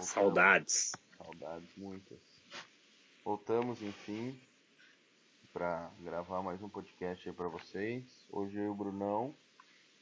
Voltamos. 0.00 0.08
Saudades. 0.08 0.92
Saudades 1.18 1.76
muitas. 1.76 2.18
Voltamos, 3.22 3.82
enfim, 3.82 4.40
para 5.52 5.90
gravar 6.00 6.42
mais 6.42 6.62
um 6.62 6.68
podcast 6.68 7.28
aí 7.28 7.34
para 7.34 7.48
vocês. 7.48 8.26
Hoje 8.30 8.56
eu 8.56 8.64
e 8.64 8.68
o 8.68 8.74
Brunão. 8.74 9.34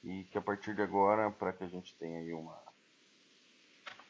E 0.04 0.22
que 0.24 0.38
a 0.38 0.40
partir 0.40 0.76
de 0.76 0.82
agora, 0.82 1.30
para 1.32 1.52
que 1.52 1.64
a 1.64 1.66
gente 1.66 1.96
tenha 1.96 2.20
aí 2.20 2.32
uma 2.32 2.56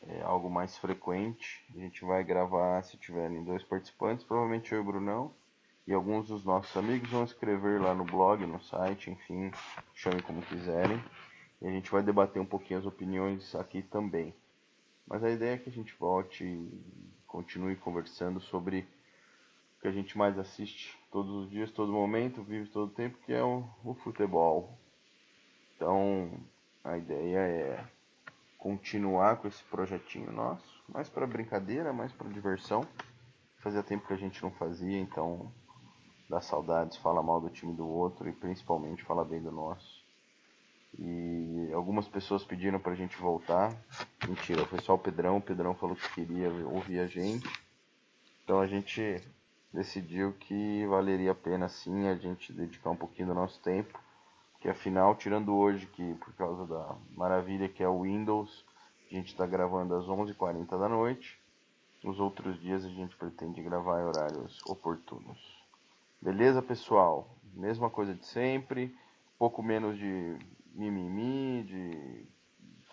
é, 0.06 0.20
algo 0.22 0.50
mais 0.50 0.76
frequente, 0.76 1.64
a 1.74 1.78
gente 1.78 2.04
vai 2.04 2.22
gravar 2.22 2.82
se 2.82 2.98
tiverem 2.98 3.42
dois 3.42 3.62
participantes, 3.62 4.24
provavelmente 4.24 4.72
eu 4.72 4.78
e 4.78 4.82
o 4.82 4.84
Brunão. 4.84 5.34
E 5.86 5.94
alguns 5.94 6.28
dos 6.28 6.44
nossos 6.44 6.76
amigos 6.76 7.08
vão 7.08 7.24
escrever 7.24 7.80
lá 7.80 7.94
no 7.94 8.04
blog, 8.04 8.44
no 8.44 8.60
site, 8.62 9.10
enfim, 9.10 9.50
chamem 9.94 10.20
como 10.20 10.42
quiserem. 10.42 11.02
E 11.62 11.66
a 11.66 11.70
gente 11.70 11.90
vai 11.90 12.02
debater 12.02 12.42
um 12.42 12.46
pouquinho 12.46 12.78
as 12.78 12.86
opiniões 12.86 13.54
aqui 13.54 13.82
também. 13.82 14.34
Mas 15.08 15.24
a 15.24 15.30
ideia 15.30 15.54
é 15.54 15.58
que 15.58 15.70
a 15.70 15.72
gente 15.72 15.94
volte 15.98 16.44
e 16.44 17.18
continue 17.26 17.74
conversando 17.76 18.40
sobre 18.40 18.86
o 19.78 19.80
que 19.80 19.88
a 19.88 19.92
gente 19.92 20.18
mais 20.18 20.38
assiste 20.38 20.98
todos 21.10 21.32
os 21.32 21.50
dias, 21.50 21.70
todo 21.70 21.90
momento, 21.90 22.42
vive 22.42 22.68
todo 22.68 22.92
tempo, 22.92 23.16
que 23.24 23.32
é 23.32 23.42
o, 23.42 23.66
o 23.82 23.94
futebol. 23.94 24.78
Então, 25.74 26.30
a 26.84 26.98
ideia 26.98 27.38
é 27.38 27.84
continuar 28.58 29.36
com 29.36 29.48
esse 29.48 29.62
projetinho 29.64 30.30
nosso, 30.30 30.82
mais 30.88 31.08
para 31.08 31.26
brincadeira, 31.26 31.90
mais 31.92 32.12
para 32.12 32.28
diversão. 32.28 32.86
Fazia 33.60 33.82
tempo 33.82 34.06
que 34.06 34.12
a 34.12 34.16
gente 34.16 34.42
não 34.42 34.50
fazia, 34.50 34.98
então 34.98 35.50
dá 36.28 36.40
saudades, 36.40 36.98
fala 36.98 37.22
mal 37.22 37.40
do 37.40 37.48
time 37.48 37.72
do 37.72 37.88
outro 37.88 38.28
e 38.28 38.32
principalmente 38.32 39.04
fala 39.04 39.24
bem 39.24 39.40
do 39.40 39.50
nosso. 39.50 39.97
E 40.96 41.70
algumas 41.74 42.08
pessoas 42.08 42.44
pediram 42.44 42.78
pra 42.78 42.94
gente 42.94 43.16
voltar. 43.16 43.74
Mentira, 44.26 44.64
foi 44.66 44.80
só 44.80 44.94
o 44.94 44.98
Pedrão. 44.98 45.38
O 45.38 45.42
Pedrão 45.42 45.74
falou 45.74 45.96
que 45.96 46.14
queria 46.14 46.50
ouvir 46.66 47.00
a 47.00 47.06
gente. 47.06 47.48
Então 48.44 48.60
a 48.60 48.66
gente 48.66 49.20
decidiu 49.72 50.32
que 50.32 50.86
valeria 50.86 51.32
a 51.32 51.34
pena 51.34 51.68
sim 51.68 52.08
a 52.08 52.14
gente 52.14 52.52
dedicar 52.52 52.90
um 52.90 52.96
pouquinho 52.96 53.28
do 53.28 53.34
nosso 53.34 53.60
tempo. 53.60 53.98
Que 54.60 54.68
afinal, 54.68 55.14
tirando 55.14 55.54
hoje 55.54 55.86
que 55.86 56.14
por 56.14 56.32
causa 56.34 56.66
da 56.66 56.96
maravilha 57.14 57.68
que 57.68 57.82
é 57.82 57.88
o 57.88 58.02
Windows, 58.02 58.64
a 59.10 59.14
gente 59.14 59.28
está 59.28 59.46
gravando 59.46 59.94
às 59.94 60.06
11h40 60.06 60.78
da 60.78 60.88
noite. 60.88 61.38
Os 62.04 62.18
outros 62.18 62.60
dias 62.60 62.84
a 62.84 62.88
gente 62.88 63.16
pretende 63.16 63.62
gravar 63.62 64.00
em 64.00 64.04
horários 64.04 64.60
oportunos. 64.66 65.38
Beleza, 66.20 66.60
pessoal? 66.62 67.28
Mesma 67.54 67.90
coisa 67.90 68.14
de 68.14 68.26
sempre, 68.26 68.96
pouco 69.38 69.62
menos 69.62 69.96
de 69.96 70.36
mimimi, 70.78 71.64
de 71.64 72.26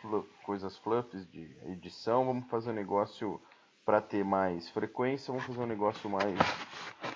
flu 0.01 0.27
coisas 0.43 0.77
fluffs 0.79 1.25
de 1.31 1.49
edição. 1.67 2.25
Vamos 2.25 2.47
fazer 2.49 2.71
um 2.71 2.73
negócio 2.73 3.39
para 3.85 4.01
ter 4.01 4.25
mais 4.25 4.67
frequência, 4.69 5.31
vamos 5.31 5.45
fazer 5.45 5.59
um 5.59 5.67
negócio 5.67 6.09
mais 6.09 6.37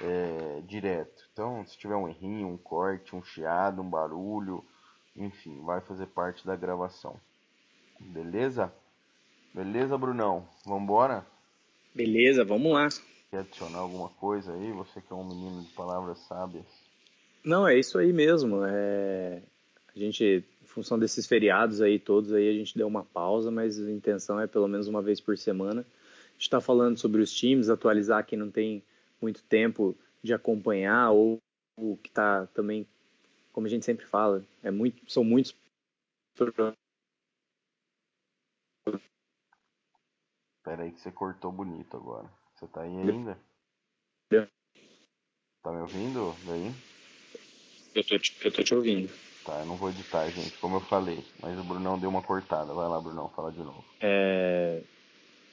é, 0.01 0.61
direto. 0.61 1.27
Então, 1.33 1.65
se 1.65 1.77
tiver 1.77 1.95
um 1.95 2.07
errinho, 2.07 2.47
um 2.47 2.57
corte, 2.57 3.15
um 3.15 3.23
chiado, 3.23 3.81
um 3.81 3.89
barulho, 3.89 4.63
enfim, 5.15 5.59
vai 5.63 5.81
fazer 5.81 6.05
parte 6.07 6.45
da 6.45 6.55
gravação. 6.55 7.19
Beleza? 7.99 8.71
Beleza, 9.53 9.97
Brunão? 9.97 10.47
Vambora? 10.65 11.25
Beleza, 11.93 12.45
vamos 12.45 12.71
lá. 12.71 12.87
Quer 13.31 13.39
adicionar 13.39 13.79
alguma 13.79 14.09
coisa 14.09 14.53
aí? 14.53 14.71
Você 14.73 15.01
que 15.01 15.11
é 15.11 15.15
um 15.15 15.27
menino 15.27 15.63
de 15.63 15.71
palavras 15.73 16.19
sábias. 16.19 16.65
Não, 17.43 17.67
é 17.67 17.77
isso 17.77 17.97
aí 17.97 18.13
mesmo. 18.13 18.63
É... 18.63 19.41
A 19.95 19.99
gente 19.99 20.43
função 20.63 20.99
desses 20.99 21.25
feriados 21.25 21.81
aí 21.81 21.97
todos 21.97 22.31
aí 22.31 22.47
a 22.47 22.53
gente 22.53 22.77
deu 22.77 22.87
uma 22.87 23.03
pausa, 23.03 23.49
mas 23.49 23.79
a 23.81 23.91
intenção 23.91 24.39
é 24.39 24.47
pelo 24.47 24.67
menos 24.67 24.87
uma 24.87 25.01
vez 25.01 25.19
por 25.19 25.37
semana. 25.37 25.81
A 25.81 26.31
gente 26.33 26.41
está 26.41 26.61
falando 26.61 26.97
sobre 26.97 27.21
os 27.21 27.33
times, 27.33 27.69
atualizar 27.69 28.25
quem 28.25 28.37
não 28.37 28.51
tem 28.51 28.83
muito 29.21 29.43
tempo 29.43 29.97
de 30.23 30.33
acompanhar 30.33 31.11
ou 31.11 31.39
o 31.77 31.97
que 31.97 32.09
está 32.09 32.45
também, 32.47 32.87
como 33.51 33.67
a 33.67 33.69
gente 33.69 33.85
sempre 33.85 34.05
fala, 34.05 34.45
é 34.61 34.69
muito, 34.71 35.09
são 35.11 35.23
muitos 35.23 35.55
Espera 40.57 40.83
aí 40.83 40.91
que 40.91 41.01
você 41.01 41.11
cortou 41.11 41.51
bonito 41.51 41.97
agora. 41.97 42.29
Você 42.55 42.67
tá 42.67 42.81
aí 42.81 42.95
ainda? 42.95 43.37
Tá 45.61 45.71
me 45.71 45.81
ouvindo? 45.81 46.33
Daí? 46.45 46.71
Eu 47.95 48.07
tô, 48.07 48.19
te, 48.19 48.45
eu 48.45 48.51
tô 48.53 48.63
te 48.63 48.75
ouvindo. 48.75 49.09
Tá, 49.49 49.61
eu 49.61 49.65
não 49.65 49.75
vou 49.75 49.89
editar, 49.89 50.29
gente, 50.29 50.55
como 50.59 50.75
eu 50.75 50.81
falei. 50.81 51.23
Mas 51.41 51.57
o 51.59 51.63
Brunão 51.63 51.97
deu 51.97 52.09
uma 52.09 52.21
cortada. 52.21 52.71
Vai 52.71 52.87
lá, 52.87 53.01
Brunão, 53.01 53.29
fala 53.29 53.51
de 53.51 53.57
novo. 53.57 53.83
É... 53.99 54.81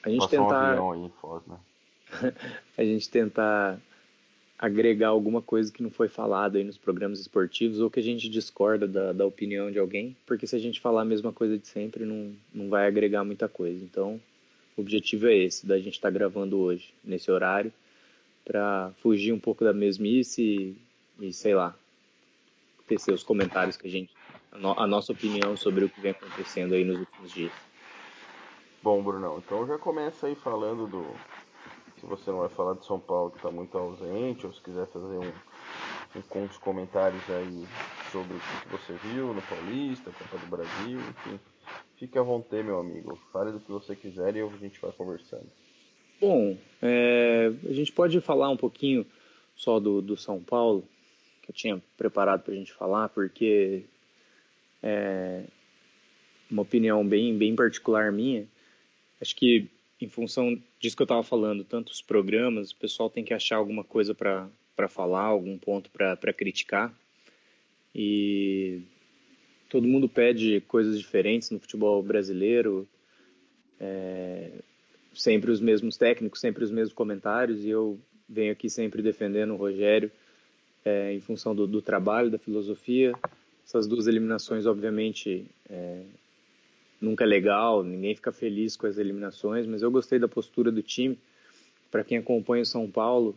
A 0.03 0.11
gente 0.11 0.21
Passou 0.21 0.41
um 0.41 0.43
tentar. 0.43 0.71
avião 0.71 0.93
aí, 0.93 1.11
foda, 1.19 1.45
né? 1.49 2.33
a 2.77 2.85
gente 2.85 3.09
tentar 3.09 3.81
agregar 4.59 5.09
alguma 5.09 5.41
coisa 5.41 5.73
que 5.73 5.83
não 5.83 5.91
foi 5.91 6.09
falado 6.09 6.57
aí 6.57 6.65
nos 6.65 6.77
programas 6.77 7.21
esportivos 7.21 7.81
ou 7.81 7.91
que 7.91 7.99
a 7.99 8.03
gente 8.03 8.29
discorda 8.29 8.87
da, 8.87 9.13
da 9.13 9.25
opinião 9.27 9.71
de 9.71 9.79
alguém, 9.79 10.17
porque 10.27 10.47
se 10.47 10.55
a 10.55 10.59
gente 10.59 10.81
falar 10.81 11.03
a 11.03 11.05
mesma 11.07 11.33
coisa 11.33 11.59
de 11.59 11.67
sempre, 11.67 12.05
não, 12.05 12.35
não 12.55 12.69
vai 12.69 12.87
agregar 12.87 13.25
muita 13.25 13.49
coisa. 13.49 13.83
Então, 13.83 14.21
o 14.77 14.83
objetivo 14.83 15.27
é 15.27 15.37
esse, 15.37 15.67
da 15.67 15.79
gente 15.79 15.95
estar 15.95 16.09
tá 16.09 16.15
gravando 16.15 16.59
hoje, 16.59 16.93
nesse 17.03 17.31
horário, 17.31 17.73
para 18.45 18.93
fugir 19.03 19.33
um 19.33 19.41
pouco 19.41 19.65
da 19.65 19.73
mesmice 19.73 20.77
e, 21.19 21.27
e 21.27 21.33
sei 21.33 21.55
lá, 21.55 21.75
tecer 22.87 23.13
os 23.13 23.23
comentários 23.23 23.77
que 23.77 23.87
a 23.87 23.91
gente, 23.91 24.13
a, 24.53 24.59
no, 24.59 24.79
a, 24.79 24.87
nossa 24.87 25.13
opinião 25.13 25.57
sobre 25.57 25.85
o 25.85 25.89
que 25.89 26.01
vem 26.01 26.13
acontecendo 26.13 26.75
aí 26.75 26.85
nos 26.85 27.01
últimos 27.01 27.33
dias. 27.33 27.53
Bom, 28.83 29.03
Brunão, 29.03 29.39
então 29.39 29.67
já 29.67 29.79
começa 29.79 30.27
aí 30.27 30.35
falando 30.35 30.87
do. 30.87 31.05
Se 31.99 32.07
você 32.07 32.31
não 32.31 32.41
vai 32.41 32.49
falar 32.51 32.75
de 32.75 32.85
São 32.85 33.01
Paulo 33.01 33.31
que 33.31 33.39
está 33.39 33.51
muito 33.51 33.77
ausente, 33.77 34.47
ou 34.47 34.53
se 34.53 34.61
quiser 34.61 34.87
fazer 34.87 35.17
um, 35.17 35.33
um, 36.19 36.23
com 36.29 36.45
os 36.45 36.59
comentários 36.59 37.23
aí 37.31 37.67
sobre 38.13 38.37
o 38.37 38.41
que 38.41 38.69
você 38.69 38.93
viu 39.09 39.33
no 39.33 39.43
Paulista, 39.43 40.11
Copa 40.11 40.39
do 40.39 40.47
Brasil, 40.47 41.01
enfim. 41.01 41.41
Fique 41.97 42.19
à 42.19 42.23
vontade, 42.23 42.63
meu 42.63 42.79
amigo. 42.79 43.19
Fale 43.33 43.51
do 43.51 43.59
que 43.59 43.73
você 43.73 43.97
quiser 43.97 44.37
e 44.37 44.43
a 44.43 44.49
gente 44.59 44.79
vai 44.79 44.93
conversando. 44.93 45.47
Bom, 46.21 46.57
é, 46.83 47.51
a 47.65 47.73
gente 47.73 47.91
pode 47.93 48.21
falar 48.21 48.51
um 48.51 48.57
pouquinho 48.57 49.07
só 49.57 49.81
do, 49.81 50.03
do 50.03 50.17
São 50.17 50.43
Paulo 50.43 50.87
que 51.47 51.53
eu 51.53 51.55
tinha 51.55 51.83
preparado 51.97 52.43
para 52.43 52.53
a 52.53 52.57
gente 52.57 52.73
falar, 52.73 53.09
porque 53.09 53.85
é 54.83 55.45
uma 56.51 56.63
opinião 56.63 57.07
bem, 57.07 57.37
bem 57.37 57.55
particular 57.55 58.13
minha. 58.13 58.47
Acho 59.21 59.35
que 59.35 59.69
em 60.01 60.09
função 60.09 60.61
disso 60.79 60.97
que 60.97 61.03
eu 61.03 61.07
estava 61.07 61.23
falando, 61.23 61.65
tantos 61.65 62.03
programas, 62.03 62.71
o 62.71 62.77
pessoal 62.77 63.09
tem 63.09 63.25
que 63.25 63.33
achar 63.33 63.57
alguma 63.57 63.83
coisa 63.83 64.15
para 64.15 64.89
falar, 64.89 65.23
algum 65.23 65.57
ponto 65.57 65.91
para 65.91 66.33
criticar. 66.33 66.93
E 67.95 68.83
todo 69.71 69.89
mundo 69.89 70.09
pede 70.09 70.61
coisas 70.63 70.99
diferentes 70.99 71.51
no 71.51 71.59
futebol 71.59 72.03
brasileiro, 72.03 72.87
é, 73.81 74.51
sempre 75.15 75.51
os 75.51 75.61
mesmos 75.61 75.97
técnicos, 75.97 76.41
sempre 76.41 76.63
os 76.63 76.71
mesmos 76.71 76.93
comentários, 76.93 77.65
e 77.65 77.71
eu 77.71 77.99
venho 78.29 78.53
aqui 78.53 78.69
sempre 78.69 79.01
defendendo 79.01 79.55
o 79.55 79.57
Rogério 79.57 80.11
é, 80.87 81.13
em 81.13 81.21
função 81.21 81.53
do, 81.53 81.67
do, 81.67 81.83
trabalho, 81.83 82.31
da 82.31 82.39
filosofia. 82.39 83.13
Essas 83.67 83.89
duas 83.89 84.07
eliminações, 84.07 84.67
obviamente, 84.67 85.45
é, 85.69 86.03
nunca 87.01 87.25
é 87.25 87.27
legal, 87.27 87.83
ninguém 87.83 88.15
fica 88.15 88.31
feliz 88.31 88.77
com 88.77 88.87
as 88.87 88.97
eliminações, 88.97 89.67
mas 89.67 89.83
eu 89.83 89.91
gostei 89.91 90.21
da 90.21 90.29
postura 90.29 90.71
do 90.71 90.81
time. 90.81 91.19
Para 91.91 92.05
quem 92.05 92.19
acompanha 92.19 92.63
o 92.63 92.67
São 92.67 92.89
Paulo 92.89 93.37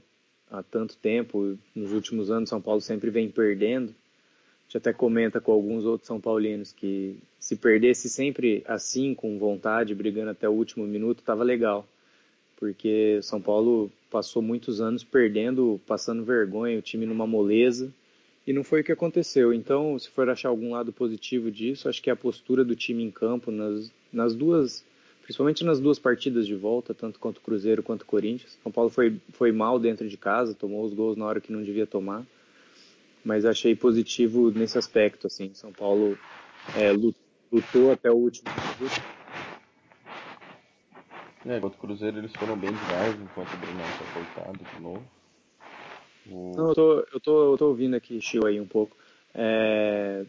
há 0.52 0.62
tanto 0.62 0.96
tempo, 0.98 1.58
nos 1.74 1.92
últimos 1.92 2.30
anos, 2.30 2.50
São 2.50 2.62
Paulo 2.62 2.82
sempre 2.82 3.10
vem 3.10 3.30
perdendo. 3.30 3.90
A 3.90 4.64
gente 4.66 4.78
até 4.78 4.94
comenta 4.94 5.42
com 5.42 5.52
alguns 5.52 5.86
outros 5.86 6.06
São 6.06 6.22
Paulinos 6.22 6.72
que 6.72 7.18
se 7.40 7.56
perdesse 7.56 8.08
sempre 8.08 8.64
assim, 8.68 9.16
com 9.16 9.40
vontade, 9.40 9.96
brigando 9.96 10.30
até 10.30 10.48
o 10.48 10.54
último 10.54 10.86
minuto, 10.86 11.20
estava 11.20 11.44
legal. 11.44 11.88
Porque 12.58 13.20
São 13.24 13.42
Paulo 13.42 13.92
passou 14.10 14.42
muitos 14.42 14.82
anos 14.82 15.04
perdendo, 15.04 15.80
passando 15.86 16.24
vergonha, 16.24 16.80
o 16.80 16.82
time 16.82 17.06
numa 17.06 17.28
moleza, 17.28 17.94
e 18.46 18.54
não 18.54 18.64
foi 18.64 18.82
o 18.82 18.84
que 18.84 18.92
aconteceu. 18.92 19.54
Então, 19.54 19.98
se 20.00 20.10
for 20.10 20.30
achar 20.30 20.50
algum 20.50 20.72
lado 20.72 20.92
positivo 20.92 21.52
disso, 21.52 21.88
acho 21.88 22.02
que 22.02 22.10
é 22.10 22.14
a 22.14 22.16
postura 22.16 22.64
do 22.64 22.76
time 22.76 23.04
em 23.04 23.12
campo 23.12 23.52
nas, 23.52 23.92
nas 24.12 24.36
duas, 24.36 24.84
principalmente 25.22 25.64
nas 25.64 25.80
duas 25.80 26.00
partidas 26.00 26.48
de 26.48 26.56
volta, 26.56 26.94
tanto 26.94 27.20
contra 27.20 27.40
o 27.40 27.44
Cruzeiro 27.44 27.84
quanto 27.84 28.06
Corinthians. 28.06 28.58
São 28.64 28.72
Paulo 28.72 28.90
foi, 28.90 29.16
foi 29.34 29.52
mal 29.52 29.78
dentro 29.80 30.08
de 30.08 30.18
casa, 30.18 30.54
tomou 30.54 30.84
os 30.84 30.94
gols 30.94 31.16
na 31.16 31.26
hora 31.26 31.42
que 31.42 31.52
não 31.52 31.62
devia 31.62 31.86
tomar, 31.86 32.26
mas 33.24 33.46
achei 33.46 33.76
positivo 33.76 34.50
nesse 34.50 34.78
aspecto, 34.78 35.28
assim. 35.28 35.52
São 35.54 35.72
Paulo 35.72 36.18
é, 36.76 36.92
lutou 36.92 37.92
até 37.92 38.10
o 38.10 38.16
último 38.16 38.50
minuto 38.50 39.19
é, 41.46 41.60
contra 41.60 41.78
o 41.78 41.82
Cruzeiro 41.82 42.18
eles 42.18 42.32
foram 42.34 42.58
bem 42.58 42.72
demais, 42.72 43.16
enquanto 43.22 43.54
o 43.54 43.58
Brunão 43.58 43.86
tá 43.86 44.14
cortado 44.14 44.60
de 44.64 44.82
novo. 44.82 45.04
O... 46.30 46.52
Não, 46.56 46.70
eu 46.70 46.76
tô, 46.76 47.00
eu, 47.14 47.20
tô, 47.20 47.54
eu 47.54 47.58
tô 47.58 47.68
ouvindo 47.68 47.96
aqui, 47.96 48.20
Chiu, 48.22 48.46
aí 48.46 48.60
um 48.60 48.68
pouco. 48.68 48.96
É... 49.34 50.26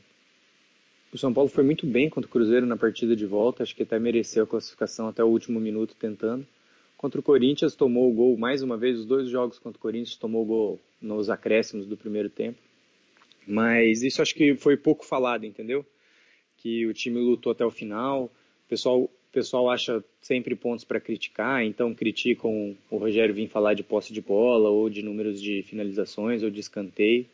o 1.13 1.19
São 1.19 1.33
Paulo 1.33 1.49
foi 1.49 1.65
muito 1.65 1.87
bem 1.87 2.09
contra 2.09 2.29
o 2.29 2.33
Cruzeiro 2.33 2.67
na 2.67 2.77
partida 2.77 3.17
de 3.17 3.27
volta, 3.27 3.63
acho 3.63 3.75
que 3.75 3.83
até 3.83 3.99
mereceu 3.99 4.45
a 4.45 4.47
classificação 4.47 5.09
até 5.09 5.23
o 5.23 5.29
último 5.29 5.61
minuto 5.61 5.97
tentando. 5.99 6.47
Contra 6.97 7.19
o 7.19 7.23
Corinthians 7.23 7.75
tomou 7.75 8.11
o 8.11 8.15
gol 8.15 8.37
mais 8.37 8.63
uma 8.63 8.77
vez, 8.77 8.99
os 8.99 9.07
dois 9.07 9.29
jogos 9.29 9.59
contra 9.59 9.79
o 9.79 9.81
Corinthians 9.81 10.17
tomou 10.17 10.43
o 10.43 10.47
gol 10.47 10.81
nos 11.01 11.31
acréscimos 11.31 11.87
do 11.87 11.97
primeiro 11.97 12.29
tempo. 12.29 12.59
Mas 13.47 14.03
isso 14.03 14.21
acho 14.21 14.35
que 14.35 14.55
foi 14.55 14.77
pouco 14.77 15.05
falado, 15.05 15.45
entendeu? 15.45 15.85
Que 16.59 16.87
o 16.87 16.93
time 16.93 17.19
lutou 17.19 17.53
até 17.53 17.65
o 17.65 17.71
final. 17.71 18.25
O 18.25 18.69
pessoal, 18.69 19.11
o 19.31 19.33
pessoal 19.33 19.71
acha 19.71 20.03
sempre 20.21 20.57
pontos 20.57 20.85
para 20.85 20.99
criticar, 20.99 21.65
então 21.65 21.95
criticam 21.95 22.77
o 22.91 22.97
Rogério 22.97 23.33
vir 23.33 23.49
falar 23.49 23.75
de 23.75 23.83
posse 23.85 24.13
de 24.13 24.21
bola, 24.21 24.69
ou 24.69 24.91
de 24.91 25.05
números 25.05 25.41
de 25.41 25.63
finalizações, 25.63 26.43
ou 26.43 26.51
de 26.51 26.59
escanteio. 26.59 27.25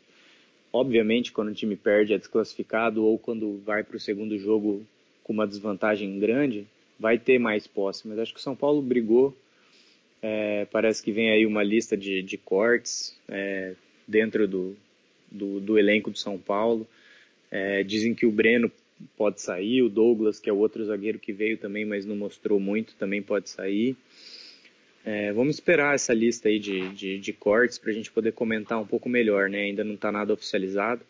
Obviamente, 0.71 1.31
quando 1.31 1.47
o 1.49 1.55
time 1.55 1.75
perde 1.75 2.13
é 2.13 2.17
desclassificado 2.17 3.03
ou 3.03 3.17
quando 3.17 3.59
vai 3.65 3.83
para 3.83 3.97
o 3.97 3.99
segundo 3.99 4.37
jogo 4.37 4.85
com 5.23 5.33
uma 5.33 5.47
desvantagem 5.47 6.19
grande, 6.19 6.67
vai 6.99 7.17
ter 7.17 7.39
mais 7.39 7.65
posse. 7.65 8.07
Mas 8.07 8.19
acho 8.19 8.33
que 8.33 8.39
o 8.39 8.43
São 8.43 8.55
Paulo 8.55 8.79
brigou. 8.79 9.35
É, 10.21 10.65
parece 10.71 11.01
que 11.01 11.11
vem 11.11 11.31
aí 11.31 11.47
uma 11.47 11.63
lista 11.63 11.97
de, 11.97 12.21
de 12.21 12.37
cortes 12.37 13.17
é, 13.27 13.73
dentro 14.07 14.47
do, 14.47 14.75
do, 15.31 15.59
do, 15.59 15.79
elenco 15.79 16.11
do 16.11 16.17
São 16.17 16.37
Paulo. 16.37 16.87
É, 17.49 17.83
dizem 17.83 18.13
que 18.13 18.25
o 18.27 18.31
Breno 18.31 18.71
pode 19.15 19.41
sair, 19.41 19.81
o 19.81 19.89
Douglas, 19.89 20.39
que 20.39 20.49
é 20.49 20.53
o 20.53 20.57
outro 20.57 20.83
zagueiro 20.85 21.19
que 21.19 21.33
veio 21.33 21.57
também, 21.57 21.85
mas 21.85 22.05
não 22.05 22.15
mostrou 22.15 22.59
muito, 22.59 22.95
também 22.95 23.21
pode 23.21 23.49
sair. 23.49 23.95
É, 25.05 25.31
vamos 25.31 25.55
esperar 25.55 25.95
essa 25.95 26.13
lista 26.13 26.49
aí 26.49 26.59
de, 26.59 26.89
de, 26.89 27.17
de 27.17 27.33
cortes 27.33 27.77
para 27.77 27.91
a 27.91 27.93
gente 27.93 28.11
poder 28.11 28.33
comentar 28.33 28.79
um 28.79 28.85
pouco 28.85 29.07
melhor, 29.07 29.49
né? 29.49 29.63
Ainda 29.63 29.83
não 29.83 29.93
está 29.93 30.11
nada 30.11 30.33
oficializado. 30.33 31.01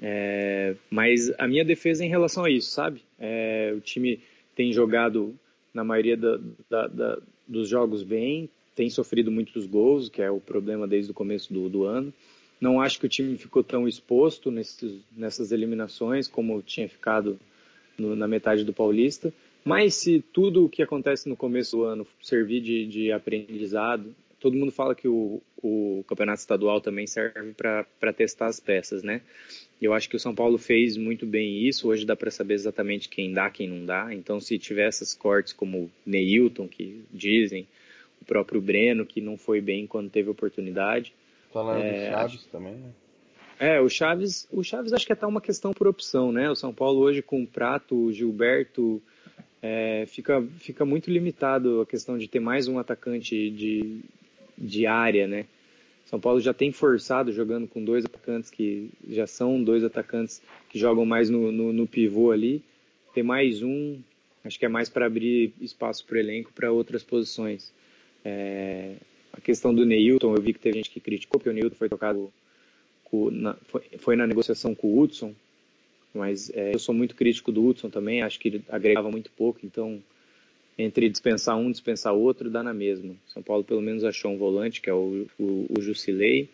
É, 0.00 0.74
mas 0.90 1.32
a 1.38 1.46
minha 1.46 1.64
defesa 1.64 2.04
em 2.04 2.08
relação 2.08 2.44
a 2.44 2.50
isso, 2.50 2.70
sabe? 2.70 3.02
É, 3.20 3.72
o 3.76 3.80
time 3.80 4.18
tem 4.56 4.72
jogado 4.72 5.38
na 5.72 5.84
maioria 5.84 6.16
da, 6.16 6.40
da, 6.68 6.86
da, 6.88 7.18
dos 7.46 7.68
jogos 7.68 8.02
bem, 8.02 8.50
tem 8.74 8.90
sofrido 8.90 9.30
muitos 9.30 9.64
gols, 9.64 10.08
que 10.08 10.20
é 10.20 10.30
o 10.30 10.40
problema 10.40 10.88
desde 10.88 11.12
o 11.12 11.14
começo 11.14 11.52
do, 11.52 11.68
do 11.68 11.84
ano. 11.84 12.12
Não 12.62 12.80
acho 12.80 13.00
que 13.00 13.06
o 13.06 13.08
time 13.08 13.36
ficou 13.36 13.64
tão 13.64 13.88
exposto 13.88 14.48
nesses, 14.48 15.00
nessas 15.16 15.50
eliminações 15.50 16.28
como 16.28 16.62
tinha 16.62 16.88
ficado 16.88 17.36
no, 17.98 18.14
na 18.14 18.28
metade 18.28 18.62
do 18.62 18.72
Paulista. 18.72 19.34
Mas 19.64 19.96
se 19.96 20.24
tudo 20.32 20.64
o 20.64 20.68
que 20.68 20.80
acontece 20.80 21.28
no 21.28 21.36
começo 21.36 21.76
do 21.76 21.82
ano 21.82 22.06
servir 22.22 22.60
de, 22.60 22.86
de 22.86 23.10
aprendizado, 23.10 24.14
todo 24.38 24.56
mundo 24.56 24.70
fala 24.70 24.94
que 24.94 25.08
o, 25.08 25.42
o 25.60 26.04
campeonato 26.06 26.38
estadual 26.38 26.80
também 26.80 27.04
serve 27.04 27.52
para 27.52 28.12
testar 28.12 28.46
as 28.46 28.60
peças, 28.60 29.02
né? 29.02 29.22
Eu 29.80 29.92
acho 29.92 30.08
que 30.08 30.14
o 30.14 30.20
São 30.20 30.32
Paulo 30.32 30.56
fez 30.56 30.96
muito 30.96 31.26
bem 31.26 31.66
isso. 31.66 31.88
Hoje 31.88 32.06
dá 32.06 32.14
para 32.14 32.30
saber 32.30 32.54
exatamente 32.54 33.08
quem 33.08 33.32
dá, 33.32 33.50
quem 33.50 33.68
não 33.68 33.84
dá. 33.84 34.14
Então, 34.14 34.40
se 34.40 34.56
tiver 34.56 34.86
essas 34.86 35.14
cortes 35.14 35.52
como 35.52 35.90
Neilton, 36.06 36.68
que 36.68 37.02
dizem, 37.12 37.66
o 38.20 38.24
próprio 38.24 38.60
Breno, 38.60 39.04
que 39.04 39.20
não 39.20 39.36
foi 39.36 39.60
bem 39.60 39.84
quando 39.84 40.08
teve 40.08 40.30
oportunidade. 40.30 41.12
Falando 41.52 41.82
é, 41.82 41.92
do 41.92 42.10
Chaves 42.10 42.40
acho... 42.40 42.48
também, 42.48 42.74
né? 42.74 42.90
É, 43.58 43.80
o 43.80 43.88
Chaves, 43.88 44.48
o 44.50 44.64
Chaves 44.64 44.92
acho 44.92 45.06
que 45.06 45.12
é 45.12 45.14
até 45.14 45.26
uma 45.26 45.40
questão 45.40 45.72
por 45.72 45.86
opção, 45.86 46.32
né? 46.32 46.50
O 46.50 46.56
São 46.56 46.74
Paulo 46.74 47.00
hoje 47.00 47.22
com 47.22 47.42
o 47.42 47.46
Prato, 47.46 48.10
Gilberto, 48.12 49.00
é, 49.62 50.04
fica, 50.08 50.42
fica 50.58 50.84
muito 50.84 51.10
limitado 51.10 51.80
a 51.80 51.86
questão 51.86 52.18
de 52.18 52.26
ter 52.26 52.40
mais 52.40 52.66
um 52.66 52.78
atacante 52.78 53.50
de, 53.50 54.00
de 54.58 54.86
área, 54.86 55.28
né? 55.28 55.46
São 56.06 56.18
Paulo 56.18 56.40
já 56.40 56.52
tem 56.52 56.72
forçado 56.72 57.32
jogando 57.32 57.68
com 57.68 57.84
dois 57.84 58.04
atacantes 58.04 58.50
que 58.50 58.90
já 59.08 59.26
são 59.26 59.62
dois 59.62 59.84
atacantes 59.84 60.42
que 60.68 60.78
jogam 60.78 61.06
mais 61.06 61.30
no, 61.30 61.52
no, 61.52 61.72
no 61.72 61.86
pivô 61.86 62.32
ali. 62.32 62.62
Ter 63.14 63.22
mais 63.22 63.62
um, 63.62 64.00
acho 64.44 64.58
que 64.58 64.66
é 64.66 64.68
mais 64.68 64.88
para 64.88 65.06
abrir 65.06 65.54
espaço 65.60 66.04
para 66.04 66.16
o 66.16 66.18
elenco 66.18 66.52
para 66.52 66.72
outras 66.72 67.04
posições. 67.04 67.72
É, 68.24 68.96
a 69.32 69.40
questão 69.40 69.74
do 69.74 69.84
Neilton, 69.84 70.34
eu 70.34 70.42
vi 70.42 70.52
que 70.52 70.58
teve 70.58 70.76
gente 70.76 70.90
que 70.90 71.00
criticou, 71.00 71.38
porque 71.38 71.50
o 71.50 71.52
Neilton 71.52 71.76
foi 71.76 71.88
tocado, 71.88 72.32
com, 73.04 73.30
na, 73.30 73.54
foi, 73.66 73.82
foi, 73.98 74.16
na 74.16 74.26
negociação 74.26 74.74
com 74.74 74.88
o 74.88 75.00
Hudson, 75.00 75.34
mas 76.14 76.50
é, 76.54 76.74
eu 76.74 76.78
sou 76.78 76.94
muito 76.94 77.16
crítico 77.16 77.50
do 77.50 77.64
Hudson 77.66 77.88
também, 77.88 78.22
acho 78.22 78.38
que 78.38 78.48
ele 78.48 78.64
agregava 78.68 79.10
muito 79.10 79.30
pouco, 79.32 79.60
então 79.64 80.02
entre 80.78 81.08
dispensar 81.08 81.56
um 81.56 81.70
dispensar 81.70 82.14
outro 82.14 82.50
dá 82.50 82.62
na 82.62 82.72
mesma. 82.72 83.14
São 83.26 83.42
Paulo 83.42 83.62
pelo 83.62 83.82
menos 83.82 84.04
achou 84.04 84.32
um 84.32 84.38
volante, 84.38 84.80
que 84.80 84.90
é 84.90 84.94
o, 84.94 85.26
o, 85.38 85.66
o 85.78 85.80
Jusilei, 85.80 86.48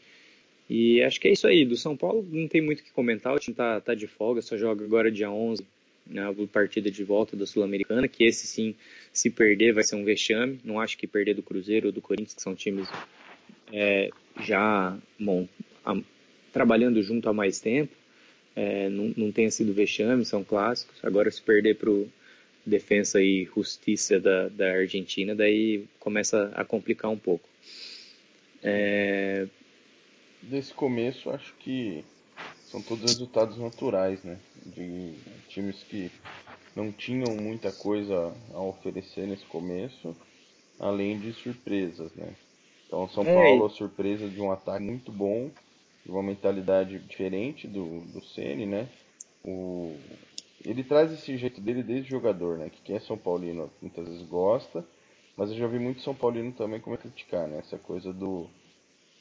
e 0.69 1.02
acho 1.02 1.20
que 1.20 1.28
é 1.28 1.32
isso 1.32 1.46
aí. 1.46 1.64
Do 1.64 1.76
São 1.76 1.96
Paulo 1.96 2.26
não 2.30 2.46
tem 2.46 2.60
muito 2.60 2.80
o 2.80 2.84
que 2.84 2.92
comentar, 2.92 3.34
o 3.34 3.38
time 3.38 3.54
tá, 3.54 3.80
tá 3.80 3.94
de 3.94 4.06
folga, 4.06 4.42
só 4.42 4.56
joga 4.56 4.84
agora 4.84 5.10
dia 5.10 5.30
11, 5.30 5.64
né, 6.08 6.22
partida 6.52 6.90
de 6.90 7.05
volta 7.05 7.37
da 7.37 7.46
Sul-Americana, 7.46 8.08
que 8.08 8.25
esse 8.25 8.46
sim, 8.46 8.75
se 9.12 9.31
perder, 9.31 9.72
vai 9.72 9.84
ser 9.84 9.96
um 9.96 10.05
vexame. 10.05 10.60
Não 10.64 10.81
acho 10.81 10.96
que 10.96 11.06
perder 11.06 11.34
do 11.34 11.43
Cruzeiro 11.43 11.88
ou 11.88 11.93
do 11.93 12.00
Corinthians, 12.00 12.34
que 12.34 12.43
são 12.43 12.55
times 12.55 12.88
é, 13.72 14.10
já 14.40 14.96
bom, 15.19 15.49
a, 15.84 15.96
trabalhando 16.52 17.02
junto 17.02 17.28
há 17.28 17.32
mais 17.32 17.60
tempo 17.60 17.93
é, 18.58 18.88
não, 18.88 19.14
não 19.16 19.31
tenha 19.31 19.52
sido 19.52 19.72
vexame, 19.72 20.25
são 20.25 20.43
clássicos. 20.43 20.99
Agora, 21.05 21.31
se 21.31 21.40
perder 21.40 21.76
para 21.76 21.90
o 21.90 22.08
Defensa 22.66 23.22
e 23.22 23.44
Justiça 23.44 24.19
da, 24.19 24.49
da 24.49 24.72
Argentina, 24.72 25.32
daí 25.32 25.84
começa 26.00 26.50
a 26.56 26.64
complicar 26.64 27.08
um 27.08 27.16
pouco. 27.16 27.49
É... 28.61 29.46
Desse 30.43 30.75
começo, 30.75 31.31
acho 31.31 31.54
que 31.61 32.04
são 32.70 32.82
todos 32.82 33.04
resultados 33.04 33.58
naturais, 33.58 34.22
né? 34.22 34.38
De 34.64 35.14
times 35.48 35.82
que 35.84 36.10
não 36.76 36.92
tinham 36.92 37.34
muita 37.36 37.72
coisa 37.72 38.34
a 38.52 38.60
oferecer 38.60 39.26
nesse 39.26 39.44
começo, 39.46 40.14
além 40.78 41.18
de 41.18 41.32
surpresas, 41.32 42.12
né? 42.14 42.34
Então, 42.86 43.08
São 43.08 43.24
é, 43.24 43.34
Paulo, 43.34 43.66
a 43.66 43.70
surpresa 43.70 44.28
de 44.28 44.40
um 44.40 44.50
ataque 44.50 44.84
muito 44.84 45.12
bom, 45.12 45.50
uma 46.06 46.22
mentalidade 46.22 46.98
diferente 47.00 47.66
do, 47.66 48.00
do 48.00 48.24
Ceni, 48.24 48.66
né? 48.66 48.88
O, 49.44 49.96
ele 50.64 50.82
traz 50.82 51.12
esse 51.12 51.36
jeito 51.36 51.60
dele 51.60 51.82
desde 51.82 52.10
jogador, 52.10 52.58
né? 52.58 52.70
Que 52.70 52.80
quem 52.82 52.96
é 52.96 53.00
São 53.00 53.16
Paulino 53.16 53.70
muitas 53.80 54.06
vezes 54.06 54.26
gosta, 54.26 54.84
mas 55.36 55.50
eu 55.50 55.56
já 55.56 55.66
vi 55.66 55.78
muito 55.78 56.00
São 56.00 56.14
Paulino 56.14 56.52
também 56.52 56.80
como 56.80 56.96
é 56.96 56.98
criticar, 56.98 57.46
né? 57.46 57.58
Essa 57.58 57.78
coisa 57.78 58.12
do 58.12 58.48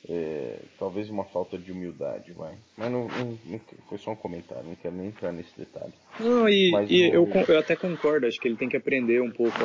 é, 0.10 0.60
talvez 0.80 1.10
uma 1.10 1.26
falta 1.26 1.58
de 1.58 1.72
humildade, 1.72 2.32
vai. 2.32 2.56
Mas 2.78 2.92
não, 2.92 3.08
não, 3.08 3.40
não, 3.46 3.62
foi 3.90 3.98
só 3.98 4.12
um 4.12 4.16
comentário, 4.16 4.64
não 4.64 4.76
quero 4.76 4.96
nem 4.96 5.08
entrar 5.08 5.32
nesse 5.34 5.58
detalhe. 5.58 5.94
Não, 6.20 6.48
e, 6.48 6.72
e 6.90 7.14
eu, 7.14 7.28
eu 7.48 7.60
até 7.60 7.76
concordo, 7.76 8.26
acho 8.26 8.40
que 8.40 8.48
ele 8.48 8.56
tem 8.56 8.70
que 8.70 8.78
aprender 8.78 9.22
um 9.22 9.32
pouco 9.32 9.58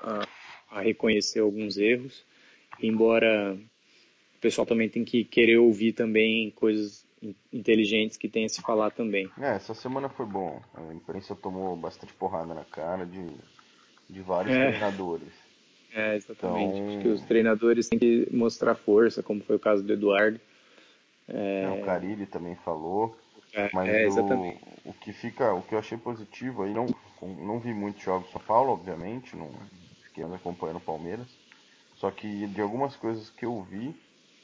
a, 0.00 0.26
a, 0.70 0.78
a 0.78 0.80
reconhecer 0.80 1.40
alguns 1.40 1.76
erros, 1.76 2.24
embora 2.82 3.54
o 4.36 4.40
pessoal 4.40 4.66
também 4.66 4.88
tem 4.88 5.04
que 5.04 5.22
querer 5.24 5.58
ouvir 5.58 5.92
também 5.92 6.50
coisas 6.52 7.06
inteligentes 7.52 8.16
que 8.16 8.28
tem 8.28 8.46
a 8.46 8.48
se 8.48 8.62
falar 8.62 8.90
também. 8.90 9.28
É, 9.38 9.54
essa 9.56 9.74
semana 9.74 10.08
foi 10.08 10.24
bom. 10.24 10.62
A 10.74 10.94
imprensa 10.94 11.36
tomou 11.36 11.76
bastante 11.76 12.14
porrada 12.14 12.54
na 12.54 12.64
cara 12.64 13.04
de, 13.04 13.26
de 14.08 14.22
vários 14.22 14.54
é. 14.54 14.70
treinadores. 14.70 15.49
É, 15.92 16.16
exatamente. 16.16 16.76
Então... 16.76 16.88
Acho 16.88 16.98
que 17.00 17.08
os 17.08 17.22
treinadores 17.22 17.88
têm 17.88 17.98
que 17.98 18.28
mostrar 18.30 18.74
força, 18.74 19.22
como 19.22 19.42
foi 19.42 19.56
o 19.56 19.60
caso 19.60 19.82
do 19.82 19.92
Eduardo. 19.92 20.40
É... 21.28 21.62
É, 21.62 21.70
o 21.70 21.84
Carilli 21.84 22.26
também 22.26 22.56
falou. 22.56 23.16
É, 23.52 23.68
mas 23.72 24.16
é, 24.16 24.20
o, 24.20 24.90
o 24.90 24.94
que 24.94 25.12
fica, 25.12 25.52
o 25.52 25.62
que 25.62 25.74
eu 25.74 25.78
achei 25.80 25.98
positivo 25.98 26.62
aí, 26.62 26.72
não, 26.72 26.86
não 27.20 27.58
vi 27.58 27.74
muitos 27.74 28.02
jogos 28.02 28.28
do 28.28 28.32
São 28.32 28.40
Paulo, 28.40 28.72
obviamente, 28.72 29.36
não 29.36 29.50
fiquei 30.04 30.22
acompanhando 30.22 30.76
o 30.76 30.80
Palmeiras. 30.80 31.26
Só 31.96 32.10
que 32.12 32.46
de 32.46 32.60
algumas 32.60 32.94
coisas 32.94 33.28
que 33.28 33.44
eu 33.44 33.60
vi, 33.62 33.92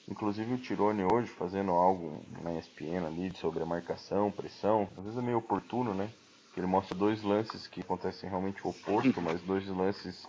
Inclusive 0.09 0.55
o 0.55 0.59
Tirone 0.59 1.03
hoje 1.03 1.29
fazendo 1.31 1.73
algo 1.73 2.25
na 2.41 2.55
ESPN 2.55 3.07
ali 3.07 3.33
sobre 3.37 3.63
a 3.63 3.67
marcação, 3.67 4.31
pressão, 4.31 4.89
às 4.97 5.03
vezes 5.03 5.19
é 5.19 5.23
meio 5.23 5.39
oportuno, 5.39 5.93
né? 5.93 6.09
Ele 6.57 6.67
mostra 6.67 6.97
dois 6.97 7.23
lances 7.23 7.67
que 7.67 7.81
acontecem 7.81 8.31
realmente 8.31 8.65
o 8.65 8.71
oposto, 8.71 9.21
mas 9.21 9.43
dois 9.43 9.67
lances, 9.67 10.27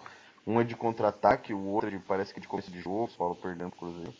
um 0.47 0.59
é 0.59 0.63
de 0.63 0.75
contra-ataque, 0.75 1.53
o 1.53 1.63
outro 1.65 1.89
é 1.89 1.91
de, 1.91 1.99
parece 1.99 2.33
que 2.33 2.39
de 2.39 2.47
começo 2.47 2.71
de 2.71 2.79
jogo, 2.79 3.11
Paulo 3.17 3.35
perdendo 3.35 3.69
o 3.69 3.75
Cruzeiro. 3.75 4.13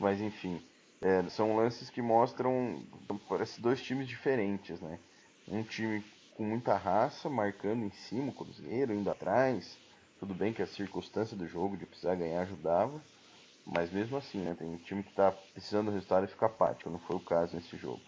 Mas 0.00 0.20
enfim, 0.20 0.60
é, 1.00 1.22
são 1.28 1.54
lances 1.56 1.90
que 1.90 2.02
mostram, 2.02 2.82
parece 3.28 3.60
dois 3.60 3.80
times 3.80 4.08
diferentes, 4.08 4.80
né? 4.80 4.98
Um 5.46 5.62
time 5.62 6.02
com 6.36 6.42
muita 6.42 6.76
raça, 6.76 7.28
marcando 7.28 7.84
em 7.84 7.90
cima 7.90 8.30
o 8.30 8.34
Cruzeiro, 8.34 8.94
indo 8.94 9.10
atrás. 9.10 9.78
Tudo 10.18 10.34
bem 10.34 10.52
que 10.52 10.62
a 10.62 10.66
circunstância 10.66 11.36
do 11.36 11.46
jogo 11.46 11.76
de 11.76 11.86
precisar 11.86 12.14
ganhar 12.14 12.40
ajudava 12.40 13.00
mas 13.66 13.90
mesmo 13.90 14.16
assim, 14.16 14.38
né, 14.38 14.54
tem 14.58 14.68
um 14.68 14.76
time 14.76 15.02
que 15.02 15.10
está 15.10 15.32
precisando 15.32 15.86
do 15.86 15.92
resultado 15.92 16.24
e 16.24 16.28
fica 16.28 16.46
apático. 16.46 16.90
Não 16.90 16.98
foi 16.98 17.16
o 17.16 17.20
caso 17.20 17.56
nesse 17.56 17.76
jogo. 17.76 18.00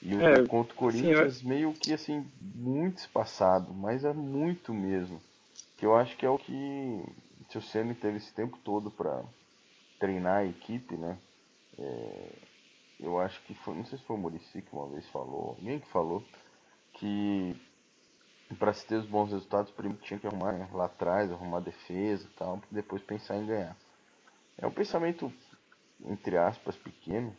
E 0.00 0.14
o 0.14 0.20
é, 0.20 0.46
contra 0.46 0.72
o 0.72 0.76
Corinthians 0.76 1.42
eu... 1.42 1.48
meio 1.48 1.72
que 1.72 1.92
assim, 1.92 2.26
muito 2.40 2.98
espaçado, 2.98 3.74
mas 3.74 4.04
é 4.04 4.12
muito 4.12 4.72
mesmo. 4.72 5.20
Que 5.76 5.84
eu 5.84 5.94
acho 5.94 6.16
que 6.16 6.24
é 6.24 6.30
o 6.30 6.38
que 6.38 7.04
se 7.48 7.58
o 7.58 7.62
Senna 7.62 7.94
teve 7.94 8.16
esse 8.16 8.32
tempo 8.32 8.58
todo 8.64 8.90
para 8.90 9.22
treinar 9.98 10.38
a 10.38 10.44
equipe, 10.44 10.96
né? 10.96 11.18
É, 11.78 12.32
eu 13.00 13.20
acho 13.20 13.40
que 13.42 13.54
foi, 13.54 13.74
não 13.74 13.84
sei 13.84 13.98
se 13.98 14.04
foi 14.04 14.16
o 14.16 14.18
Murici 14.18 14.62
que 14.62 14.72
uma 14.72 14.88
vez 14.88 15.06
falou, 15.08 15.50
alguém 15.50 15.78
que 15.78 15.88
falou, 15.88 16.24
que 16.94 17.54
para 18.58 18.72
se 18.72 18.86
ter 18.86 18.96
os 18.96 19.06
bons 19.06 19.30
resultados, 19.32 19.72
primeiro 19.72 20.02
tinha 20.02 20.18
que 20.18 20.26
arrumar 20.26 20.52
né, 20.52 20.68
lá 20.72 20.86
atrás, 20.86 21.30
arrumar 21.30 21.60
defesa 21.60 22.24
e 22.24 22.38
tal, 22.38 22.60
depois 22.70 23.02
pensar 23.02 23.36
em 23.36 23.46
ganhar. 23.46 23.76
É 24.56 24.66
um 24.66 24.70
pensamento, 24.70 25.32
entre 26.04 26.38
aspas, 26.38 26.76
pequeno, 26.76 27.36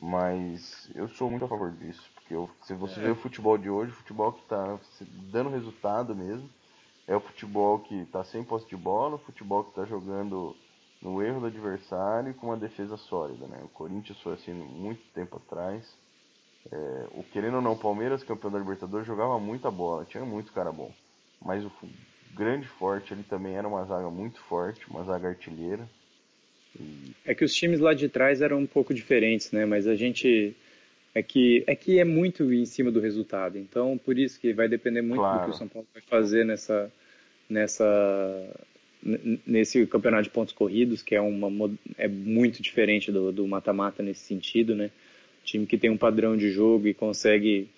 mas 0.00 0.90
eu 0.94 1.08
sou 1.08 1.30
muito 1.30 1.44
a 1.44 1.48
favor 1.48 1.72
disso. 1.72 2.08
Porque 2.14 2.34
eu, 2.34 2.48
se 2.62 2.74
você 2.74 3.00
é. 3.00 3.04
vê 3.04 3.10
o 3.10 3.16
futebol 3.16 3.56
de 3.56 3.70
hoje, 3.70 3.92
o 3.92 3.96
futebol 3.96 4.32
que 4.32 4.42
está 4.42 4.78
dando 5.32 5.50
resultado 5.50 6.14
mesmo, 6.14 6.48
é 7.06 7.14
o 7.14 7.20
futebol 7.20 7.78
que 7.80 7.94
está 8.02 8.24
sem 8.24 8.42
posse 8.42 8.68
de 8.68 8.76
bola, 8.76 9.16
o 9.16 9.18
futebol 9.18 9.64
que 9.64 9.70
está 9.70 9.84
jogando 9.84 10.56
no 11.00 11.22
erro 11.22 11.40
do 11.40 11.46
adversário 11.46 12.30
e 12.30 12.34
com 12.34 12.48
uma 12.48 12.56
defesa 12.56 12.96
sólida. 12.96 13.46
Né? 13.46 13.60
O 13.62 13.68
Corinthians 13.68 14.20
foi 14.20 14.34
assim 14.34 14.52
muito 14.52 15.02
tempo 15.14 15.36
atrás. 15.36 15.96
É, 16.70 17.06
o 17.12 17.22
querendo 17.22 17.56
ou 17.56 17.62
não, 17.62 17.72
o 17.72 17.78
Palmeiras, 17.78 18.24
campeão 18.24 18.50
da 18.50 18.58
Libertadores, 18.58 19.06
jogava 19.06 19.38
muita 19.38 19.70
bola, 19.70 20.04
tinha 20.04 20.24
muito 20.24 20.52
cara 20.52 20.72
bom. 20.72 20.92
Mas 21.40 21.64
o 21.64 21.70
grande 22.34 22.66
forte 22.66 23.12
ali 23.12 23.22
também 23.22 23.54
era 23.54 23.68
uma 23.68 23.84
zaga 23.84 24.10
muito 24.10 24.40
forte, 24.40 24.88
uma 24.90 25.04
zaga 25.04 25.28
artilheira. 25.28 25.88
E... 26.78 27.14
É 27.24 27.34
que 27.34 27.44
os 27.44 27.54
times 27.54 27.78
lá 27.78 27.94
de 27.94 28.08
trás 28.08 28.40
eram 28.42 28.58
um 28.58 28.66
pouco 28.66 28.92
diferentes, 28.92 29.52
né? 29.52 29.64
Mas 29.64 29.86
a 29.86 29.94
gente 29.94 30.56
é 31.16 31.22
que 31.22 31.64
é 31.66 31.74
que 31.74 31.98
é 31.98 32.04
muito 32.04 32.52
em 32.52 32.66
cima 32.66 32.90
do 32.90 33.00
resultado. 33.00 33.56
Então, 33.56 33.96
por 33.96 34.18
isso 34.18 34.38
que 34.38 34.52
vai 34.52 34.68
depender 34.68 35.00
muito 35.00 35.20
claro. 35.20 35.38
do 35.38 35.44
que 35.44 35.50
o 35.50 35.58
São 35.58 35.66
Paulo 35.66 35.88
vai 35.94 36.02
fazer 36.02 36.44
nessa 36.44 36.92
nessa 37.48 38.66
nesse 39.46 39.86
campeonato 39.86 40.24
de 40.24 40.30
pontos 40.30 40.52
corridos, 40.52 41.00
que 41.00 41.14
é 41.14 41.20
uma 41.20 41.70
é 41.96 42.06
muito 42.06 42.60
diferente 42.60 43.10
do 43.10 43.48
mata-mata 43.48 44.02
nesse 44.02 44.26
sentido, 44.26 44.74
né? 44.74 44.90
time 45.42 45.64
que 45.64 45.78
tem 45.78 45.88
um 45.88 45.96
padrão 45.96 46.36
de 46.36 46.50
jogo 46.50 46.86
e 46.86 46.92
consegue 46.92 47.68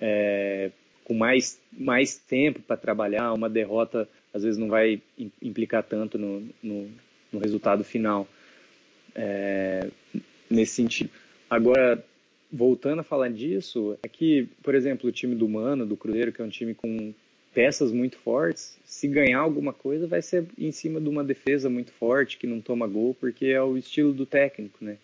é, 0.00 0.70
com 1.04 1.12
mais, 1.12 1.60
mais 1.72 2.16
tempo 2.16 2.60
para 2.62 2.76
trabalhar, 2.76 3.34
uma 3.34 3.50
derrota 3.50 4.08
às 4.32 4.44
vezes 4.44 4.56
não 4.56 4.68
vai 4.68 5.02
implicar 5.42 5.82
tanto 5.82 6.16
no, 6.16 6.48
no, 6.62 6.88
no 7.32 7.38
resultado 7.38 7.82
final. 7.84 8.26
É, 9.14 9.88
nesse 10.48 10.74
sentido. 10.74 11.10
Agora, 11.48 12.04
voltando 12.56 13.00
a 13.00 13.04
falar 13.04 13.28
disso, 13.28 13.96
é 14.02 14.08
que, 14.08 14.48
por 14.62 14.74
exemplo, 14.74 15.08
o 15.08 15.12
time 15.12 15.34
do 15.34 15.48
Mano, 15.48 15.86
do 15.86 15.96
Cruzeiro, 15.96 16.32
que 16.32 16.40
é 16.40 16.44
um 16.44 16.48
time 16.48 16.74
com 16.74 17.12
peças 17.54 17.92
muito 17.92 18.18
fortes, 18.18 18.78
se 18.84 19.06
ganhar 19.06 19.38
alguma 19.38 19.72
coisa 19.72 20.06
vai 20.06 20.20
ser 20.20 20.46
em 20.58 20.72
cima 20.72 21.00
de 21.00 21.08
uma 21.08 21.22
defesa 21.22 21.70
muito 21.70 21.92
forte, 21.92 22.36
que 22.36 22.46
não 22.46 22.60
toma 22.60 22.86
gol, 22.86 23.14
porque 23.18 23.46
é 23.46 23.62
o 23.62 23.76
estilo 23.76 24.12
do 24.12 24.26
técnico, 24.26 24.84
né? 24.84 24.96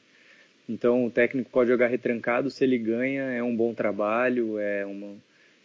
Então 0.68 1.06
o 1.06 1.10
técnico 1.10 1.50
pode 1.50 1.70
jogar 1.70 1.88
retrancado, 1.88 2.50
se 2.50 2.64
ele 2.64 2.78
ganha 2.78 3.22
é 3.22 3.42
um 3.42 3.54
bom 3.54 3.74
trabalho, 3.74 4.58
é 4.58 4.84
uma 4.86 5.14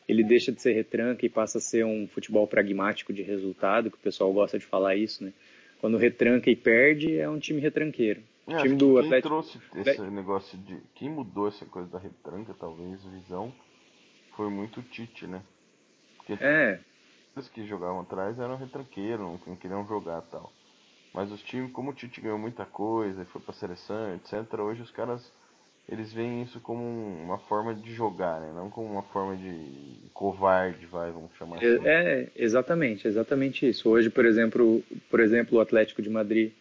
ele 0.08 0.24
deixa 0.24 0.52
de 0.52 0.62
ser 0.62 0.72
retranca 0.72 1.26
e 1.26 1.30
passa 1.30 1.58
a 1.58 1.62
ser 1.62 1.86
um 1.86 2.08
futebol 2.08 2.48
pragmático 2.48 3.12
de 3.12 3.22
resultado, 3.22 3.92
que 3.92 3.98
o 3.98 4.00
pessoal 4.00 4.32
gosta 4.32 4.58
de 4.58 4.66
falar 4.66 4.96
isso, 4.96 5.24
né? 5.24 5.34
Quando 5.82 5.98
retranca 5.98 6.50
e 6.50 6.56
perde, 6.56 7.18
é 7.18 7.30
um 7.30 7.38
time 7.38 7.60
retranqueiro. 7.60 8.22
É, 8.48 8.62
time 8.62 8.76
do 8.76 8.94
quem 8.94 9.00
Atlético 9.00 9.28
trouxe 9.28 9.60
esse 9.76 10.02
negócio 10.04 10.58
de 10.60 10.80
quem 10.96 11.10
mudou 11.10 11.48
essa 11.48 11.66
coisa 11.66 11.90
da 11.90 12.00
retranca, 12.00 12.56
talvez 12.58 13.04
visão, 13.04 13.54
foi 14.36 14.50
muito 14.50 14.80
o 14.80 14.84
Tite, 14.84 15.28
né? 15.28 15.42
Porque 16.18 16.38
é. 16.42 16.80
os 17.36 17.50
que 17.50 17.68
jogavam 17.68 18.02
atrás 18.02 18.40
eram 18.40 18.56
retranqueiros, 18.56 19.40
não 19.46 19.56
queriam 19.56 19.86
jogar 19.86 20.22
tal. 20.22 20.52
Mas 21.14 21.32
os 21.32 21.42
times, 21.42 21.72
como 21.72 21.92
o 21.92 21.94
Tite 21.94 22.22
ganhou 22.22 22.38
muita 22.38 22.66
coisa, 22.66 23.26
foi 23.26 23.42
pra 23.42 23.54
seleção, 23.54 24.16
etc., 24.16 24.60
hoje 24.60 24.82
os 24.82 24.92
caras 24.92 25.32
eles 25.90 26.12
veem 26.12 26.44
isso 26.44 26.60
como 26.60 26.84
uma 26.84 27.38
forma 27.38 27.74
de 27.74 27.94
jogar, 27.94 28.42
né? 28.42 28.52
Não 28.54 28.70
como 28.70 28.92
uma 28.92 29.04
forma 29.04 29.38
de 29.38 30.10
covarde, 30.14 30.86
vai, 30.86 31.12
vamos 31.12 31.32
chamar 31.38 31.58
assim. 31.58 31.88
É, 31.88 32.24
é, 32.24 32.32
exatamente, 32.36 33.08
exatamente 33.08 33.68
isso. 33.68 33.90
Hoje, 33.90 34.10
por 34.10 34.26
exemplo, 34.26 34.84
por 35.10 35.22
exemplo, 35.22 35.58
o 35.58 35.62
Atlético 35.62 36.02
de 36.02 36.10
Madrid 36.10 36.52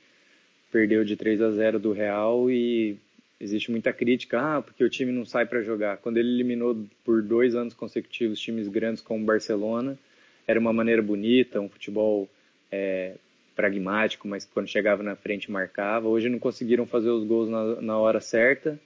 perdeu 0.71 1.05
de 1.05 1.17
3 1.17 1.43
a 1.43 1.51
0 1.51 1.79
do 1.79 1.93
Real 1.93 2.51
e 2.51 2.97
existe 3.41 3.71
muita 3.71 3.93
crítica, 3.93 4.41
ah, 4.41 4.63
porque 4.63 4.83
o 4.83 4.91
time 4.91 5.13
não 5.13 5.25
sai 5.25 5.47
para 5.47 5.63
jogar. 5.63 5.99
Quando 5.99 6.17
ele 6.17 6.29
eliminou 6.29 6.77
por 7.05 7.23
dois 7.23 7.55
anos 7.55 7.75
consecutivos 7.75 8.41
times 8.41 8.69
grandes 8.69 9.03
como 9.03 9.23
o 9.23 9.27
Barcelona, 9.27 9.99
era 10.47 10.59
uma 10.59 10.73
maneira 10.73 11.03
bonita, 11.03 11.61
um 11.61 11.69
futebol 11.69 12.29
é, 12.71 13.15
pragmático, 13.55 14.29
mas 14.29 14.45
quando 14.45 14.69
chegava 14.69 15.03
na 15.03 15.17
frente 15.17 15.51
marcava. 15.51 16.09
Hoje 16.09 16.29
não 16.29 16.39
conseguiram 16.39 16.87
fazer 16.87 17.11
os 17.11 17.25
gols 17.25 17.49
na, 17.49 17.81
na 17.81 17.99
hora 17.99 18.21
certa, 18.21 18.79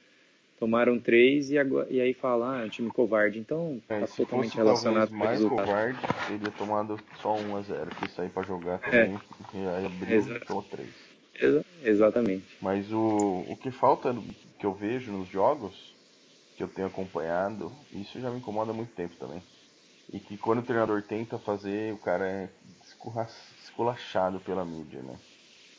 tomaram 0.58 0.98
três 0.98 1.50
e, 1.50 1.58
agora, 1.58 1.86
e 1.90 2.00
aí 2.00 2.14
fala, 2.14 2.56
ah, 2.56 2.62
é 2.62 2.66
um 2.66 2.68
time 2.68 2.90
covarde. 2.90 3.38
Então 3.38 3.80
é, 3.88 4.00
tá 4.00 4.06
totalmente 4.06 4.56
relacionado 4.56 5.08
com 5.10 5.16
o 5.16 5.18
mais 5.18 5.44
covarde, 5.44 5.98
ele 6.28 6.38
teria 6.38 6.54
tomado 6.56 6.98
só 7.20 7.36
1 7.36 7.56
a 7.56 7.62
0 7.62 7.90
que 7.96 8.10
sair 8.10 8.30
para 8.30 8.42
jogar 8.44 8.80
é. 8.84 9.04
também, 9.04 9.20
é. 9.54 9.58
e 9.58 9.66
aí 9.66 9.86
abriu 9.86 10.40
tomou 10.46 10.62
3. 10.62 11.09
Exa 11.82 11.90
exatamente. 11.90 12.56
Mas 12.60 12.92
o, 12.92 13.44
o 13.48 13.56
que 13.56 13.70
falta, 13.70 14.14
que 14.58 14.66
eu 14.66 14.74
vejo 14.74 15.12
nos 15.12 15.28
jogos, 15.28 15.94
que 16.56 16.62
eu 16.62 16.68
tenho 16.68 16.88
acompanhado, 16.88 17.72
isso 17.92 18.20
já 18.20 18.30
me 18.30 18.38
incomoda 18.38 18.70
há 18.70 18.74
muito 18.74 18.92
tempo 18.92 19.14
também. 19.16 19.42
E 20.12 20.18
que 20.18 20.36
quando 20.36 20.58
o 20.58 20.64
treinador 20.64 21.02
tenta 21.02 21.38
fazer, 21.38 21.94
o 21.94 21.98
cara 21.98 22.28
é 22.28 22.48
esculachado 23.62 24.40
pela 24.40 24.64
mídia, 24.64 25.00
né? 25.02 25.18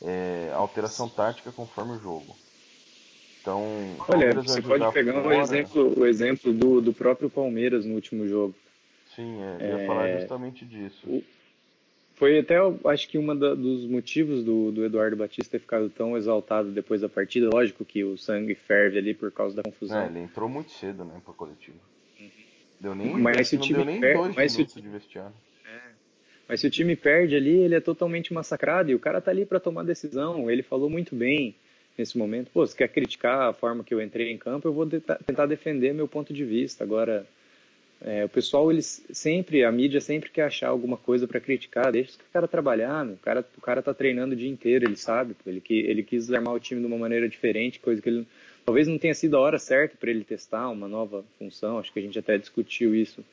É, 0.02 0.50
alteração 0.54 1.08
tática 1.08 1.52
conforme 1.52 1.92
o 1.92 2.00
jogo. 2.00 2.36
Então, 3.40 3.60
olha, 4.08 4.32
você 4.34 4.62
pode 4.62 4.92
pegar 4.92 5.20
fora... 5.20 5.36
um 5.36 5.40
exemplo, 5.40 6.00
o 6.00 6.06
exemplo 6.06 6.52
do, 6.52 6.80
do 6.80 6.92
próprio 6.92 7.28
Palmeiras 7.28 7.84
no 7.84 7.94
último 7.94 8.26
jogo. 8.26 8.54
Sim, 9.14 9.42
é, 9.42 9.56
eu 9.60 9.78
ia 9.78 9.82
é, 9.82 9.86
falar 9.86 10.18
justamente 10.18 10.64
disso. 10.64 11.08
O, 11.08 11.22
foi 12.22 12.38
até, 12.38 12.54
acho 12.84 13.08
que 13.08 13.18
um 13.18 13.36
dos 13.36 13.84
motivos 13.84 14.44
do, 14.44 14.70
do 14.70 14.84
Eduardo 14.84 15.16
Batista 15.16 15.50
ter 15.50 15.58
ficado 15.58 15.90
tão 15.90 16.16
exaltado 16.16 16.70
depois 16.70 17.00
da 17.00 17.08
partida. 17.08 17.50
Lógico 17.52 17.84
que 17.84 18.04
o 18.04 18.16
sangue 18.16 18.54
ferve 18.54 18.96
ali 18.96 19.12
por 19.12 19.32
causa 19.32 19.56
da 19.56 19.62
confusão. 19.64 20.02
É, 20.02 20.06
ele 20.06 20.20
entrou 20.20 20.48
muito 20.48 20.70
cedo, 20.70 21.04
né, 21.04 21.20
pro 21.24 21.34
coletivo. 21.34 21.78
Uhum. 22.20 22.30
Deu 22.78 22.94
nem, 22.94 23.14
mas 23.14 23.48
se 23.48 23.56
o 23.56 23.58
time 23.58 23.84
nem 23.84 24.00
dois 24.00 24.36
mas 24.36 24.52
minutos 24.52 24.72
se 24.72 24.80
de 24.80 24.88
vestiário. 24.88 25.34
Mas 26.48 26.60
se 26.60 26.66
o 26.68 26.70
time 26.70 26.94
perde 26.94 27.34
ali, 27.34 27.56
ele 27.56 27.74
é 27.74 27.80
totalmente 27.80 28.32
massacrado 28.32 28.88
e 28.88 28.94
o 28.94 29.00
cara 29.00 29.20
tá 29.20 29.32
ali 29.32 29.44
para 29.44 29.58
tomar 29.58 29.82
decisão. 29.82 30.48
Ele 30.48 30.62
falou 30.62 30.88
muito 30.88 31.16
bem 31.16 31.56
nesse 31.98 32.16
momento. 32.16 32.52
Pô, 32.52 32.64
se 32.64 32.76
quer 32.76 32.86
criticar 32.86 33.50
a 33.50 33.52
forma 33.52 33.82
que 33.82 33.92
eu 33.92 34.00
entrei 34.00 34.30
em 34.30 34.38
campo, 34.38 34.68
eu 34.68 34.72
vou 34.72 34.86
tentar 34.86 35.46
defender 35.46 35.92
meu 35.92 36.06
ponto 36.06 36.32
de 36.32 36.44
vista. 36.44 36.84
Agora, 36.84 37.26
é, 38.04 38.24
o 38.24 38.28
pessoal, 38.28 38.70
eles 38.70 39.04
sempre, 39.12 39.64
a 39.64 39.70
mídia 39.70 40.00
sempre 40.00 40.28
quer 40.28 40.42
achar 40.42 40.68
alguma 40.68 40.96
coisa 40.96 41.28
para 41.28 41.38
criticar. 41.38 41.92
Deixa 41.92 42.16
o 42.16 42.32
cara 42.32 42.48
trabalhar. 42.48 43.06
O 43.06 43.16
cara, 43.18 43.46
o 43.56 43.60
cara 43.60 43.80
tá 43.80 43.94
treinando 43.94 44.34
o 44.34 44.36
dia 44.36 44.50
inteiro, 44.50 44.84
ele 44.84 44.96
sabe. 44.96 45.36
Ele, 45.46 45.62
ele 45.68 46.02
quis 46.02 46.32
armar 46.32 46.54
o 46.54 46.60
time 46.60 46.80
de 46.80 46.86
uma 46.86 46.98
maneira 46.98 47.28
diferente, 47.28 47.78
coisa 47.78 48.02
que 48.02 48.08
ele 48.08 48.26
talvez 48.64 48.88
não 48.88 48.98
tenha 48.98 49.14
sido 49.14 49.36
a 49.36 49.40
hora 49.40 49.58
certa 49.58 49.96
para 49.96 50.10
ele 50.10 50.24
testar 50.24 50.68
uma 50.68 50.88
nova 50.88 51.24
função. 51.38 51.78
Acho 51.78 51.92
que 51.92 52.00
a 52.00 52.02
gente 52.02 52.18
até 52.18 52.36
discutiu 52.36 52.94
isso 52.94 53.24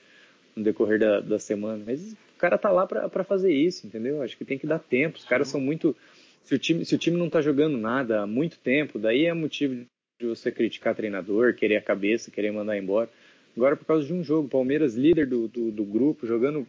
no 0.55 0.63
decorrer 0.63 0.99
da, 0.99 1.19
da 1.19 1.39
semana. 1.39 1.83
Mas 1.85 2.13
o 2.13 2.37
cara 2.37 2.57
tá 2.57 2.69
lá 2.69 2.85
para 2.85 3.23
fazer 3.23 3.51
isso, 3.51 3.87
entendeu? 3.87 4.21
Acho 4.21 4.37
que 4.37 4.45
tem 4.45 4.59
que 4.59 4.67
dar 4.67 4.79
tempo. 4.79 5.17
Os 5.17 5.25
caras 5.25 5.47
são 5.47 5.59
muito. 5.59 5.95
Se 6.43 6.53
o 6.53 6.59
time, 6.59 6.85
se 6.85 6.93
o 6.93 6.97
time 6.97 7.17
não 7.17 7.29
tá 7.29 7.41
jogando 7.41 7.77
nada 7.77 8.21
há 8.21 8.27
muito 8.27 8.59
tempo, 8.59 8.99
daí 8.99 9.25
é 9.25 9.33
motivo 9.33 9.85
de 10.19 10.27
você 10.27 10.51
criticar 10.51 10.93
treinador, 10.93 11.55
querer 11.55 11.77
a 11.77 11.81
cabeça, 11.81 12.29
querer 12.29 12.51
mandar 12.51 12.77
embora. 12.77 13.09
Agora, 13.59 13.75
por 13.75 13.83
causa 13.83 14.05
de 14.05 14.13
um 14.13 14.23
jogo, 14.23 14.47
Palmeiras 14.47 14.95
líder 14.95 15.27
do, 15.27 15.49
do, 15.49 15.69
do 15.69 15.83
grupo, 15.83 16.25
jogando 16.25 16.65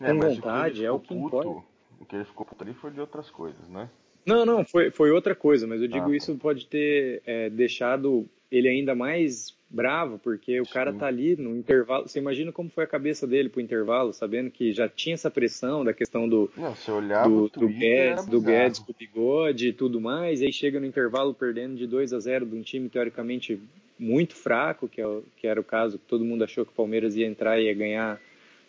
é, 0.00 0.12
com 0.12 0.20
vontade, 0.20 0.84
é 0.84 0.90
o 0.90 1.00
que 1.00 1.12
importa. 1.12 1.64
O 2.00 2.04
que 2.04 2.14
ele 2.14 2.24
ficou 2.24 2.46
puto 2.46 2.62
ali 2.62 2.72
foi 2.74 2.92
de 2.92 3.00
outras 3.00 3.28
coisas, 3.28 3.68
né? 3.68 3.90
Não, 4.24 4.46
não, 4.46 4.64
foi, 4.64 4.92
foi 4.92 5.10
outra 5.10 5.34
coisa, 5.34 5.66
mas 5.66 5.82
eu 5.82 5.88
digo 5.88 6.06
ah, 6.06 6.10
tá. 6.10 6.16
isso 6.16 6.36
pode 6.36 6.66
ter 6.66 7.22
é, 7.26 7.50
deixado 7.50 8.24
ele 8.52 8.68
ainda 8.68 8.94
mais 8.94 9.52
bravo, 9.68 10.16
porque 10.20 10.60
o 10.60 10.64
Sim. 10.64 10.72
cara 10.72 10.92
tá 10.92 11.06
ali 11.06 11.34
no 11.34 11.56
intervalo. 11.56 12.06
Você 12.06 12.20
imagina 12.20 12.52
como 12.52 12.70
foi 12.70 12.84
a 12.84 12.86
cabeça 12.86 13.26
dele 13.26 13.48
pro 13.48 13.60
intervalo, 13.60 14.12
sabendo 14.12 14.48
que 14.48 14.72
já 14.72 14.88
tinha 14.88 15.14
essa 15.14 15.30
pressão 15.30 15.84
da 15.84 15.92
questão 15.92 16.28
do. 16.28 16.48
Não, 16.56 16.72
você 16.72 16.92
olhava 16.92 17.28
do, 17.28 17.48
do 17.48 17.68
Guedes, 17.68 18.26
do 18.26 18.40
Guedes 18.40 18.78
com 18.78 18.92
o 18.92 18.94
bigode 18.96 19.68
e 19.68 19.72
tudo 19.72 20.00
mais, 20.00 20.40
e 20.40 20.46
aí 20.46 20.52
chega 20.52 20.78
no 20.78 20.86
intervalo 20.86 21.34
perdendo 21.34 21.74
de 21.74 21.86
2 21.86 22.12
a 22.12 22.20
0 22.20 22.46
de 22.46 22.54
um 22.54 22.62
time 22.62 22.88
teoricamente 22.88 23.60
muito 23.98 24.34
fraco, 24.34 24.88
que, 24.88 25.00
é 25.00 25.06
o, 25.06 25.24
que 25.36 25.46
era 25.46 25.60
o 25.60 25.64
caso 25.64 25.98
que 25.98 26.06
todo 26.06 26.24
mundo 26.24 26.44
achou 26.44 26.64
que 26.64 26.72
o 26.72 26.74
Palmeiras 26.74 27.16
ia 27.16 27.26
entrar 27.26 27.58
e 27.58 27.64
ia 27.64 27.74
ganhar. 27.74 28.20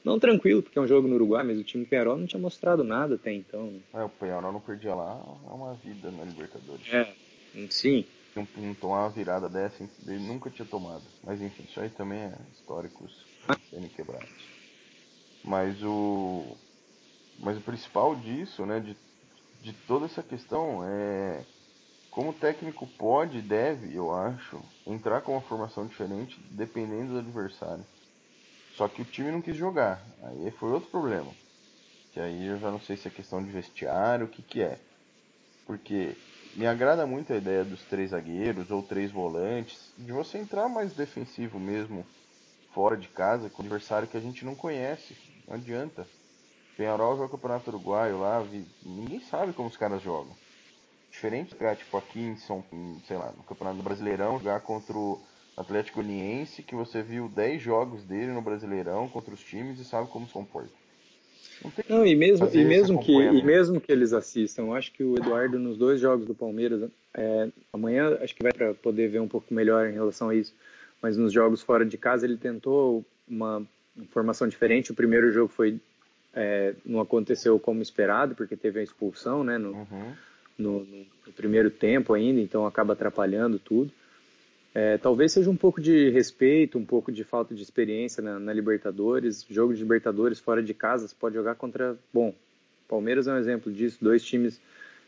Não 0.03 0.17
tranquilo, 0.17 0.63
porque 0.63 0.79
é 0.79 0.81
um 0.81 0.87
jogo 0.87 1.07
no 1.07 1.15
Uruguai, 1.15 1.43
mas 1.43 1.59
o 1.59 1.63
time 1.63 1.85
Penharol 1.85 2.17
não 2.17 2.25
tinha 2.25 2.41
mostrado 2.41 2.83
nada 2.83 3.15
até 3.15 3.33
então. 3.33 3.73
É, 3.93 4.01
o 4.01 4.09
Penharol 4.09 4.53
não 4.53 4.61
perdia 4.61 4.95
lá, 4.95 5.21
é 5.49 5.53
uma 5.53 5.73
vida 5.75 6.09
na 6.09 6.23
Libertadores. 6.23 6.93
É, 6.93 7.07
sim 7.69 8.05
não, 8.35 8.47
não 8.57 8.73
tomar 8.73 9.01
uma 9.01 9.09
virada 9.09 9.49
dessa, 9.49 9.83
ele 10.05 10.19
nunca 10.19 10.49
tinha 10.49 10.67
tomado. 10.67 11.03
Mas 11.23 11.41
enfim, 11.41 11.63
isso 11.63 11.79
aí 11.79 11.89
também 11.89 12.19
é 12.19 12.33
históricos 12.53 13.25
sendo 13.69 13.89
quebrados. 13.89 14.29
Mas 15.43 15.81
o. 15.83 16.57
Mas 17.39 17.57
o 17.57 17.61
principal 17.61 18.15
disso, 18.17 18.65
né, 18.65 18.81
de, 18.81 18.97
de 19.61 19.73
toda 19.87 20.05
essa 20.05 20.21
questão 20.21 20.83
é 20.83 21.41
como 22.19 22.31
o 22.31 22.33
técnico 22.33 22.85
pode 22.85 23.37
e 23.37 23.41
deve, 23.41 23.95
eu 23.95 24.13
acho, 24.13 24.59
entrar 24.85 25.21
com 25.21 25.31
uma 25.31 25.41
formação 25.41 25.87
diferente 25.87 26.37
dependendo 26.51 27.13
do 27.13 27.19
adversário. 27.19 27.85
Só 28.75 28.89
que 28.89 29.01
o 29.01 29.05
time 29.05 29.31
não 29.31 29.41
quis 29.41 29.55
jogar. 29.55 30.05
Aí 30.23 30.51
foi 30.51 30.69
outro 30.69 30.89
problema. 30.89 31.31
Que 32.11 32.19
aí 32.19 32.47
eu 32.47 32.59
já 32.59 32.69
não 32.71 32.81
sei 32.81 32.97
se 32.97 33.07
é 33.07 33.11
questão 33.11 33.41
de 33.41 33.49
vestiário, 33.49 34.25
o 34.25 34.29
que 34.29 34.41
que 34.41 34.61
é. 34.61 34.77
Porque 35.65 36.13
me 36.57 36.67
agrada 36.67 37.07
muito 37.07 37.31
a 37.31 37.37
ideia 37.37 37.63
dos 37.63 37.85
três 37.85 38.09
zagueiros 38.09 38.69
ou 38.69 38.83
três 38.83 39.13
volantes, 39.13 39.93
de 39.97 40.11
você 40.11 40.39
entrar 40.39 40.67
mais 40.67 40.91
defensivo 40.91 41.57
mesmo 41.57 42.05
fora 42.73 42.97
de 42.97 43.07
casa 43.07 43.49
com 43.49 43.63
um 43.63 43.65
adversário 43.65 44.09
que 44.09 44.17
a 44.17 44.21
gente 44.21 44.43
não 44.43 44.55
conhece. 44.55 45.15
Não 45.47 45.55
adianta. 45.55 46.05
Penharol 46.75 47.15
joga 47.15 47.27
o 47.27 47.37
Campeonato 47.37 47.69
Uruguaio 47.69 48.19
lá, 48.19 48.45
ninguém 48.85 49.21
sabe 49.21 49.53
como 49.53 49.69
os 49.69 49.77
caras 49.77 50.01
jogam. 50.01 50.35
Diferente 51.11 51.53
de 51.53 51.59
jogar 51.59 51.75
tipo 51.75 51.97
aqui 51.97 52.19
em 52.19 52.35
São, 52.37 52.63
sei 53.07 53.17
lá, 53.17 53.33
no 53.35 53.43
Campeonato 53.43 53.81
Brasileirão, 53.81 54.37
jogar 54.37 54.61
contra 54.61 54.95
o 54.95 55.19
Atlético 55.57 55.99
Uniense, 55.99 56.63
que 56.63 56.75
você 56.75 57.01
viu 57.01 57.27
10 57.27 57.61
jogos 57.61 58.03
dele 58.03 58.31
no 58.31 58.41
Brasileirão 58.41 59.09
contra 59.09 59.33
os 59.33 59.41
times 59.41 59.79
e 59.79 59.85
sabe 59.85 60.07
como 60.09 60.27
se 60.27 60.33
comporta. 60.33 60.69
Não, 61.89 61.97
não 61.97 62.05
e 62.05 62.15
mesmo, 62.15 62.47
e 62.53 62.63
mesmo 62.63 62.99
que 63.01 63.11
e 63.11 63.43
mesmo 63.43 63.81
que 63.81 63.91
eles 63.91 64.13
assistam, 64.13 64.63
eu 64.63 64.73
acho 64.73 64.93
que 64.93 65.03
o 65.03 65.15
Eduardo 65.17 65.59
nos 65.59 65.77
dois 65.77 65.99
jogos 65.99 66.25
do 66.25 66.33
Palmeiras, 66.33 66.89
é, 67.13 67.49
amanhã 67.73 68.17
acho 68.21 68.33
que 68.33 68.43
vai 68.43 68.53
para 68.53 68.73
poder 68.73 69.09
ver 69.09 69.19
um 69.19 69.27
pouco 69.27 69.53
melhor 69.53 69.87
em 69.89 69.93
relação 69.93 70.29
a 70.29 70.35
isso, 70.35 70.53
mas 71.01 71.17
nos 71.17 71.33
jogos 71.33 71.61
fora 71.61 71.85
de 71.85 71.97
casa 71.97 72.25
ele 72.25 72.37
tentou 72.37 73.03
uma 73.27 73.61
formação 74.11 74.47
diferente. 74.47 74.91
O 74.91 74.95
primeiro 74.95 75.31
jogo 75.31 75.51
foi 75.51 75.79
é, 76.33 76.73
não 76.85 77.01
aconteceu 77.01 77.59
como 77.59 77.81
esperado 77.81 78.35
porque 78.35 78.55
teve 78.55 78.79
a 78.79 78.83
expulsão, 78.83 79.43
né, 79.43 79.57
no, 79.57 79.71
uhum. 79.71 80.13
No, 80.61 80.85
no 80.85 81.33
primeiro 81.33 81.69
tempo 81.69 82.13
ainda, 82.13 82.39
então 82.39 82.65
acaba 82.65 82.93
atrapalhando 82.93 83.57
tudo. 83.57 83.91
É, 84.73 84.97
talvez 84.97 85.31
seja 85.31 85.49
um 85.49 85.55
pouco 85.55 85.81
de 85.81 86.09
respeito, 86.09 86.77
um 86.77 86.85
pouco 86.85 87.11
de 87.11 87.23
falta 87.23 87.55
de 87.55 87.63
experiência 87.63 88.21
na, 88.21 88.39
na, 88.39 88.53
Libertadores. 88.53 89.45
Jogo 89.49 89.73
de 89.73 89.81
Libertadores 89.81 90.39
fora 90.39 90.61
de 90.61 90.73
casa, 90.73 91.07
você 91.07 91.15
pode 91.15 91.35
jogar 91.35 91.55
contra. 91.55 91.97
Bom, 92.13 92.35
Palmeiras 92.87 93.27
é 93.27 93.33
um 93.33 93.37
exemplo 93.37 93.71
disso, 93.71 93.97
dois 94.01 94.23
times 94.23 94.61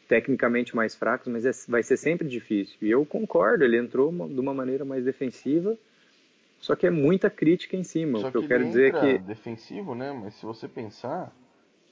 tecnicamente 0.07 0.75
mais 0.75 0.93
fracos, 0.93 1.27
mas 1.27 1.45
é, 1.45 1.51
vai 1.69 1.83
ser 1.83 1.95
sempre 1.95 2.27
difícil. 2.27 2.75
E 2.81 2.89
eu 2.89 3.05
concordo, 3.05 3.63
ele 3.63 3.77
entrou 3.77 4.09
uma, 4.09 4.27
de 4.27 4.39
uma 4.39 4.53
maneira 4.53 4.83
mais 4.83 5.05
defensiva, 5.05 5.77
só 6.59 6.75
que 6.75 6.85
é 6.85 6.89
muita 6.89 7.29
crítica 7.29 7.77
em 7.77 7.83
cima. 7.83 8.19
Só 8.19 8.27
o 8.27 8.31
que, 8.31 8.39
que 8.39 8.43
eu 8.43 8.47
quero 8.47 8.65
dizer 8.65 8.93
é 8.93 8.99
que. 8.99 9.17
defensivo, 9.19 9.95
né? 9.95 10.11
Mas 10.11 10.33
se 10.33 10.45
você 10.45 10.67
pensar, 10.67 11.33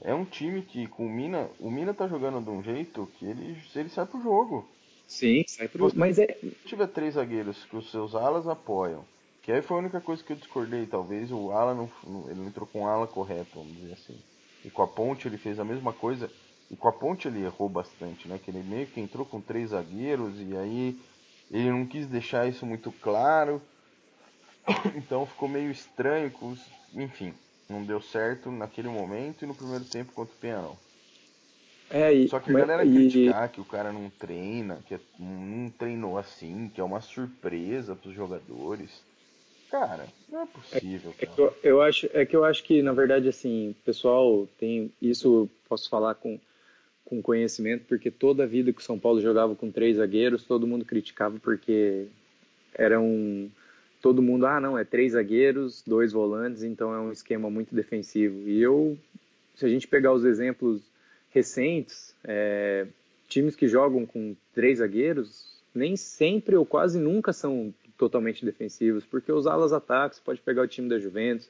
é 0.02 0.14
um 0.14 0.26
time 0.26 0.62
que 0.62 0.88
com 0.88 1.06
o 1.06 1.10
Mina. 1.10 1.50
O 1.60 1.70
Mina 1.70 1.94
tá 1.94 2.08
jogando 2.08 2.44
de 2.44 2.50
um 2.50 2.64
jeito 2.64 3.10
que 3.18 3.26
ele, 3.26 3.58
ele 3.76 3.90
sai 3.90 4.06
pro 4.06 4.22
jogo. 4.22 4.68
Sim, 5.08 5.44
sai 5.48 5.68
pro... 5.68 5.92
mas 5.96 6.20
é. 6.20 6.28
Se 6.42 6.68
tiver 6.68 6.88
três 6.88 7.16
zagueiros 7.16 7.66
que 7.66 7.76
os 7.76 7.90
seus 7.92 8.16
alas 8.16 8.48
apoiam, 8.48 9.04
que 9.42 9.52
aí 9.52 9.62
foi 9.62 9.78
a 9.78 9.80
única 9.80 10.00
coisa 10.00 10.24
que 10.24 10.32
eu 10.32 10.38
discordei, 10.38 10.86
talvez 10.86 11.32
o 11.32 11.52
ala 11.52 11.74
não, 11.74 11.90
ele 12.28 12.40
não 12.40 12.48
entrou 12.48 12.68
com 12.68 12.84
o 12.84 12.88
ala 12.88 13.08
correto, 13.08 13.50
vamos 13.56 13.76
dizer 13.76 13.94
assim. 13.94 14.20
E 14.64 14.70
com 14.70 14.84
a 14.84 14.88
ponte 14.88 15.28
ele 15.28 15.38
fez 15.38 15.60
a 15.60 15.66
mesma 15.66 15.92
coisa, 15.92 16.30
e 16.70 16.76
com 16.76 16.88
a 16.88 16.94
ponte 16.94 17.28
ele 17.28 17.44
errou 17.44 17.68
bastante, 17.68 18.28
né? 18.28 18.40
Que 18.44 18.52
ele 18.52 18.62
meio 18.62 18.88
que 18.88 19.02
entrou 19.02 19.26
com 19.26 19.42
três 19.42 19.72
zagueiros 19.72 20.40
e 20.40 20.56
aí 20.56 21.00
ele 21.50 21.72
não 21.72 21.86
quis 21.86 22.06
deixar 22.08 22.48
isso 22.48 22.66
muito 22.66 22.92
claro. 22.92 23.62
Então 24.96 25.26
ficou 25.26 25.50
meio 25.50 25.72
estranho, 25.72 26.32
enfim, 26.94 27.34
não 27.70 27.84
deu 27.84 28.02
certo 28.02 28.52
naquele 28.52 28.88
momento 28.88 29.44
e 29.44 29.48
no 29.48 29.56
primeiro 29.56 29.86
tempo 29.86 30.12
contra 30.12 30.34
o 30.34 30.38
Penharol. 30.38 30.78
É, 31.90 32.14
e, 32.14 32.28
Só 32.28 32.40
que 32.40 32.52
a 32.52 32.54
galera 32.54 32.86
e, 32.86 32.94
criticar 32.94 33.50
que 33.50 33.60
o 33.60 33.66
cara 33.66 33.92
não 33.92 34.10
treina, 34.12 34.80
que 34.88 34.94
é, 34.94 35.00
não 35.18 35.70
treinou 35.72 36.18
assim, 36.18 36.70
que 36.74 36.80
é 36.80 36.84
uma 36.84 37.02
surpresa 37.02 37.96
para 37.96 38.10
os 38.10 38.16
jogadores. 38.16 39.04
Cara, 39.72 40.08
não 40.28 40.44
é 40.44 40.46
possível. 40.46 41.14
É, 41.20 41.24
é 41.24 41.28
que 41.28 41.40
eu, 41.40 41.58
eu, 41.64 41.82
acho, 41.82 42.10
é 42.14 42.26
que 42.26 42.36
eu 42.36 42.44
acho 42.44 42.64
que, 42.64 42.82
na 42.82 42.92
verdade, 42.92 43.28
assim, 43.28 43.76
pessoal 43.86 44.48
tem. 44.60 44.92
Isso 45.02 45.50
posso 45.68 45.90
falar 45.90 46.16
com, 46.16 46.40
com 47.06 47.22
conhecimento, 47.22 47.86
porque 47.88 48.10
toda 48.10 48.44
a 48.44 48.48
vida 48.48 48.74
que 48.74 48.82
o 48.82 48.84
São 48.84 49.00
Paulo 49.00 49.22
jogava 49.22 49.56
com 49.56 49.72
três 49.72 49.98
zagueiros, 49.98 50.44
todo 50.44 50.68
mundo 50.68 50.86
criticava 50.86 51.40
porque 51.40 52.08
era 52.74 53.00
um. 53.00 53.50
Todo 54.02 54.22
mundo, 54.22 54.46
ah, 54.46 54.60
não, 54.60 54.78
é 54.78 54.86
três 54.86 55.14
zagueiros, 55.14 55.84
dois 55.86 56.14
volantes, 56.14 56.64
então 56.64 56.94
é 56.94 57.00
um 57.00 57.12
esquema 57.12 57.50
muito 57.50 57.76
defensivo. 57.76 58.48
E 58.48 58.62
eu, 58.62 58.98
se 59.56 59.66
a 59.66 59.70
gente 59.70 59.88
pegar 59.88 60.14
os 60.14 60.24
exemplos 60.24 60.82
recentes, 61.30 62.16
é, 62.24 62.88
times 63.28 63.56
que 63.56 63.68
jogam 63.68 64.06
com 64.06 64.36
três 64.54 64.80
zagueiros 64.80 65.50
nem 65.74 65.96
sempre 65.96 66.56
ou 66.56 66.66
quase 66.66 67.00
nunca 67.00 67.32
são 67.32 67.74
totalmente 67.98 68.46
defensivos, 68.46 69.06
porque 69.06 69.32
os 69.32 69.46
alas 69.46 69.74
ataques, 69.74 70.20
pode 70.20 70.42
pegar 70.42 70.64
o 70.64 70.68
time 70.68 70.90
da 70.90 70.98
Juventus, 70.98 71.50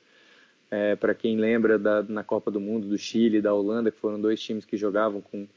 é, 0.72 0.96
para 0.96 1.14
quem 1.14 1.38
lembra 1.38 1.80
da, 1.80 2.04
na 2.04 2.24
Copa 2.24 2.52
do 2.52 2.60
Mundo 2.60 2.88
do 2.88 2.98
Chile, 2.98 3.42
da 3.42 3.54
Holanda, 3.54 3.92
que 3.92 4.00
foram 4.00 4.20
dois 4.20 4.42
times 4.42 4.66
que 4.66 4.78
jogavam 4.78 5.22
com 5.22 5.48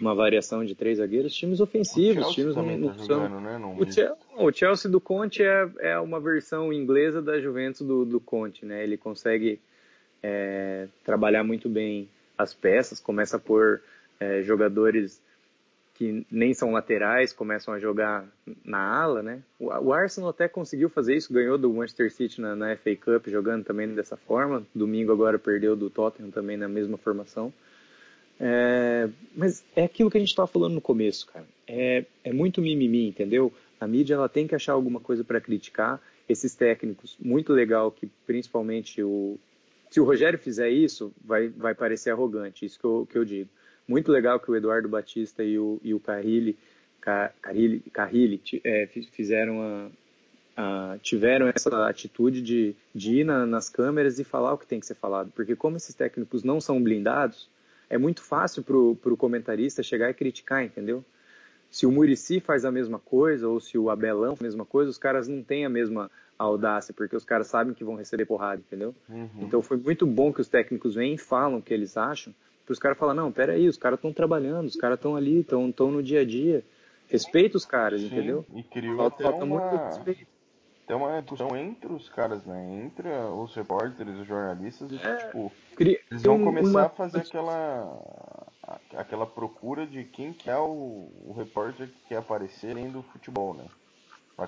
uma 0.00 0.14
variação 0.14 0.64
de 0.64 0.74
três 0.74 0.98
zagueiros, 0.98 1.34
times 1.34 1.60
ofensivos, 1.60 2.28
times 2.32 2.54
não, 2.54 2.64
não 2.76 2.88
tá 2.88 3.04
são... 3.04 3.28
Jogando, 3.28 3.40
né? 3.40 3.58
o, 3.78 3.84
Chelsea, 3.84 4.16
o, 4.36 4.52
Chelsea, 4.52 4.90
do 4.90 5.00
Conte 5.00 5.42
é, 5.42 5.68
é 5.80 5.98
uma 5.98 6.20
versão 6.20 6.72
inglesa 6.72 7.20
da 7.20 7.40
Juventus 7.40 7.82
do, 7.82 8.04
do 8.04 8.20
Conte, 8.20 8.64
né? 8.64 8.82
Ele 8.82 8.96
consegue 8.96 9.60
é, 10.22 10.88
trabalhar 11.04 11.42
muito 11.42 11.68
bem 11.68 12.08
as 12.36 12.54
peças, 12.54 13.00
começa 13.00 13.36
a 13.36 13.40
pôr 13.40 13.82
é, 14.20 14.42
jogadores 14.42 15.20
que 15.94 16.24
nem 16.30 16.54
são 16.54 16.70
laterais, 16.70 17.32
começam 17.32 17.74
a 17.74 17.80
jogar 17.80 18.24
na 18.64 18.78
ala, 18.78 19.20
né? 19.20 19.42
O, 19.58 19.92
Arsenal 19.92 20.30
até 20.30 20.46
conseguiu 20.46 20.88
fazer 20.88 21.16
isso, 21.16 21.32
ganhou 21.32 21.58
do 21.58 21.72
Manchester 21.72 22.12
City 22.12 22.40
na, 22.40 22.54
na 22.54 22.76
FA 22.76 22.94
Cup, 22.94 23.26
jogando 23.26 23.64
também 23.64 23.92
dessa 23.92 24.16
forma. 24.16 24.64
Domingo 24.72 25.10
agora 25.10 25.40
perdeu 25.40 25.74
do 25.74 25.90
Tottenham 25.90 26.30
também 26.30 26.56
na 26.56 26.68
mesma 26.68 26.96
formação. 26.96 27.52
É, 28.40 29.08
mas 29.34 29.64
é 29.74 29.84
aquilo 29.84 30.10
que 30.10 30.16
a 30.16 30.20
gente 30.20 30.30
estava 30.30 30.46
falando 30.46 30.74
no 30.74 30.80
começo, 30.80 31.26
cara. 31.26 31.46
É, 31.66 32.04
é 32.24 32.32
muito 32.32 32.62
mimimi, 32.62 33.08
entendeu? 33.08 33.52
A 33.80 33.86
mídia 33.86 34.14
ela 34.14 34.28
tem 34.28 34.46
que 34.46 34.54
achar 34.54 34.72
alguma 34.72 35.00
coisa 35.00 35.24
para 35.24 35.40
criticar. 35.40 36.00
Esses 36.28 36.54
técnicos, 36.54 37.16
muito 37.18 37.52
legal 37.52 37.90
que 37.90 38.06
principalmente 38.26 39.02
o, 39.02 39.38
se 39.90 40.00
o 40.00 40.04
Rogério 40.04 40.38
fizer 40.38 40.68
isso, 40.68 41.12
vai, 41.24 41.48
vai 41.48 41.74
parecer 41.74 42.10
arrogante, 42.10 42.66
isso 42.66 42.78
que 42.78 42.84
eu, 42.84 43.08
que 43.10 43.18
eu 43.18 43.24
digo. 43.24 43.48
Muito 43.86 44.12
legal 44.12 44.38
que 44.38 44.50
o 44.50 44.56
Eduardo 44.56 44.88
Batista 44.88 45.42
e 45.42 45.58
o, 45.58 45.80
e 45.82 45.94
o 45.94 46.00
Carrilli, 46.00 46.58
Carrilli, 47.00 47.80
Carrilli 47.90 48.42
é, 48.62 48.86
fizeram 48.86 49.90
a, 50.56 50.98
tiveram 51.00 51.48
essa 51.48 51.88
atitude 51.88 52.42
de, 52.42 52.74
de 52.94 53.20
ir 53.20 53.24
na, 53.24 53.46
nas 53.46 53.70
câmeras 53.70 54.18
e 54.18 54.24
falar 54.24 54.52
o 54.52 54.58
que 54.58 54.66
tem 54.66 54.80
que 54.80 54.86
ser 54.86 54.96
falado. 54.96 55.32
Porque 55.34 55.56
como 55.56 55.76
esses 55.76 55.94
técnicos 55.94 56.42
não 56.42 56.60
são 56.60 56.82
blindados, 56.82 57.48
é 57.88 57.98
muito 57.98 58.22
fácil 58.22 58.62
para 58.62 58.76
o 58.76 59.16
comentarista 59.16 59.82
chegar 59.82 60.10
e 60.10 60.14
criticar, 60.14 60.64
entendeu? 60.64 61.04
Se 61.70 61.86
o 61.86 61.92
Murici 61.92 62.40
faz 62.40 62.64
a 62.64 62.72
mesma 62.72 62.98
coisa, 62.98 63.48
ou 63.48 63.60
se 63.60 63.76
o 63.76 63.90
Abelão 63.90 64.34
faz 64.34 64.40
a 64.40 64.44
mesma 64.44 64.64
coisa, 64.64 64.90
os 64.90 64.98
caras 64.98 65.28
não 65.28 65.42
têm 65.42 65.66
a 65.66 65.68
mesma 65.68 66.10
audácia, 66.38 66.94
porque 66.94 67.16
os 67.16 67.24
caras 67.24 67.48
sabem 67.48 67.74
que 67.74 67.84
vão 67.84 67.94
receber 67.94 68.24
porrada, 68.24 68.62
entendeu? 68.66 68.94
Uhum. 69.08 69.28
Então 69.40 69.60
foi 69.60 69.76
muito 69.76 70.06
bom 70.06 70.32
que 70.32 70.40
os 70.40 70.48
técnicos 70.48 70.94
vêm 70.94 71.14
e 71.14 71.18
falam 71.18 71.58
o 71.58 71.62
que 71.62 71.74
eles 71.74 71.96
acham, 71.96 72.34
para 72.64 72.74
os 72.74 72.78
caras 72.78 72.98
falar, 72.98 73.14
não, 73.14 73.32
peraí, 73.32 73.66
os 73.66 73.78
caras 73.78 73.98
estão 73.98 74.12
trabalhando, 74.12 74.66
os 74.66 74.76
caras 74.76 74.98
estão 74.98 75.16
ali, 75.16 75.40
estão 75.40 75.90
no 75.90 76.02
dia 76.02 76.20
a 76.20 76.24
dia. 76.24 76.62
Respeita 77.08 77.56
os 77.56 77.64
caras, 77.64 78.02
Sim, 78.02 78.08
entendeu? 78.08 78.44
E 78.54 78.62
criou 78.62 78.98
falta, 78.98 79.14
até 79.14 79.24
falta 79.24 79.44
uma... 79.46 79.70
muito 79.70 79.84
respeito. 79.86 80.26
Tem 80.88 80.96
uma 80.96 81.20
discussão 81.20 81.54
entre 81.54 81.92
os 81.92 82.08
caras, 82.08 82.46
né? 82.46 82.82
Entre 82.82 83.06
os 83.08 83.54
repórteres, 83.54 84.16
os 84.16 84.26
jornalistas, 84.26 84.90
é, 85.04 85.16
tipo, 85.16 85.52
eles 85.78 86.22
vão 86.22 86.42
começar 86.42 86.68
uma... 86.70 86.86
a 86.86 86.88
fazer 86.88 87.18
aquela 87.18 88.46
aquela 88.96 89.26
procura 89.26 89.86
de 89.86 90.04
quem 90.04 90.32
que 90.32 90.48
é 90.48 90.56
o, 90.56 91.10
o 91.26 91.34
repórter 91.36 91.88
que 91.88 92.08
quer 92.08 92.16
aparecer 92.16 92.70
além 92.70 92.90
do 92.90 93.02
futebol, 93.02 93.54
né? 93.54 93.64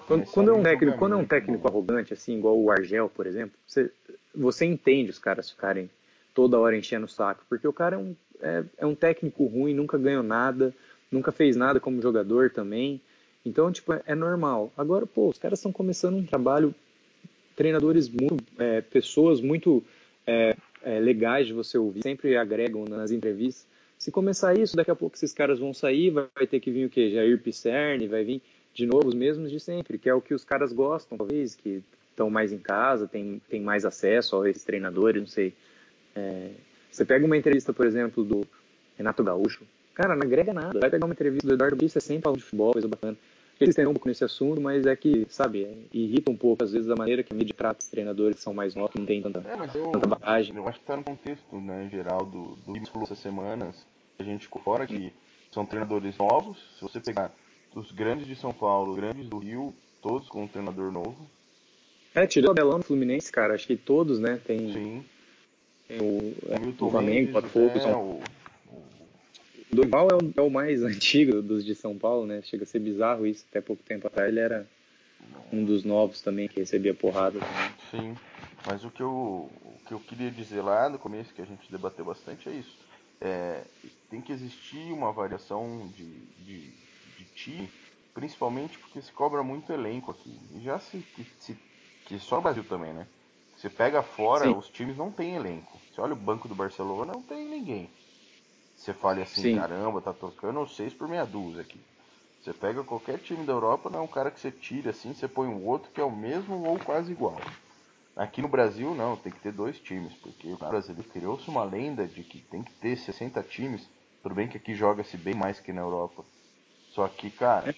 Quando, 0.07 0.24
quando, 0.31 0.50
é 0.50 0.55
um 0.55 0.62
técnico, 0.62 0.98
quando 0.98 1.12
é 1.14 1.16
um 1.16 1.26
técnico 1.26 1.68
arrogante, 1.68 2.12
assim, 2.12 2.38
igual 2.38 2.59
o 2.59 2.70
Argel, 2.70 3.09
por 3.09 3.26
exemplo, 3.26 3.59
você, 3.66 3.90
você 4.35 4.64
entende 4.64 5.11
os 5.11 5.18
caras 5.18 5.50
ficarem 5.50 5.90
toda 6.33 6.59
hora 6.59 6.76
enchendo 6.76 7.07
o 7.07 7.09
saco, 7.09 7.44
porque 7.48 7.66
o 7.66 7.72
cara 7.72 7.96
é 7.96 7.98
um, 7.98 8.16
é, 8.40 8.64
é 8.79 8.87
um 8.87 8.94
técnico 8.94 9.44
ruim, 9.46 9.74
nunca 9.74 9.98
ganhou 9.98 10.22
nada, 10.22 10.72
nunca 11.11 11.33
fez 11.33 11.57
nada 11.57 11.81
como 11.81 12.00
jogador 12.00 12.50
também. 12.50 13.03
Então, 13.44 13.72
tipo, 13.72 13.92
é, 13.92 14.03
é 14.07 14.14
normal. 14.14 14.72
Agora, 14.76 15.07
pô, 15.07 15.29
os 15.29 15.38
caras 15.38 15.59
estão 15.59 15.72
começando 15.72 16.16
um 16.16 16.24
trabalho, 16.24 16.74
treinadores 17.57 18.09
muito, 18.09 18.44
é, 18.59 18.81
pessoas 18.81 19.40
muito 19.40 19.83
é, 20.26 20.55
é, 20.83 20.98
legais 20.98 21.46
de 21.46 21.53
você 21.53 21.79
ouvir, 21.79 22.03
sempre 22.03 22.37
agregam 22.37 22.85
nas 22.85 23.11
entrevistas. 23.11 23.66
Se 23.98 24.11
começar 24.11 24.59
isso, 24.59 24.76
daqui 24.76 24.90
a 24.90 24.96
pouco 24.96 25.16
esses 25.16 25.33
caras 25.33 25.59
vão 25.59 25.74
sair, 25.74 26.11
vai, 26.11 26.46
ter 26.46 26.61
que 26.61 26.70
vir 26.70 26.87
o 26.87 26.90
quê? 26.90 27.11
Jair 27.11 27.38
Pisserni, 27.38 28.09
vai 28.09 28.24
vir 28.24 28.42
de 28.72 28.87
novo 28.87 29.09
os 29.09 29.14
mesmos 29.14 29.50
de 29.50 29.61
sempre, 29.61 29.98
que 29.98 30.09
é 30.09 30.14
o 30.14 30.20
que 30.20 30.33
os 30.33 30.44
caras 30.44 30.72
gostam, 30.72 31.18
talvez, 31.18 31.55
que 31.55 31.83
estão 32.11 32.31
mais 32.31 32.53
em 32.53 32.59
casa, 32.59 33.07
tem, 33.07 33.42
tem 33.48 33.61
mais 33.61 33.85
acesso 33.85 34.40
a 34.40 34.48
esses 34.48 34.64
treinadores, 34.64 35.20
não 35.20 35.29
sei. 35.29 35.53
É, 36.14 36.50
você 36.90 37.05
pega 37.05 37.26
uma 37.26 37.37
entrevista, 37.37 37.72
por 37.72 37.87
exemplo, 37.87 38.24
do 38.24 38.46
Renato 38.96 39.22
Gaúcho, 39.22 39.64
cara, 39.94 40.16
não 40.16 40.22
agrega 40.22 40.53
nada. 40.53 40.79
Vai 40.79 40.90
pegar 40.90 41.07
uma 41.07 41.12
entrevista 41.12 41.46
do 41.46 41.55
Eduardo 41.55 41.76
Batista, 41.76 41.98
é 41.98 42.03
sempre 42.03 42.22
falando 42.22 42.38
de 42.38 42.44
futebol, 42.44 42.72
coisa 42.72 42.88
bacana. 42.88 43.16
eles 43.61 43.74
têm 43.74 43.87
um 43.87 43.92
pouco 43.92 44.09
nesse 44.09 44.24
assunto, 44.24 44.61
mas 44.61 44.87
é 44.87 44.96
que, 44.96 45.26
sabe, 45.29 45.87
irrita 45.92 46.31
um 46.31 46.37
pouco, 46.37 46.64
às 46.64 46.72
vezes, 46.72 46.88
a 46.90 46.96
maneira 46.96 47.22
que 47.22 47.33
a 47.33 47.37
mídia 47.37 47.55
trata 47.57 47.81
os 47.83 47.90
treinadores 47.90 48.37
que 48.37 48.42
são 48.42 48.55
mais 48.55 48.74
novos, 48.74 48.94
não 48.94 49.07
tem 49.07 49.20
tanta, 49.20 49.40
é, 49.40 49.79
eu, 49.79 49.90
tanta 49.92 50.09
bagagem. 50.09 50.57
Eu 50.57 50.66
acho 50.68 50.79
que 50.79 50.87
tá 50.87 50.96
no 50.96 51.05
contexto, 51.05 51.61
né, 51.61 51.88
geral 51.90 52.24
do, 52.24 52.57
do 52.66 53.03
essas 53.03 53.18
semanas, 53.18 53.87
a 54.18 54.22
gente 54.22 54.44
ficou 54.44 54.62
fora 54.62 54.87
que 54.87 55.12
são 55.53 55.66
treinadores 55.66 56.16
novos, 56.16 56.59
se 56.76 56.83
você 56.83 57.00
pegar 57.00 57.33
os 57.74 57.92
grandes 57.92 58.26
de 58.26 58.35
São 58.35 58.53
Paulo, 58.53 58.92
os 58.92 58.96
grandes 58.96 59.29
do 59.29 59.38
Rio, 59.38 59.74
todos 60.03 60.29
com 60.29 60.44
um 60.44 60.48
treinador 60.48 60.90
novo. 60.90 61.16
É, 62.14 62.26
tirando 62.26 62.48
o 62.48 62.50
Abelão 62.53 62.79
do 62.79 62.85
Fluminense, 62.85 63.31
cara, 63.31 63.55
acho 63.55 63.66
que 63.66 63.76
todos, 63.76 64.18
né, 64.18 64.40
tem... 64.44 64.72
Sim. 64.72 65.05
Tem 65.87 66.00
o, 66.00 66.35
é, 66.48 66.85
o 66.85 66.90
Flamengo, 66.90 67.31
o 67.31 67.33
Botafogo, 67.33 67.76
é, 67.76 67.81
são... 67.81 68.00
o, 68.03 68.22
Dorival 69.73 70.09
é 70.11 70.15
o, 70.15 70.33
é 70.37 70.43
o, 70.43 70.51
mais 70.51 70.83
antigo 70.85 71.41
dos 71.41 71.65
de 71.65 71.75
São 71.75 71.97
Paulo, 71.97 72.27
né? 72.27 72.43
Chega 72.43 72.65
a 72.65 72.67
ser 72.67 72.81
bizarro 72.81 73.27
isso. 73.27 73.45
Até 73.49 73.61
pouco 73.61 73.83
tempo 73.83 74.07
atrás 74.07 74.29
ele 74.29 74.41
era 74.41 74.67
um 75.53 75.65
dos 75.65 75.85
novos 75.85 76.21
também 76.21 76.49
que 76.49 76.61
recebia 76.61 76.95
porrada. 76.95 77.39
Também. 77.39 77.75
Sim, 77.91 78.17
mas 78.67 78.85
o 78.85 78.91
que, 78.91 79.03
eu, 79.03 79.09
o 79.11 79.81
que 79.87 79.95
eu 79.95 80.01
queria 80.01 80.31
dizer 80.31 80.63
lá 80.63 80.89
no 80.89 80.99
começo, 80.99 81.33
que 81.35 81.43
a 81.43 81.47
gente 81.47 81.71
debateu 81.71 82.05
bastante, 82.05 82.49
é 82.49 82.53
isso. 82.53 82.79
É, 83.21 83.63
tem 84.11 84.21
que 84.21 84.33
existir 84.33 84.93
uma 84.93 85.13
variação 85.13 85.93
de, 85.95 86.05
de, 86.45 86.61
de 87.19 87.25
time, 87.35 87.71
principalmente 88.15 88.79
porque 88.79 89.01
se 89.03 89.13
cobra 89.13 89.43
muito 89.43 89.73
elenco 89.73 90.11
aqui. 90.11 90.35
E 90.55 90.61
já 90.61 90.79
se, 90.79 91.05
se 91.39 91.57
que 92.07 92.19
só 92.19 92.39
o 92.39 92.43
Brasil 92.43 92.65
também, 92.65 92.93
né? 92.93 93.07
Você 93.57 93.69
pega 93.69 94.03
fora, 94.03 94.47
Sim. 94.47 94.57
os 94.57 94.69
times 94.71 94.97
não 94.97 95.13
tem 95.13 95.37
elenco. 95.37 95.79
Você 95.93 96.01
olha 96.01 96.15
o 96.15 96.17
banco 96.17 96.49
do 96.49 96.55
Barcelona, 96.55 97.13
não 97.13 97.23
tem 97.23 97.47
ninguém. 97.47 97.91
Você 98.81 98.95
fale 98.95 99.21
assim, 99.21 99.43
Sim. 99.43 99.57
caramba, 99.57 100.01
tá 100.01 100.11
tocando 100.11 100.66
seis 100.66 100.95
por 100.95 101.07
meia 101.07 101.27
dúzia 101.27 101.61
aqui. 101.61 101.79
Você 102.40 102.55
pega 102.55 102.83
qualquer 102.83 103.19
time 103.19 103.45
da 103.45 103.53
Europa, 103.53 103.90
não 103.90 103.99
é 103.99 104.03
um 104.03 104.09
cara 104.09 104.31
que 104.31 104.40
você 104.40 104.51
tira 104.51 104.88
assim, 104.88 105.12
você 105.12 105.29
põe 105.29 105.49
um 105.49 105.66
outro 105.66 105.90
que 105.93 106.01
é 106.01 106.05
o 106.05 106.11
mesmo 106.11 106.64
ou 106.64 106.79
quase 106.79 107.12
igual. 107.12 107.38
Aqui 108.16 108.40
no 108.40 108.49
Brasil, 108.49 108.95
não, 108.95 109.16
tem 109.16 109.31
que 109.31 109.40
ter 109.40 109.53
dois 109.53 109.79
times, 109.79 110.14
porque 110.14 110.49
o 110.49 110.57
brasileiro 110.57 111.07
criou-se 111.11 111.47
uma 111.51 111.62
lenda 111.62 112.07
de 112.07 112.23
que 112.23 112.40
tem 112.40 112.62
que 112.62 112.73
ter 112.73 112.97
60 112.97 113.43
times. 113.43 113.87
Tudo 114.23 114.35
bem 114.35 114.49
que 114.49 114.57
aqui 114.57 114.75
joga-se 114.75 115.19
bem 115.19 115.35
mais 115.35 115.61
que 115.61 115.75
na 115.75 115.83
Europa. 115.83 116.25
Só 116.88 117.07
que, 117.07 117.31
cara. 117.31 117.75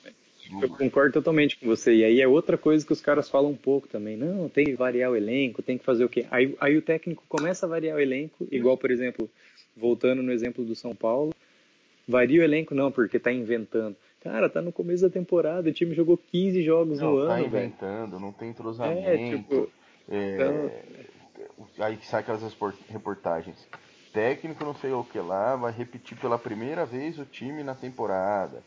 Eu 0.61 0.69
concordo 0.69 1.15
totalmente 1.15 1.59
com 1.59 1.67
você. 1.67 1.95
E 1.95 2.05
aí 2.05 2.21
é 2.21 2.29
outra 2.29 2.57
coisa 2.57 2.87
que 2.87 2.93
os 2.93 3.01
caras 3.01 3.29
falam 3.29 3.51
um 3.51 3.57
pouco 3.57 3.89
também. 3.89 4.17
Não, 4.17 4.49
tem 4.49 4.65
que 4.65 4.75
variar 4.75 5.11
o 5.11 5.17
elenco, 5.17 5.63
tem 5.63 5.79
que 5.79 5.85
fazer 5.85 6.05
o 6.05 6.09
quê? 6.09 6.27
Aí, 6.31 6.57
aí 6.61 6.77
o 6.77 6.83
técnico 6.83 7.25
começa 7.29 7.67
a 7.67 7.69
variar 7.69 7.97
o 7.97 8.01
elenco, 8.01 8.47
igual, 8.51 8.77
por 8.77 8.91
exemplo, 8.91 9.29
voltando 9.77 10.23
no 10.23 10.33
exemplo 10.33 10.65
do 10.65 10.75
São 10.75 10.95
Paulo, 10.95 11.35
varia 12.07 12.41
o 12.41 12.45
elenco 12.45 12.75
não, 12.75 12.91
porque 12.91 13.19
tá 13.19 13.33
inventando. 13.33 13.97
Cara, 14.21 14.49
tá 14.49 14.63
no 14.63 14.73
começo 14.73 15.03
da 15.03 15.11
temporada, 15.11 15.69
o 15.69 15.73
time 15.73 15.95
jogou 15.95 16.17
15 16.17 16.63
jogos 16.63 17.01
não, 17.01 17.13
no 17.17 17.27
tá 17.27 17.35
ano, 17.35 17.47
inventando, 17.47 18.11
véio. 18.11 18.23
não 18.23 18.33
tem 18.33 18.51
entrosamento. 18.51 19.09
É, 19.09 19.31
tipo, 19.37 19.71
é, 20.09 20.35
então... 20.35 20.71
Aí 21.79 21.99
sai 22.03 22.21
aquelas 22.21 22.43
reportagens. 22.89 23.67
Técnico 24.13 24.65
não 24.65 24.75
sei 24.75 24.93
o 24.93 25.03
que 25.03 25.19
lá, 25.19 25.57
vai 25.57 25.73
repetir 25.73 26.17
pela 26.19 26.39
primeira 26.39 26.85
vez 26.85 27.19
o 27.19 27.25
time 27.25 27.63
na 27.63 27.75
temporada. 27.75 28.63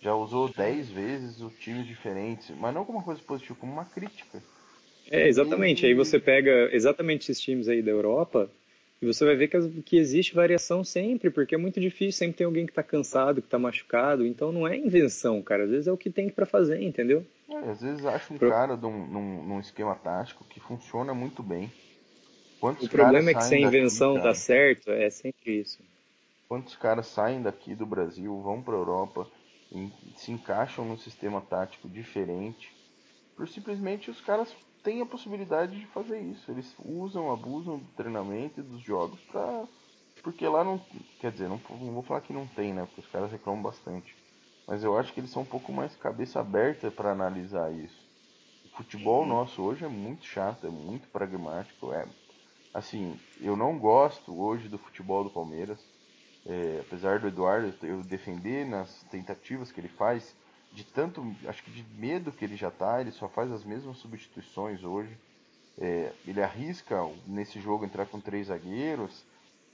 Já 0.00 0.14
usou 0.14 0.48
10 0.48 0.90
vezes 0.90 1.40
o 1.40 1.50
time 1.50 1.82
diferentes, 1.82 2.50
mas 2.58 2.74
não 2.74 2.84
como 2.84 2.98
uma 2.98 3.04
coisa 3.04 3.20
positiva, 3.22 3.58
como 3.58 3.72
uma 3.72 3.84
crítica. 3.84 4.42
É, 5.10 5.26
exatamente. 5.26 5.84
E... 5.84 5.88
Aí 5.88 5.94
você 5.94 6.18
pega 6.18 6.70
exatamente 6.72 7.30
esses 7.30 7.40
times 7.40 7.68
aí 7.68 7.82
da 7.82 7.90
Europa, 7.90 8.50
e 9.02 9.06
você 9.06 9.24
vai 9.24 9.34
ver 9.34 9.48
que, 9.48 9.82
que 9.82 9.96
existe 9.96 10.34
variação 10.34 10.84
sempre, 10.84 11.30
porque 11.30 11.54
é 11.54 11.58
muito 11.58 11.80
difícil, 11.80 12.18
sempre 12.18 12.36
tem 12.36 12.44
alguém 12.44 12.66
que 12.66 12.72
está 12.72 12.82
cansado, 12.82 13.40
que 13.40 13.46
está 13.46 13.58
machucado, 13.58 14.26
então 14.26 14.52
não 14.52 14.68
é 14.68 14.76
invenção, 14.76 15.42
cara, 15.42 15.64
às 15.64 15.70
vezes 15.70 15.86
é 15.86 15.92
o 15.92 15.96
que 15.96 16.10
tem 16.10 16.28
para 16.28 16.44
fazer, 16.44 16.82
entendeu? 16.82 17.26
É, 17.48 17.70
às 17.70 17.80
vezes 17.80 18.04
acha 18.04 18.32
um 18.32 18.36
Pro... 18.36 18.50
cara 18.50 18.76
num, 18.76 19.06
num, 19.06 19.44
num, 19.44 19.60
esquema 19.60 19.94
tático 19.94 20.44
que 20.44 20.60
funciona 20.60 21.14
muito 21.14 21.42
bem. 21.42 21.72
Quantos 22.60 22.86
o 22.86 22.90
problema 22.90 23.30
é 23.30 23.34
que 23.34 23.44
se 23.44 23.54
a 23.54 23.58
invenção 23.58 24.14
daqui, 24.14 24.26
dá 24.26 24.34
certo, 24.34 24.90
é 24.90 25.08
sempre 25.08 25.60
isso. 25.60 25.82
Quantos 26.46 26.76
caras 26.76 27.06
saem 27.06 27.42
daqui 27.42 27.74
do 27.74 27.86
Brasil, 27.86 28.38
vão 28.42 28.60
para 28.60 28.74
a 28.74 28.78
Europa, 28.78 29.26
se 30.16 30.30
encaixam 30.30 30.84
num 30.84 30.98
sistema 30.98 31.40
tático 31.40 31.88
diferente, 31.88 32.70
por 33.34 33.48
simplesmente 33.48 34.10
os 34.10 34.20
caras 34.20 34.54
tem 34.82 35.00
a 35.00 35.06
possibilidade 35.06 35.78
de 35.78 35.86
fazer 35.86 36.20
isso. 36.20 36.50
Eles 36.50 36.74
usam, 36.84 37.32
abusam 37.32 37.78
do 37.78 37.88
treinamento 37.96 38.60
e 38.60 38.62
dos 38.62 38.82
jogos 38.82 39.20
pra. 39.22 39.64
Porque 40.22 40.46
lá 40.46 40.64
não. 40.64 40.78
Quer 41.18 41.32
dizer, 41.32 41.48
não, 41.48 41.60
não 41.70 41.92
vou 41.92 42.02
falar 42.02 42.20
que 42.20 42.32
não 42.32 42.46
tem, 42.46 42.72
né? 42.72 42.84
Porque 42.86 43.00
os 43.00 43.06
caras 43.06 43.30
reclamam 43.30 43.62
bastante. 43.62 44.14
Mas 44.66 44.84
eu 44.84 44.96
acho 44.96 45.12
que 45.12 45.20
eles 45.20 45.30
são 45.30 45.42
um 45.42 45.46
pouco 45.46 45.72
mais 45.72 45.96
cabeça 45.96 46.40
aberta 46.40 46.90
para 46.90 47.10
analisar 47.10 47.72
isso. 47.72 48.08
O 48.66 48.76
futebol 48.76 49.22
uhum. 49.22 49.28
nosso 49.28 49.62
hoje 49.62 49.84
é 49.84 49.88
muito 49.88 50.24
chato, 50.24 50.66
é 50.66 50.70
muito 50.70 51.08
pragmático. 51.08 51.92
É, 51.92 52.06
assim, 52.72 53.18
eu 53.40 53.56
não 53.56 53.78
gosto 53.78 54.38
hoje 54.40 54.68
do 54.68 54.78
futebol 54.78 55.24
do 55.24 55.30
Palmeiras. 55.30 55.84
É, 56.46 56.78
apesar 56.80 57.18
do 57.18 57.28
Eduardo 57.28 57.74
eu 57.82 58.02
defender 58.02 58.66
nas 58.66 59.02
tentativas 59.10 59.70
que 59.70 59.80
ele 59.80 59.88
faz, 59.88 60.34
de 60.72 60.84
tanto, 60.84 61.34
acho 61.46 61.62
que 61.62 61.70
de 61.70 61.84
medo 61.98 62.32
que 62.32 62.44
ele 62.44 62.56
já 62.56 62.70
tá, 62.70 63.00
ele 63.00 63.10
só 63.10 63.28
faz 63.28 63.50
as 63.50 63.64
mesmas 63.64 63.98
substituições 63.98 64.84
hoje. 64.84 65.16
É, 65.78 66.12
ele 66.26 66.42
arrisca 66.42 66.96
nesse 67.26 67.60
jogo 67.60 67.84
entrar 67.84 68.06
com 68.06 68.20
três 68.20 68.48
zagueiros 68.48 69.24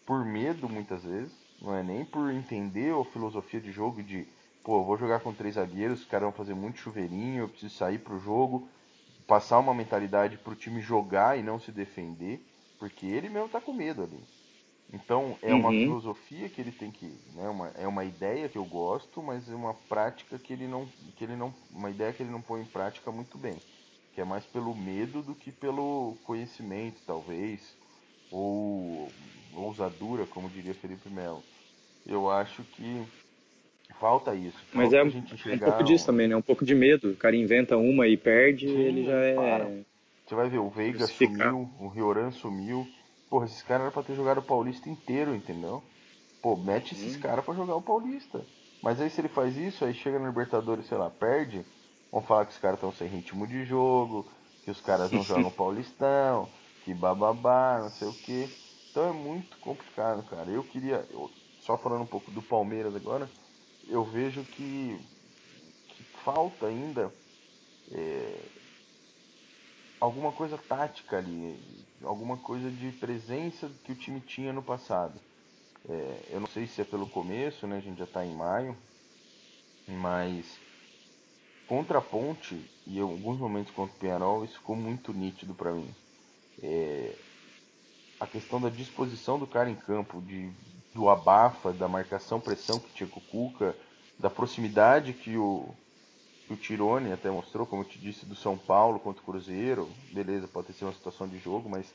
por 0.06 0.24
medo 0.24 0.68
muitas 0.68 1.02
vezes, 1.02 1.34
não 1.60 1.74
é 1.74 1.82
nem 1.82 2.04
por 2.04 2.30
entender 2.30 2.94
a 2.94 3.04
filosofia 3.04 3.60
de 3.60 3.72
jogo 3.72 4.02
de, 4.02 4.26
pô, 4.62 4.78
eu 4.78 4.84
vou 4.84 4.96
jogar 4.96 5.18
com 5.20 5.34
três 5.34 5.56
zagueiros, 5.56 6.00
os 6.00 6.06
caras 6.06 6.26
vão 6.26 6.32
fazer 6.32 6.54
muito 6.54 6.78
chuveirinho, 6.78 7.42
eu 7.42 7.48
preciso 7.48 7.74
sair 7.74 7.98
pro 7.98 8.20
jogo, 8.20 8.68
passar 9.26 9.58
uma 9.58 9.74
mentalidade 9.74 10.38
pro 10.38 10.54
time 10.54 10.80
jogar 10.80 11.36
e 11.36 11.42
não 11.42 11.58
se 11.58 11.72
defender, 11.72 12.40
porque 12.78 13.04
ele 13.04 13.28
mesmo 13.28 13.48
tá 13.48 13.60
com 13.60 13.72
medo 13.72 14.04
ali. 14.04 14.22
Então 14.92 15.36
é 15.42 15.52
uma 15.52 15.70
uhum. 15.70 15.80
filosofia 15.80 16.48
que 16.48 16.60
ele 16.60 16.70
tem 16.70 16.90
que, 16.90 17.06
né, 17.34 17.48
uma, 17.48 17.68
é 17.76 17.86
uma 17.88 18.04
ideia 18.04 18.48
que 18.48 18.56
eu 18.56 18.64
gosto, 18.64 19.20
mas 19.20 19.50
é 19.50 19.54
uma 19.54 19.74
prática 19.74 20.38
que 20.38 20.52
ele 20.52 20.66
não, 20.68 20.86
que 21.16 21.24
ele 21.24 21.34
não, 21.34 21.52
uma 21.72 21.90
ideia 21.90 22.12
que 22.12 22.22
ele 22.22 22.30
não 22.30 22.40
põe 22.40 22.62
em 22.62 22.66
prática 22.66 23.10
muito 23.10 23.36
bem, 23.36 23.56
que 24.14 24.20
é 24.20 24.24
mais 24.24 24.44
pelo 24.44 24.74
medo 24.74 25.22
do 25.22 25.34
que 25.34 25.50
pelo 25.50 26.16
conhecimento 26.24 27.00
talvez, 27.04 27.76
ou 28.30 29.10
ousadura, 29.54 30.24
como 30.26 30.48
diria 30.48 30.74
Felipe 30.74 31.08
Melo. 31.08 31.42
Eu 32.06 32.30
acho 32.30 32.62
que 32.62 33.02
falta 33.98 34.34
isso. 34.34 34.58
Falta 34.66 34.78
mas 34.78 34.92
é, 34.92 34.98
é 34.98 35.02
um 35.02 35.58
pouco 35.58 35.82
disso 35.82 36.06
também, 36.06 36.28
né? 36.28 36.36
Um 36.36 36.42
pouco 36.42 36.64
de 36.64 36.74
medo. 36.74 37.10
O 37.10 37.16
cara 37.16 37.34
inventa 37.34 37.76
uma 37.76 38.06
e 38.06 38.16
perde, 38.16 38.68
Sim, 38.68 38.78
ele 38.78 39.04
já 39.04 39.16
é. 39.16 39.34
Para. 39.34 39.68
Você 40.24 40.34
vai 40.34 40.48
ver, 40.48 40.58
o 40.58 40.68
Veiga 40.68 41.06
sumiu, 41.06 41.70
o 41.80 41.88
Rioran 41.88 42.30
sumiu 42.30 42.86
Porra, 43.28 43.46
esses 43.46 43.62
caras 43.62 43.82
eram 43.82 43.92
pra 43.92 44.02
ter 44.02 44.14
jogado 44.14 44.38
o 44.38 44.42
Paulista 44.42 44.88
inteiro, 44.88 45.34
entendeu? 45.34 45.82
Pô, 46.40 46.56
mete 46.56 46.94
esses 46.94 47.16
caras 47.16 47.44
pra 47.44 47.54
jogar 47.54 47.74
o 47.74 47.82
Paulista. 47.82 48.46
Mas 48.82 49.00
aí 49.00 49.10
se 49.10 49.20
ele 49.20 49.28
faz 49.28 49.56
isso, 49.56 49.84
aí 49.84 49.92
chega 49.92 50.18
no 50.18 50.26
Libertadores, 50.26 50.86
sei 50.86 50.96
lá, 50.96 51.10
perde, 51.10 51.64
vão 52.10 52.22
falar 52.22 52.46
que 52.46 52.52
os 52.52 52.58
caras 52.58 52.76
estão 52.76 52.92
sem 52.92 53.08
ritmo 53.08 53.46
de 53.46 53.64
jogo, 53.64 54.30
que 54.62 54.70
os 54.70 54.80
caras 54.80 55.10
não 55.10 55.22
jogam 55.24 55.50
Paulistão, 55.50 56.48
que 56.84 56.94
bababá, 56.94 57.80
não 57.82 57.90
sei 57.90 58.06
o 58.06 58.12
que. 58.12 58.48
Então 58.90 59.08
é 59.08 59.12
muito 59.12 59.58
complicado, 59.58 60.22
cara. 60.24 60.50
Eu 60.50 60.62
queria, 60.62 61.06
eu, 61.10 61.30
só 61.58 61.76
falando 61.76 62.02
um 62.02 62.06
pouco 62.06 62.30
do 62.30 62.40
Palmeiras 62.42 62.94
agora, 62.94 63.28
eu 63.88 64.04
vejo 64.04 64.44
que, 64.44 65.00
que 65.88 66.04
falta 66.24 66.66
ainda 66.66 67.12
é, 67.90 68.48
alguma 70.00 70.32
coisa 70.32 70.58
tática 70.58 71.18
ali, 71.18 71.58
alguma 72.02 72.36
coisa 72.36 72.70
de 72.70 72.90
presença 72.92 73.70
que 73.84 73.92
o 73.92 73.96
time 73.96 74.20
tinha 74.20 74.52
no 74.52 74.62
passado. 74.62 75.18
É, 75.88 76.30
eu 76.30 76.40
não 76.40 76.48
sei 76.48 76.66
se 76.66 76.80
é 76.80 76.84
pelo 76.84 77.08
começo, 77.08 77.66
né? 77.66 77.76
A 77.76 77.80
gente 77.80 77.98
já 77.98 78.04
está 78.04 78.24
em 78.24 78.34
maio, 78.34 78.76
mas 79.86 80.58
contra 81.68 81.98
a 81.98 82.02
Ponte 82.02 82.54
e 82.86 82.98
em 82.98 83.02
alguns 83.02 83.38
momentos 83.38 83.72
contra 83.72 83.94
o 83.94 83.98
Penharol 83.98 84.44
isso 84.44 84.58
ficou 84.58 84.76
muito 84.76 85.12
nítido 85.12 85.54
para 85.54 85.72
mim. 85.72 85.94
É, 86.62 87.14
a 88.18 88.26
questão 88.26 88.60
da 88.60 88.68
disposição 88.68 89.38
do 89.38 89.46
cara 89.46 89.70
em 89.70 89.74
campo, 89.74 90.20
de, 90.22 90.50
do 90.94 91.08
abafa, 91.08 91.72
da 91.72 91.86
marcação 91.86 92.40
pressão 92.40 92.80
que 92.80 92.92
tinha 92.92 93.08
com 93.08 93.20
o 93.20 93.22
Cuca, 93.22 93.76
da 94.18 94.30
proximidade 94.30 95.12
que 95.12 95.36
o, 95.36 95.68
o 96.48 96.56
Tirone 96.56 97.12
até 97.12 97.30
mostrou, 97.30 97.66
como 97.66 97.82
eu 97.82 97.88
te 97.88 97.98
disse, 97.98 98.24
do 98.24 98.34
São 98.34 98.56
Paulo 98.56 99.00
contra 99.00 99.22
o 99.22 99.24
Cruzeiro. 99.24 99.90
Beleza, 100.12 100.46
pode 100.46 100.72
ser 100.72 100.84
uma 100.84 100.92
situação 100.92 101.26
de 101.26 101.38
jogo, 101.38 101.68
mas 101.68 101.92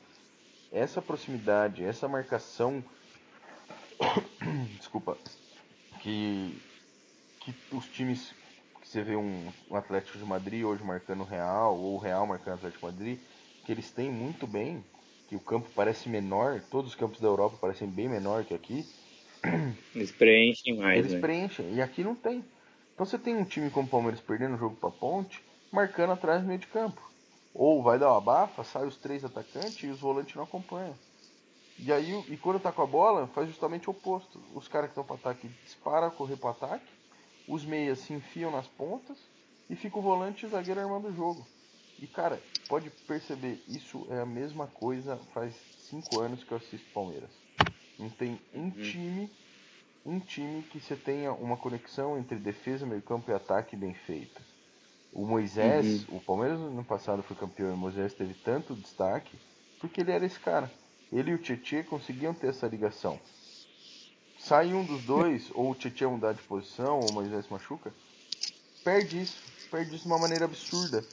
essa 0.70 1.00
proximidade, 1.00 1.84
essa 1.84 2.08
marcação. 2.08 2.84
Desculpa. 4.78 5.16
Que, 6.00 6.58
que 7.40 7.54
os 7.72 7.86
times. 7.86 8.34
Que 8.80 8.88
você 8.88 9.02
vê 9.02 9.16
um, 9.16 9.48
um 9.70 9.76
Atlético 9.76 10.18
de 10.18 10.24
Madrid 10.24 10.64
hoje 10.64 10.82
marcando 10.82 11.20
o 11.20 11.26
Real, 11.26 11.78
ou 11.78 11.94
o 11.94 11.98
Real 11.98 12.26
marcando 12.26 12.54
o 12.54 12.56
Atlético 12.56 12.86
de 12.86 12.92
Madrid, 12.92 13.18
que 13.64 13.70
eles 13.70 13.90
têm 13.90 14.10
muito 14.10 14.46
bem, 14.46 14.84
que 15.28 15.36
o 15.36 15.40
campo 15.40 15.70
parece 15.74 16.08
menor, 16.08 16.60
todos 16.68 16.90
os 16.90 16.96
campos 16.96 17.20
da 17.20 17.28
Europa 17.28 17.56
parecem 17.60 17.88
bem 17.88 18.08
menor 18.08 18.44
que 18.44 18.52
aqui. 18.52 18.84
Eles 19.94 20.10
preenchem 20.10 20.76
mais, 20.76 20.98
Eles 20.98 21.12
né? 21.12 21.20
preenchem, 21.20 21.74
e 21.74 21.80
aqui 21.80 22.02
não 22.02 22.14
tem. 22.14 22.44
Então 22.94 23.06
você 23.06 23.18
tem 23.18 23.36
um 23.36 23.44
time 23.44 23.70
como 23.70 23.86
o 23.86 23.90
Palmeiras 23.90 24.20
perdendo 24.20 24.54
o 24.54 24.58
jogo 24.58 24.76
para 24.76 24.90
Ponte, 24.90 25.42
marcando 25.70 26.12
atrás 26.12 26.42
no 26.42 26.48
meio 26.48 26.60
de 26.60 26.66
campo. 26.66 27.00
Ou 27.54 27.82
vai 27.82 27.98
dar 27.98 28.12
uma 28.12 28.20
bafa, 28.20 28.64
sai 28.64 28.86
os 28.86 28.96
três 28.96 29.24
atacantes 29.24 29.82
e 29.82 29.88
os 29.88 30.00
volantes 30.00 30.34
não 30.34 30.44
acompanham. 30.44 30.94
E 31.78 31.92
aí, 31.92 32.24
e 32.28 32.36
quando 32.36 32.60
tá 32.60 32.70
com 32.70 32.82
a 32.82 32.86
bola, 32.86 33.26
faz 33.28 33.48
justamente 33.48 33.88
o 33.88 33.92
oposto. 33.92 34.40
Os 34.54 34.68
caras 34.68 34.88
que 34.88 34.92
estão 34.92 35.04
para 35.04 35.16
ataque 35.16 35.48
disparam 35.64 36.06
a 36.06 36.10
correr 36.10 36.36
para 36.36 36.50
ataque, 36.50 36.86
os 37.48 37.64
meias 37.64 37.98
se 38.00 38.12
enfiam 38.12 38.50
nas 38.50 38.66
pontas 38.66 39.18
e 39.68 39.74
fica 39.74 39.98
o 39.98 40.02
volante 40.02 40.44
e 40.44 40.46
o 40.46 40.50
zagueiro 40.50 40.80
armando 40.80 41.08
o 41.08 41.14
jogo. 41.14 41.46
E 41.98 42.06
cara, 42.06 42.40
pode 42.68 42.90
perceber, 43.06 43.62
isso 43.68 44.06
é 44.10 44.20
a 44.20 44.26
mesma 44.26 44.66
coisa 44.66 45.16
faz 45.32 45.54
cinco 45.78 46.20
anos 46.20 46.44
que 46.44 46.52
eu 46.52 46.58
assisto 46.58 46.86
Palmeiras. 46.92 47.30
Não 47.98 48.10
tem 48.10 48.40
um 48.54 48.64
uhum. 48.64 48.70
time, 48.70 49.30
um 50.04 50.18
time 50.18 50.62
que 50.62 50.80
você 50.80 50.96
tenha 50.96 51.32
uma 51.32 51.56
conexão 51.56 52.18
entre 52.18 52.36
defesa, 52.38 52.84
meio 52.84 53.02
campo 53.02 53.30
e 53.30 53.34
ataque 53.34 53.76
bem 53.76 53.94
feita. 53.94 54.40
O 55.12 55.26
Moisés, 55.26 56.08
uhum. 56.08 56.16
o 56.16 56.20
Palmeiras 56.20 56.58
no 56.58 56.84
passado 56.84 57.22
foi 57.22 57.36
campeão 57.36 57.70
e 57.70 57.74
o 57.74 57.76
Moisés 57.76 58.14
teve 58.14 58.34
tanto 58.34 58.74
destaque 58.74 59.38
porque 59.78 60.00
ele 60.00 60.12
era 60.12 60.24
esse 60.24 60.40
cara. 60.40 60.70
Ele 61.12 61.32
e 61.32 61.34
o 61.34 61.38
Tietchan 61.38 61.82
conseguiam 61.82 62.32
ter 62.32 62.48
essa 62.48 62.66
ligação. 62.66 63.20
Sai 64.38 64.72
um 64.72 64.84
dos 64.84 65.02
dois, 65.04 65.50
ou 65.54 65.70
o 65.70 65.74
Tietchan 65.74 66.10
mudar 66.10 66.32
de 66.32 66.42
posição, 66.42 66.98
ou 67.00 67.10
o 67.10 67.12
Moisés 67.12 67.46
machuca, 67.48 67.92
perde 68.82 69.20
isso. 69.20 69.42
Perde 69.70 69.94
isso 69.94 70.04
de 70.04 70.10
uma 70.10 70.18
maneira 70.18 70.46
absurda. 70.46 71.04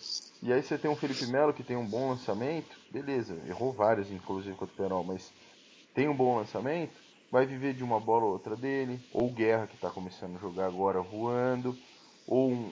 E 0.41 0.54
aí 0.54 0.63
você 0.63 0.78
tem 0.78 0.89
um 0.89 0.95
Felipe 0.95 1.25
Melo 1.28 1.54
que 1.54 1.63
tem 1.63 1.75
um 1.75 1.86
bom 1.86 2.10
lançamento, 2.10 2.80
beleza, 2.89 3.38
errou 3.47 3.73
vários, 3.73 4.10
inclusive 4.10 4.56
contra 4.56 4.73
o 4.73 4.78
Penal, 4.78 5.04
mas 5.04 5.32
tem 5.93 6.08
um 6.08 6.15
bom 6.15 6.38
lançamento, 6.38 6.93
vai 7.32 7.46
viver 7.46 7.74
de 7.74 7.84
uma 7.84 8.00
bola 8.00 8.26
ou 8.26 8.34
outra 8.34 8.56
dele, 8.56 9.00
ou 9.13 9.28
o 9.28 9.34
Guerra 9.34 9.68
que 9.68 9.76
está 9.76 9.89
começando 9.89 10.36
a 10.36 10.39
jogar 10.39 10.65
agora 10.65 11.02
voando, 11.02 11.78
ou 12.28 12.52
um, 12.52 12.70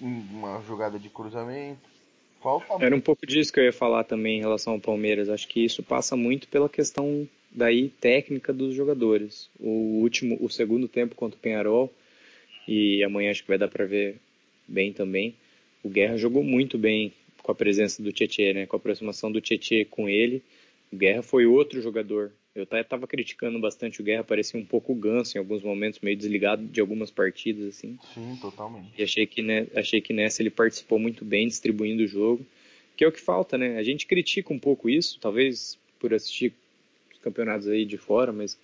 uma 0.00 0.60
jogada 0.62 0.98
de 0.98 1.08
cruzamento. 1.08 1.96
Falta 2.42 2.84
Era 2.84 2.94
um 2.94 3.00
pouco 3.00 3.26
disso 3.26 3.52
que 3.52 3.60
eu 3.60 3.64
ia 3.64 3.72
falar 3.72 4.04
também 4.04 4.38
em 4.38 4.42
relação 4.42 4.74
ao 4.74 4.80
Palmeiras. 4.80 5.28
Acho 5.28 5.48
que 5.48 5.64
isso 5.64 5.82
passa 5.82 6.16
muito 6.16 6.48
pela 6.48 6.68
questão 6.68 7.26
daí 7.50 7.88
técnica 7.88 8.52
dos 8.52 8.74
jogadores. 8.74 9.48
O 9.58 10.00
último, 10.02 10.36
o 10.40 10.48
segundo 10.48 10.86
tempo 10.86 11.14
contra 11.14 11.38
o 11.38 11.40
Penharol 11.40 11.92
e 12.68 13.02
amanhã 13.02 13.30
acho 13.30 13.42
que 13.42 13.48
vai 13.48 13.58
dar 13.58 13.68
para 13.68 13.86
ver 13.86 14.20
bem 14.68 14.92
também. 14.92 15.34
O 15.82 15.88
Guerra 15.88 16.16
jogou 16.16 16.42
muito 16.42 16.76
bem 16.76 17.12
com 17.42 17.52
a 17.52 17.54
presença 17.54 18.02
do 18.02 18.12
Tietchan, 18.12 18.52
né? 18.52 18.66
Com 18.66 18.76
a 18.76 18.78
aproximação 18.78 19.30
do 19.32 19.40
Tietchan 19.40 19.84
com 19.88 20.08
ele. 20.08 20.42
O 20.92 20.96
Guerra 20.96 21.22
foi 21.22 21.46
outro 21.46 21.80
jogador 21.80 22.32
eu 22.56 22.62
até 22.62 22.80
estava 22.80 23.06
criticando 23.06 23.60
bastante 23.60 24.00
o 24.00 24.04
Guerra, 24.04 24.24
parecia 24.24 24.58
um 24.58 24.64
pouco 24.64 24.94
ganso 24.94 25.36
em 25.36 25.38
alguns 25.38 25.62
momentos, 25.62 26.00
meio 26.00 26.16
desligado 26.16 26.64
de 26.64 26.80
algumas 26.80 27.10
partidas, 27.10 27.68
assim. 27.68 27.98
Sim, 28.14 28.38
totalmente. 28.40 28.88
E 28.98 29.02
achei 29.02 29.26
que, 29.26 29.42
né, 29.42 29.66
achei 29.74 30.00
que 30.00 30.14
nessa 30.14 30.40
ele 30.40 30.50
participou 30.50 30.98
muito 30.98 31.24
bem, 31.24 31.46
distribuindo 31.46 32.02
o 32.02 32.06
jogo, 32.06 32.44
que 32.96 33.04
é 33.04 33.08
o 33.08 33.12
que 33.12 33.20
falta, 33.20 33.58
né? 33.58 33.76
A 33.76 33.82
gente 33.82 34.06
critica 34.06 34.54
um 34.54 34.58
pouco 34.58 34.88
isso, 34.88 35.20
talvez 35.20 35.78
por 36.00 36.14
assistir 36.14 36.54
os 37.12 37.18
campeonatos 37.18 37.68
aí 37.68 37.84
de 37.84 37.98
fora, 37.98 38.32
mas 38.32 38.58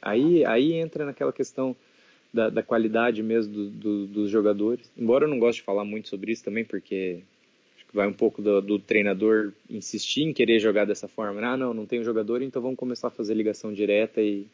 aí, 0.00 0.44
aí 0.44 0.74
entra 0.74 1.04
naquela 1.04 1.32
questão 1.32 1.74
da, 2.32 2.48
da 2.48 2.62
qualidade 2.62 3.20
mesmo 3.20 3.52
do, 3.52 3.70
do, 3.70 4.06
dos 4.06 4.30
jogadores. 4.30 4.88
Embora 4.96 5.24
eu 5.24 5.28
não 5.28 5.40
goste 5.40 5.60
de 5.60 5.66
falar 5.66 5.84
muito 5.84 6.08
sobre 6.08 6.30
isso 6.30 6.44
também, 6.44 6.64
porque 6.64 7.20
vai 7.94 8.08
um 8.08 8.12
pouco 8.12 8.42
do, 8.42 8.60
do, 8.60 8.78
treinador 8.78 9.52
insistir 9.70 10.22
em 10.24 10.32
querer 10.32 10.58
jogar 10.58 10.84
dessa 10.84 11.06
forma. 11.06 11.40
Ah, 11.46 11.56
não, 11.56 11.72
não 11.72 11.86
tem 11.86 12.02
jogador, 12.02 12.42
então 12.42 12.60
vamos 12.60 12.76
começar 12.76 13.08
a 13.08 13.10
fazer 13.10 13.34
ligação 13.34 13.72
direta 13.72 14.20
e, 14.20 14.46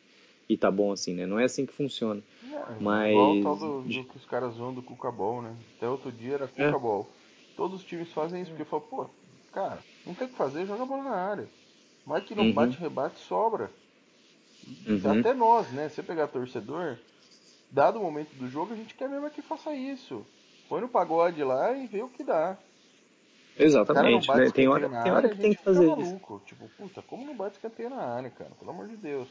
e 0.48 0.57
tá 0.57 0.70
bom 0.70 0.92
assim, 0.92 1.14
né? 1.14 1.26
Não 1.26 1.40
é 1.40 1.44
assim 1.44 1.64
que 1.64 1.72
funciona. 1.72 2.22
É, 2.44 2.76
Mas... 2.79 3.12
Igual 3.12 3.37
o 3.37 3.42
tal 3.42 3.57
do, 3.57 3.83
do, 3.83 4.05
que 4.05 4.16
os 4.16 4.26
caras 4.26 4.57
vão 4.57 4.74
do 4.74 4.83
Cucabol, 4.83 5.40
né? 5.40 5.57
Até 5.76 5.88
outro 5.88 6.12
dia 6.12 6.35
era 6.35 6.46
Cucabol. 6.46 7.09
É. 7.11 7.57
Todos 7.57 7.81
os 7.81 7.87
times 7.87 8.12
fazem 8.12 8.42
isso, 8.42 8.50
porque 8.50 8.64
falam, 8.64 8.87
pô, 8.87 9.07
cara, 9.53 9.79
não 10.07 10.14
tem 10.14 10.26
o 10.26 10.31
que 10.31 10.37
fazer, 10.37 10.66
joga 10.66 10.83
a 10.83 10.87
bola 10.87 11.05
na 11.05 11.16
área. 11.16 11.48
Mas 12.05 12.24
que 12.24 12.35
não 12.35 12.44
uhum. 12.44 12.53
bate, 12.53 12.79
rebate, 12.79 13.18
sobra. 13.20 13.70
Uhum. 14.87 15.20
Até 15.20 15.33
nós, 15.33 15.70
né? 15.72 15.88
Se 15.88 15.96
você 15.96 16.03
pegar 16.03 16.29
torcedor, 16.29 16.98
dado 17.70 17.98
o 17.98 18.03
momento 18.03 18.35
do 18.35 18.48
jogo, 18.48 18.74
a 18.74 18.76
gente 18.76 18.94
quer 18.94 19.09
mesmo 19.09 19.31
que 19.31 19.40
faça 19.40 19.74
isso. 19.74 20.24
Põe 20.68 20.83
no 20.83 20.88
pagode 20.88 21.42
lá 21.42 21.72
e 21.76 21.87
vê 21.87 22.03
o 22.03 22.09
que 22.09 22.22
dá. 22.22 22.59
Exatamente. 23.64 24.29
Né? 24.29 24.51
Tem 24.51 24.68
hora, 24.68 24.88
tem 25.03 25.12
hora 25.12 25.29
que 25.29 25.38
tem 25.38 25.55
que 25.55 25.62
fazer 25.62 25.87
isso. 25.99 26.20
Tipo, 26.46 26.68
puta, 26.77 27.03
como 27.03 27.25
não 27.25 27.37
bate 27.37 27.57
escanteio 27.57 27.90
na 27.90 28.03
área, 28.03 28.31
cara? 28.31 28.51
Pelo 28.59 28.70
amor 28.70 28.88
de 28.88 28.96
Deus. 28.96 29.29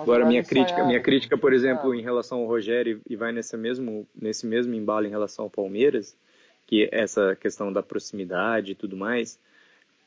Agora, 0.00 0.24
minha 0.24 0.44
crítica, 0.44 0.84
minha 0.84 1.00
crítica, 1.00 1.36
por 1.36 1.52
exemplo, 1.52 1.92
em 1.94 2.02
relação 2.02 2.38
ao 2.38 2.46
Rogério, 2.46 3.00
e 3.08 3.16
vai 3.16 3.32
nesse 3.32 3.56
mesmo, 3.56 4.06
nesse 4.14 4.46
mesmo 4.46 4.74
embalo 4.74 5.06
em 5.06 5.10
relação 5.10 5.46
ao 5.46 5.50
Palmeiras, 5.50 6.16
que 6.66 6.88
essa 6.92 7.34
questão 7.34 7.72
da 7.72 7.82
proximidade 7.82 8.72
e 8.72 8.74
tudo 8.74 8.96
mais, 8.96 9.40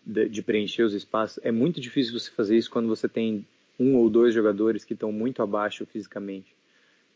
de, 0.06 0.30
de 0.30 0.42
preencher 0.42 0.84
os 0.84 0.94
espaços, 0.94 1.40
é 1.44 1.52
muito 1.52 1.82
difícil 1.82 2.18
você 2.18 2.32
fazer 2.32 2.58
isso 2.58 2.72
quando 2.72 2.88
você 2.88 3.10
tem 3.10 3.46
um 3.78 3.98
ou 3.98 4.10
dois 4.10 4.34
jogadores 4.34 4.86
que 4.86 4.94
estão 4.94 5.12
muito 5.12 5.42
abaixo 5.42 5.86
fisicamente 5.86 6.56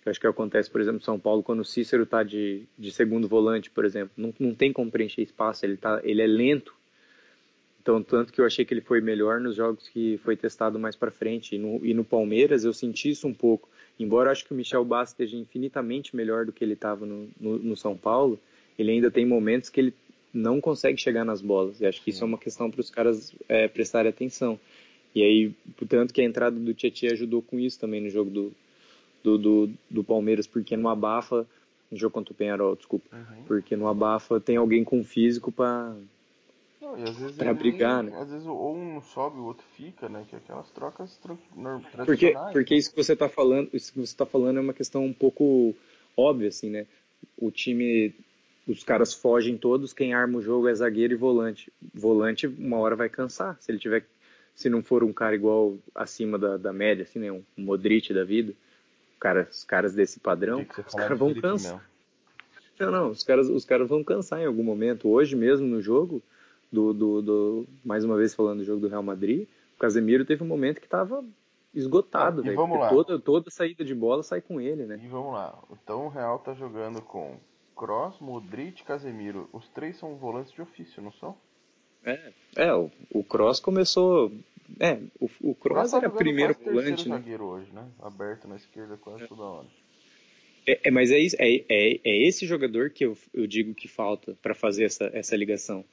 que 0.03 0.09
acho 0.09 0.19
que 0.19 0.27
acontece, 0.27 0.69
por 0.69 0.81
exemplo, 0.81 0.99
em 0.99 1.03
São 1.03 1.17
Paulo, 1.17 1.41
quando 1.41 1.61
o 1.61 1.65
Cícero 1.65 2.03
está 2.03 2.23
de, 2.23 2.63
de 2.77 2.91
segundo 2.91 3.27
volante, 3.27 3.69
por 3.69 3.85
exemplo, 3.85 4.11
não, 4.17 4.33
não 4.37 4.53
tem 4.53 4.73
como 4.73 4.91
preencher 4.91 5.21
espaço, 5.21 5.65
ele, 5.65 5.77
tá, 5.77 6.01
ele 6.03 6.21
é 6.21 6.27
lento. 6.27 6.75
Então, 7.81 8.03
tanto 8.03 8.31
que 8.31 8.39
eu 8.39 8.45
achei 8.45 8.65
que 8.65 8.73
ele 8.73 8.81
foi 8.81 8.99
melhor 8.99 9.39
nos 9.39 9.55
jogos 9.55 9.87
que 9.87 10.17
foi 10.17 10.35
testado 10.35 10.77
mais 10.77 10.95
para 10.95 11.09
frente. 11.09 11.55
E 11.55 11.57
no, 11.57 11.85
e 11.85 11.93
no, 11.93 12.03
Palmeiras 12.03 12.65
eu 12.65 12.73
senti 12.73 13.11
isso 13.11 13.27
um 13.27 13.33
pouco. 13.33 13.69
Embora 13.97 14.27
eu 14.27 14.31
acho 14.31 14.45
que 14.45 14.53
o 14.53 14.55
Michel 14.55 14.83
Bastos 14.83 15.13
esteja 15.13 15.37
infinitamente 15.37 16.15
melhor 16.15 16.45
do 16.45 16.51
que 16.51 16.63
ele 16.63 16.73
estava 16.73 17.05
no, 17.05 17.29
no, 17.39 17.57
no, 17.59 17.77
São 17.77 17.95
Paulo, 17.95 18.39
ele 18.77 18.91
ainda 18.91 19.11
tem 19.11 19.25
momentos 19.25 19.69
que 19.69 19.79
ele 19.79 19.93
não 20.33 20.59
consegue 20.59 20.99
chegar 20.99 21.23
nas 21.23 21.41
bolas. 21.41 21.79
E 21.79 21.85
acho 21.85 22.01
que 22.01 22.09
isso 22.09 22.23
é 22.23 22.27
uma 22.27 22.37
questão 22.37 22.69
para 22.69 22.81
os 22.81 22.89
caras 22.89 23.33
é, 23.47 23.67
prestarem 23.67 24.09
atenção. 24.09 24.59
E 25.15 25.21
aí, 25.21 25.51
portanto, 25.77 26.13
que 26.13 26.21
a 26.21 26.25
entrada 26.25 26.57
do 26.57 26.73
Tietchan 26.73 27.13
ajudou 27.13 27.41
com 27.41 27.59
isso 27.59 27.79
também 27.79 28.01
no 28.01 28.09
jogo 28.09 28.29
do, 28.29 28.53
do, 29.23 29.37
do, 29.37 29.73
do 29.89 30.03
Palmeiras, 30.03 30.45
porque 30.45 30.75
no 30.75 30.89
Abafa, 30.89 31.47
no 31.89 31.97
jogo 31.97 32.13
contra 32.13 32.33
o 32.33 32.35
Penharol, 32.35 32.75
desculpa, 32.75 33.15
uhum. 33.15 33.43
porque 33.47 33.75
no 33.75 33.87
Abafa 33.87 34.39
tem 34.39 34.57
alguém 34.57 34.83
com 34.83 35.03
físico 35.03 35.51
para 35.51 35.95
para 37.37 37.53
brigar, 37.53 38.03
né? 38.03 38.15
Às 38.19 38.29
vezes 38.29 38.45
ou 38.45 38.75
um 38.75 39.01
sobe, 39.01 39.39
o 39.39 39.45
outro 39.45 39.65
fica, 39.75 40.07
né? 40.09 40.25
Que 40.29 40.35
é 40.35 40.37
aquelas 40.37 40.69
trocas 40.71 41.17
tradicionais. 41.17 41.83
Porque, 42.05 42.33
porque 42.51 42.75
isso 42.75 42.91
que 42.91 43.03
você 43.03 43.13
está 43.13 43.29
falando, 43.29 43.69
isso 43.73 43.93
que 43.93 43.99
você 43.99 44.15
tá 44.15 44.25
falando 44.25 44.57
é 44.57 44.61
uma 44.61 44.73
questão 44.73 45.03
um 45.03 45.13
pouco 45.13 45.73
óbvia, 46.15 46.49
assim, 46.49 46.69
né? 46.69 46.85
O 47.37 47.49
time, 47.49 48.13
os 48.67 48.83
caras 48.83 49.13
fogem 49.13 49.57
todos, 49.57 49.93
quem 49.93 50.13
arma 50.13 50.37
o 50.37 50.41
jogo 50.41 50.67
é 50.67 50.75
zagueiro 50.75 51.13
e 51.13 51.17
volante. 51.17 51.71
Volante, 51.93 52.47
uma 52.47 52.77
hora 52.77 52.95
vai 52.95 53.09
cansar. 53.09 53.57
Se 53.59 53.71
ele 53.71 53.79
tiver, 53.79 54.05
se 54.53 54.69
não 54.69 54.83
for 54.83 55.03
um 55.03 55.13
cara 55.13 55.35
igual 55.35 55.77
acima 55.95 56.37
da, 56.37 56.57
da 56.57 56.73
média, 56.73 57.03
assim, 57.03 57.19
né? 57.19 57.31
Um 57.31 57.43
Modric 57.57 58.13
da 58.13 58.23
vida, 58.23 58.53
cara, 59.23 59.47
os 59.49 59.63
caras 59.63 59.93
desse 59.93 60.19
padrão, 60.19 60.65
os 60.85 60.93
caras 60.93 61.17
vão 61.17 61.33
cansar. 61.33 61.89
Não, 62.77 62.91
não, 62.91 63.09
os 63.09 63.23
caras, 63.23 63.47
os 63.47 63.63
caras 63.63 63.87
vão 63.87 64.03
cansar 64.03 64.41
em 64.41 64.45
algum 64.45 64.63
momento. 64.63 65.07
Hoje 65.07 65.33
mesmo 65.33 65.65
no 65.65 65.81
jogo, 65.81 66.21
do, 66.69 66.93
do, 66.93 67.21
do 67.21 67.67
mais 67.85 68.03
uma 68.03 68.17
vez 68.17 68.35
falando 68.35 68.57
do 68.57 68.65
jogo 68.65 68.81
do 68.81 68.89
Real 68.89 69.01
Madrid, 69.01 69.47
o 69.77 69.79
Casemiro 69.79 70.25
teve 70.25 70.43
um 70.43 70.47
momento 70.47 70.81
que 70.81 70.87
estava 70.87 71.23
esgotado, 71.73 72.41
ah, 72.41 72.43
velho. 72.43 72.89
Toda, 72.89 73.17
toda 73.17 73.49
saída 73.49 73.85
de 73.85 73.95
bola 73.95 74.23
sai 74.23 74.41
com 74.41 74.59
ele, 74.59 74.85
né? 74.85 74.99
E 75.01 75.07
vamos 75.07 75.31
lá. 75.31 75.57
Então 75.71 76.07
o 76.07 76.09
Real 76.09 76.39
tá 76.39 76.53
jogando 76.53 77.01
com 77.01 77.37
Cross, 77.77 78.19
Modric 78.19 78.81
e 78.81 78.85
Casemiro. 78.85 79.47
Os 79.53 79.69
três 79.69 79.97
são 79.97 80.17
volantes 80.17 80.51
de 80.51 80.61
ofício, 80.61 81.01
não 81.01 81.13
são? 81.13 81.37
É, 82.05 82.31
é 82.55 82.73
o, 82.73 82.91
o 83.11 83.23
Cross 83.23 83.59
começou 83.59 84.31
é, 84.79 84.99
o, 85.19 85.29
o 85.41 85.55
tá 85.55 85.97
era 85.97 86.09
primeiro 86.09 86.55
volante, 86.63 87.07
né? 87.07 87.17
zagueiro 87.17 87.45
hoje, 87.45 87.67
né? 87.73 87.87
Aberto 88.01 88.47
na 88.47 88.55
esquerda 88.55 88.97
quase 88.97 89.23
é. 89.23 89.27
toda 89.27 89.43
hora. 89.43 89.67
É, 90.65 90.79
é, 90.85 90.91
mas 90.91 91.11
é, 91.11 91.19
isso, 91.19 91.35
é, 91.39 91.63
é, 91.69 91.99
é, 92.03 92.27
esse 92.27 92.45
jogador 92.45 92.89
que 92.89 93.05
eu, 93.05 93.17
eu 93.33 93.45
digo 93.45 93.73
que 93.73 93.87
falta 93.87 94.35
para 94.41 94.55
fazer 94.55 94.85
essa, 94.85 95.09
essa 95.13 95.35
ligação. 95.35 95.83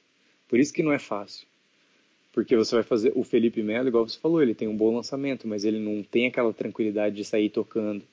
Por 0.47 0.59
isso 0.59 0.73
que 0.73 0.83
não 0.83 0.93
é 0.93 0.99
fácil. 0.99 1.45
Porque 2.33 2.55
você 2.55 2.75
vai 2.75 2.83
fazer 2.83 3.11
o 3.13 3.23
Felipe 3.23 3.61
Melo, 3.61 3.89
igual 3.89 4.07
você 4.07 4.17
falou, 4.17 4.41
ele 4.41 4.55
tem 4.55 4.67
um 4.67 4.75
bom 4.75 4.95
lançamento, 4.95 5.47
mas 5.47 5.65
ele 5.65 5.79
não 5.79 6.01
tem 6.01 6.27
aquela 6.27 6.53
tranquilidade 6.53 7.15
de 7.15 7.25
sair 7.25 7.49
tocando, 7.49 8.03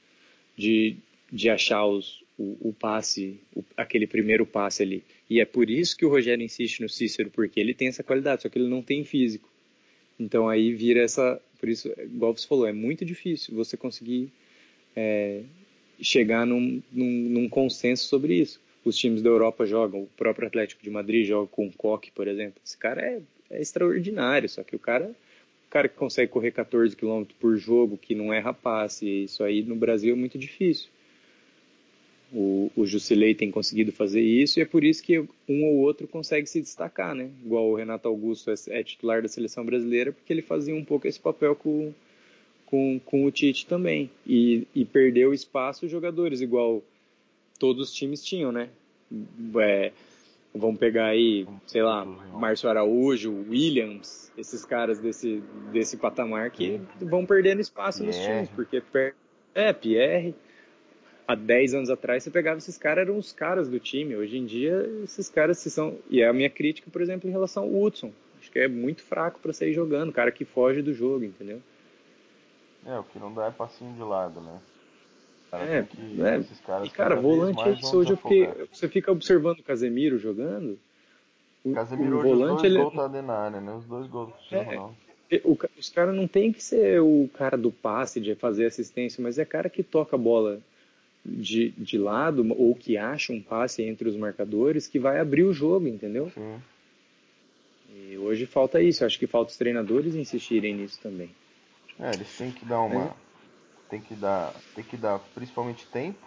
de, 0.57 0.97
de 1.33 1.49
achar 1.49 1.87
os, 1.87 2.25
o, 2.39 2.69
o 2.69 2.73
passe, 2.73 3.41
o, 3.55 3.65
aquele 3.77 4.07
primeiro 4.07 4.47
passe 4.47 4.83
ali. 4.83 5.03
E 5.29 5.41
é 5.41 5.45
por 5.45 5.69
isso 5.69 5.97
que 5.97 6.07
o 6.07 6.09
Rogério 6.09 6.45
insiste 6.45 6.81
no 6.81 6.89
Cícero, 6.89 7.31
porque 7.31 7.59
ele 7.59 7.75
tem 7.75 7.89
essa 7.89 8.05
qualidade, 8.05 8.43
só 8.43 8.49
que 8.49 8.59
ele 8.59 8.69
não 8.69 8.81
tem 8.81 9.05
físico. 9.05 9.49
Então 10.19 10.49
aí 10.49 10.73
vira 10.73 11.03
essa, 11.03 11.41
por 11.59 11.69
isso, 11.69 11.93
igual 11.99 12.37
você 12.37 12.47
falou, 12.47 12.67
é 12.67 12.73
muito 12.73 13.05
difícil 13.05 13.55
você 13.55 13.77
conseguir 13.77 14.31
é, 14.97 15.43
chegar 16.01 16.47
num, 16.47 16.81
num, 16.93 17.29
num, 17.29 17.49
consenso 17.49 18.07
sobre 18.07 18.35
isso. 18.35 18.61
Os 18.85 18.97
times 18.97 19.21
da 19.21 19.29
Europa 19.29 19.67
jogam, 19.67 20.03
o 20.03 20.11
próprio 20.17 20.47
Atlético 20.47 20.83
de 20.83 20.91
Madrid 20.91 21.27
joga 21.27 21.49
com 21.49 21.67
o 21.67 21.73
Koch, 21.73 22.11
por 22.13 22.27
exemplo. 22.27 22.61
Esse 22.65 22.77
cara 22.77 23.03
é, 23.03 23.21
é 23.51 23.61
extraordinário, 23.61 24.49
só 24.49 24.63
que 24.63 24.75
o 24.75 24.79
cara, 24.79 25.11
o 25.67 25.71
cara 25.71 25.89
que 25.89 25.97
consegue 25.97 26.33
correr 26.33 26.53
14 26.53 26.97
km 26.97 27.25
por 27.39 27.57
jogo, 27.57 27.99
que 27.99 28.15
não 28.15 28.33
é 28.33 28.39
rapaz, 28.39 29.03
e 29.03 29.25
isso 29.25 29.45
aí 29.45 29.63
no 29.63 29.77
Brasil 29.77 30.15
é 30.15 30.17
muito 30.17 30.39
difícil. 30.39 30.89
O, 32.33 32.71
o 32.77 32.87
Jusilei 32.87 33.35
tem 33.35 33.51
conseguido 33.51 33.91
fazer 33.91 34.21
isso 34.21 34.59
e 34.59 34.63
é 34.63 34.67
por 34.67 34.85
isso 34.85 35.03
que 35.03 35.19
um 35.19 35.65
ou 35.65 35.77
outro 35.79 36.07
consegue 36.07 36.47
se 36.47 36.61
destacar, 36.61 37.15
né? 37.15 37.31
Igual 37.45 37.71
o 37.71 37.75
Renato 37.75 38.07
Augusto 38.07 38.51
é, 38.51 38.55
é 38.69 38.83
titular 38.83 39.23
da 39.23 39.29
seleção 39.29 39.65
brasileira 39.65 40.13
porque 40.13 40.33
ele 40.33 40.43
fazia 40.43 40.75
um 40.75 40.85
pouco 40.85 41.07
esse 41.07 41.19
papel 41.19 41.57
com, 41.57 41.93
com, 42.67 43.01
com 43.05 43.25
o 43.25 43.31
Tite 43.31 43.67
também. 43.67 44.11
E, 44.27 44.67
e 44.75 44.85
perdeu 44.85 45.33
espaço 45.33 45.87
os 45.87 45.91
jogadores, 45.91 46.43
igual 46.43 46.83
todos 47.59 47.89
os 47.89 47.95
times 47.95 48.23
tinham, 48.23 48.53
né? 48.53 48.69
É, 49.59 49.93
vamos 50.55 50.79
pegar 50.79 51.07
aí, 51.07 51.47
sei 51.67 51.83
lá, 51.83 52.05
Márcio 52.05 52.69
Araújo, 52.69 53.33
Williams, 53.49 54.31
esses 54.37 54.65
caras 54.65 54.99
desse, 54.99 55.43
desse 55.73 55.97
patamar 55.97 56.51
que 56.51 56.81
vão 57.01 57.25
perdendo 57.25 57.61
espaço 57.61 58.03
Pierre. 58.03 58.19
nos 58.19 58.27
times, 58.27 58.49
porque 58.51 58.81
per... 58.81 59.15
é, 59.55 59.73
Pierre. 59.73 60.35
Há 61.29 61.35
10 61.35 61.75
anos 61.75 61.91
atrás 61.91 62.23
você 62.23 62.31
pegava 62.31 62.57
esses 62.57 62.79
caras, 62.79 63.07
eram 63.07 63.19
os 63.19 63.33
caras 63.33 63.69
do 63.69 63.79
time. 63.79 64.17
Hoje 64.17 64.39
em 64.39 64.47
dia, 64.47 64.91
esses 65.05 65.29
caras 65.29 65.59
se 65.59 65.71
são. 65.71 65.99
E 66.09 66.23
é 66.23 66.27
a 66.27 66.33
minha 66.33 66.49
crítica, 66.49 66.91
por 66.91 67.03
exemplo, 67.03 67.29
em 67.29 67.31
relação 67.33 67.65
ao 67.65 67.83
Hudson. 67.83 68.11
Acho 68.41 68.51
que 68.51 68.59
é 68.59 68.67
muito 68.67 69.03
fraco 69.03 69.39
para 69.39 69.53
sair 69.53 69.75
jogando, 69.75 70.11
cara 70.11 70.33
que 70.33 70.47
foge 70.47 70.81
do 70.81 70.95
jogo, 70.95 71.27
entendeu? 71.27 71.61
É, 72.87 72.99
o 72.99 73.05
que 73.05 73.19
não 73.19 73.35
dá 73.35 73.49
é 73.49 73.51
passinho 73.51 73.93
de 73.93 74.01
lado, 74.01 74.41
né? 74.41 74.59
Cara, 75.51 75.65
é, 75.65 75.83
que, 75.83 76.23
é. 76.23 76.85
e 76.85 76.91
cara, 76.91 77.17
volante 77.17 77.61
é 77.61 77.73
isso. 77.73 77.95
Hoje 77.95 78.13
eu 78.13 78.17
fiquei, 78.17 78.47
você 78.73 78.89
fica 78.89 79.13
observando 79.13 79.59
o 79.59 79.63
Casemiro 79.63 80.19
jogando. 80.19 80.79
O 81.63 81.75
Casemiro 81.75 82.17
o 82.17 82.21
hoje 82.21 82.29
volante, 82.29 82.55
os 82.55 82.63
dois 82.63 82.73
ele... 82.73 82.83
gols 82.83 82.95
tá 82.95 83.09
dentro 83.09 83.31
área, 83.31 83.61
né? 83.61 83.75
Os 83.75 83.85
dois 83.85 84.07
gols 84.07 84.31
do 84.31 84.57
é, 84.57 85.41
o, 85.45 85.59
Os 85.79 85.91
caras 85.91 86.15
não 86.15 86.27
tem 86.27 86.53
que 86.53 86.63
ser 86.63 87.03
o 87.03 87.29
cara 87.35 87.59
do 87.59 87.71
passe, 87.71 88.19
de 88.19 88.35
fazer 88.35 88.65
assistência, 88.65 89.23
mas 89.23 89.39
é 89.39 89.45
cara 89.45 89.69
que 89.69 89.83
toca 89.83 90.17
a 90.17 90.19
bola 90.19 90.61
de, 91.25 91.71
de 91.71 91.99
lado 91.99 92.47
ou 92.57 92.75
que 92.75 92.97
acha 92.97 93.33
um 93.33 93.43
passe 93.43 93.83
entre 93.83 94.09
os 94.09 94.17
marcadores 94.17 94.87
que 94.87 94.99
vai 94.99 95.19
abrir 95.19 95.45
o 95.45 95.53
jogo, 95.53 95.87
entendeu? 95.87 96.31
Sim. 96.35 96.61
E 97.91 98.17
hoje 98.19 98.47
falta 98.47 98.81
isso. 98.81 99.05
Acho 99.05 99.19
que 99.19 99.27
falta 99.27 99.51
os 99.51 99.57
treinadores 99.57 100.15
insistirem 100.15 100.75
nisso 100.75 100.99
também. 101.03 101.31
É, 101.99 102.11
eles 102.15 102.37
têm 102.37 102.51
que 102.51 102.65
dar 102.65 102.81
uma. 102.81 103.05
É. 103.05 103.11
Tem 103.91 104.01
que 104.01 104.15
dar. 104.15 104.55
Tem 104.75 104.85
que 104.85 104.97
dar 104.97 105.19
principalmente 105.35 105.87
tempo. 105.87 106.19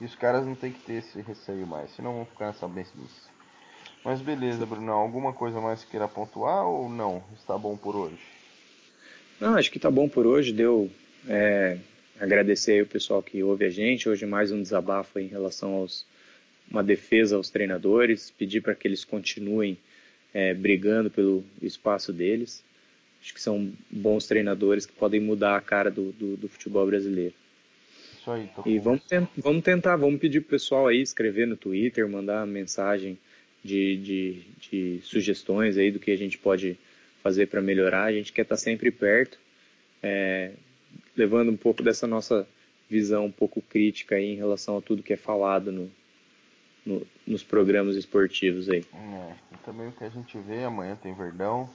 E 0.00 0.04
os 0.04 0.14
caras 0.14 0.44
não 0.44 0.54
tem 0.54 0.72
que 0.72 0.80
ter 0.80 0.94
esse 0.94 1.20
receio 1.20 1.66
mais. 1.66 1.90
Senão 1.94 2.14
vão 2.14 2.24
ficar 2.24 2.46
nessa 2.46 2.66
mesmice. 2.66 3.30
Mas 4.04 4.20
beleza, 4.20 4.66
Bruno. 4.66 4.90
Alguma 4.92 5.32
coisa 5.32 5.60
mais 5.60 5.84
que 5.84 5.92
queira 5.92 6.08
pontuar 6.08 6.66
ou 6.66 6.88
não? 6.88 7.22
Está 7.36 7.56
bom 7.56 7.76
por 7.76 7.94
hoje? 7.94 8.18
Não, 9.40 9.54
acho 9.54 9.70
que 9.70 9.78
está 9.78 9.90
bom 9.90 10.08
por 10.08 10.26
hoje. 10.26 10.52
Deu. 10.52 10.90
É, 11.28 11.78
agradecer 12.22 12.72
aí 12.72 12.82
o 12.82 12.86
pessoal 12.86 13.20
que 13.20 13.42
ouve 13.42 13.64
a 13.64 13.68
gente. 13.68 14.08
Hoje 14.08 14.24
mais 14.24 14.52
um 14.52 14.62
desabafo 14.62 15.18
em 15.18 15.26
relação 15.26 15.72
aos 15.72 16.06
uma 16.70 16.82
defesa 16.82 17.34
aos 17.34 17.50
treinadores, 17.50 18.30
pedir 18.30 18.62
para 18.62 18.74
que 18.74 18.86
eles 18.86 19.04
continuem 19.04 19.76
é, 20.32 20.54
brigando 20.54 21.10
pelo 21.10 21.44
espaço 21.60 22.12
deles. 22.12 22.64
Acho 23.20 23.34
que 23.34 23.42
são 23.42 23.72
bons 23.90 24.26
treinadores 24.26 24.86
que 24.86 24.92
podem 24.92 25.20
mudar 25.20 25.56
a 25.56 25.60
cara 25.60 25.90
do, 25.90 26.12
do, 26.12 26.36
do 26.36 26.48
futebol 26.48 26.86
brasileiro. 26.86 27.34
Isso 28.18 28.30
aí, 28.30 28.48
tô 28.54 28.62
E 28.64 28.78
vamos, 28.78 29.04
tent, 29.04 29.28
vamos 29.36 29.64
tentar, 29.64 29.96
vamos 29.96 30.20
pedir 30.20 30.40
pro 30.40 30.50
pessoal 30.50 30.86
aí 30.86 31.02
escrever 31.02 31.46
no 31.46 31.56
Twitter, 31.56 32.08
mandar 32.08 32.46
mensagem 32.46 33.18
de, 33.64 33.96
de, 33.96 34.42
de 34.70 35.00
sugestões 35.02 35.76
aí 35.76 35.90
do 35.90 35.98
que 35.98 36.12
a 36.12 36.16
gente 36.16 36.38
pode 36.38 36.78
fazer 37.20 37.48
para 37.48 37.60
melhorar. 37.60 38.04
A 38.04 38.12
gente 38.12 38.32
quer 38.32 38.42
estar 38.42 38.54
tá 38.56 38.60
sempre 38.60 38.92
perto, 38.92 39.38
é, 40.00 40.52
levando 41.16 41.50
um 41.50 41.56
pouco 41.56 41.82
dessa 41.82 42.06
nossa 42.06 42.46
visão 42.88 43.26
um 43.26 43.32
pouco 43.32 43.62
crítica 43.62 44.16
aí 44.16 44.32
em 44.32 44.36
relação 44.36 44.76
a 44.76 44.82
tudo 44.82 45.02
que 45.02 45.12
é 45.12 45.16
falado 45.16 45.72
no, 45.72 45.90
no, 46.84 47.06
nos 47.26 47.42
programas 47.42 47.96
esportivos 47.96 48.68
aí. 48.68 48.84
É, 48.92 49.34
também 49.64 49.88
o 49.88 49.92
que 49.92 50.04
a 50.04 50.10
gente 50.10 50.36
vê, 50.38 50.64
amanhã 50.64 50.96
tem 50.96 51.14
Verdão, 51.14 51.70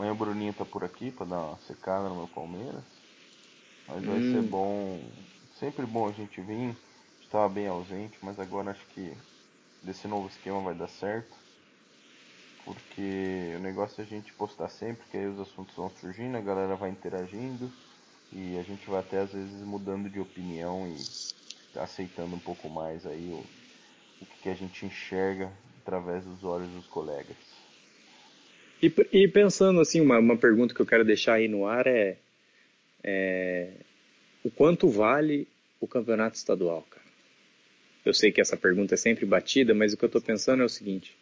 Amanhã 0.00 0.12
o 0.12 0.16
Bruninho 0.16 0.54
tá 0.54 0.64
por 0.64 0.82
aqui 0.82 1.10
para 1.10 1.26
dar 1.26 1.38
uma 1.40 1.58
secada 1.58 2.08
no 2.08 2.16
meu 2.16 2.28
Palmeiras. 2.28 2.82
Mas 3.86 4.02
vai 4.02 4.16
hum. 4.16 4.32
ser 4.32 4.42
bom. 4.48 5.00
Sempre 5.58 5.84
bom 5.84 6.08
a 6.08 6.12
gente 6.12 6.40
vir. 6.40 6.74
Estava 7.20 7.50
bem 7.50 7.68
ausente, 7.68 8.16
mas 8.22 8.40
agora 8.40 8.70
acho 8.70 8.84
que 8.94 9.12
desse 9.82 10.08
novo 10.08 10.26
esquema 10.28 10.58
vai 10.62 10.74
dar 10.74 10.88
certo. 10.88 11.34
Porque 12.64 13.52
o 13.56 13.60
negócio 13.60 14.00
é 14.00 14.04
a 14.04 14.06
gente 14.06 14.32
postar 14.32 14.68
sempre, 14.68 15.02
porque 15.02 15.18
aí 15.18 15.26
os 15.26 15.38
assuntos 15.38 15.76
vão 15.76 15.90
surgindo, 15.90 16.36
a 16.36 16.40
galera 16.40 16.76
vai 16.76 16.88
interagindo 16.88 17.70
e 18.32 18.58
a 18.58 18.62
gente 18.62 18.88
vai 18.88 19.00
até 19.00 19.18
às 19.18 19.32
vezes 19.32 19.60
mudando 19.62 20.08
de 20.08 20.20
opinião 20.20 20.86
e 20.86 21.78
aceitando 21.78 22.34
um 22.34 22.38
pouco 22.38 22.68
mais 22.68 23.06
aí 23.06 23.28
o, 23.28 23.44
o 24.22 24.26
que 24.42 24.48
a 24.48 24.54
gente 24.54 24.86
enxerga 24.86 25.50
através 25.82 26.24
dos 26.24 26.44
olhos 26.44 26.68
dos 26.70 26.86
colegas. 26.86 27.36
E, 28.82 28.92
e 29.12 29.28
pensando 29.28 29.80
assim, 29.80 30.00
uma, 30.00 30.18
uma 30.18 30.36
pergunta 30.36 30.74
que 30.74 30.80
eu 30.80 30.86
quero 30.86 31.04
deixar 31.04 31.34
aí 31.34 31.48
no 31.48 31.66
ar 31.66 31.86
é, 31.86 32.16
é 33.02 33.72
o 34.42 34.50
quanto 34.50 34.88
vale 34.88 35.46
o 35.80 35.86
campeonato 35.86 36.36
estadual, 36.36 36.82
cara? 36.88 37.00
Eu 38.04 38.14
sei 38.14 38.32
que 38.32 38.40
essa 38.40 38.56
pergunta 38.56 38.94
é 38.94 38.96
sempre 38.96 39.26
batida, 39.26 39.74
mas 39.74 39.92
o 39.92 39.96
que 39.96 40.04
eu 40.04 40.08
estou 40.08 40.22
pensando 40.22 40.62
é 40.62 40.66
o 40.66 40.70
seguinte: 40.70 41.14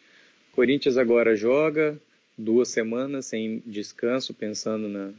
Corinthians 0.52 0.96
agora 0.96 1.34
joga 1.34 2.00
duas 2.36 2.68
semanas 2.68 3.26
sem 3.26 3.60
descanso, 3.66 4.32
pensando 4.32 4.88
na, 4.88 5.12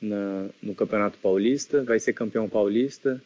na, 0.00 0.48
no 0.62 0.74
Campeonato 0.74 1.18
Paulista, 1.18 1.82
vai 1.82 1.98
ser 1.98 2.12
campeão 2.12 2.48
paulista. 2.48 3.22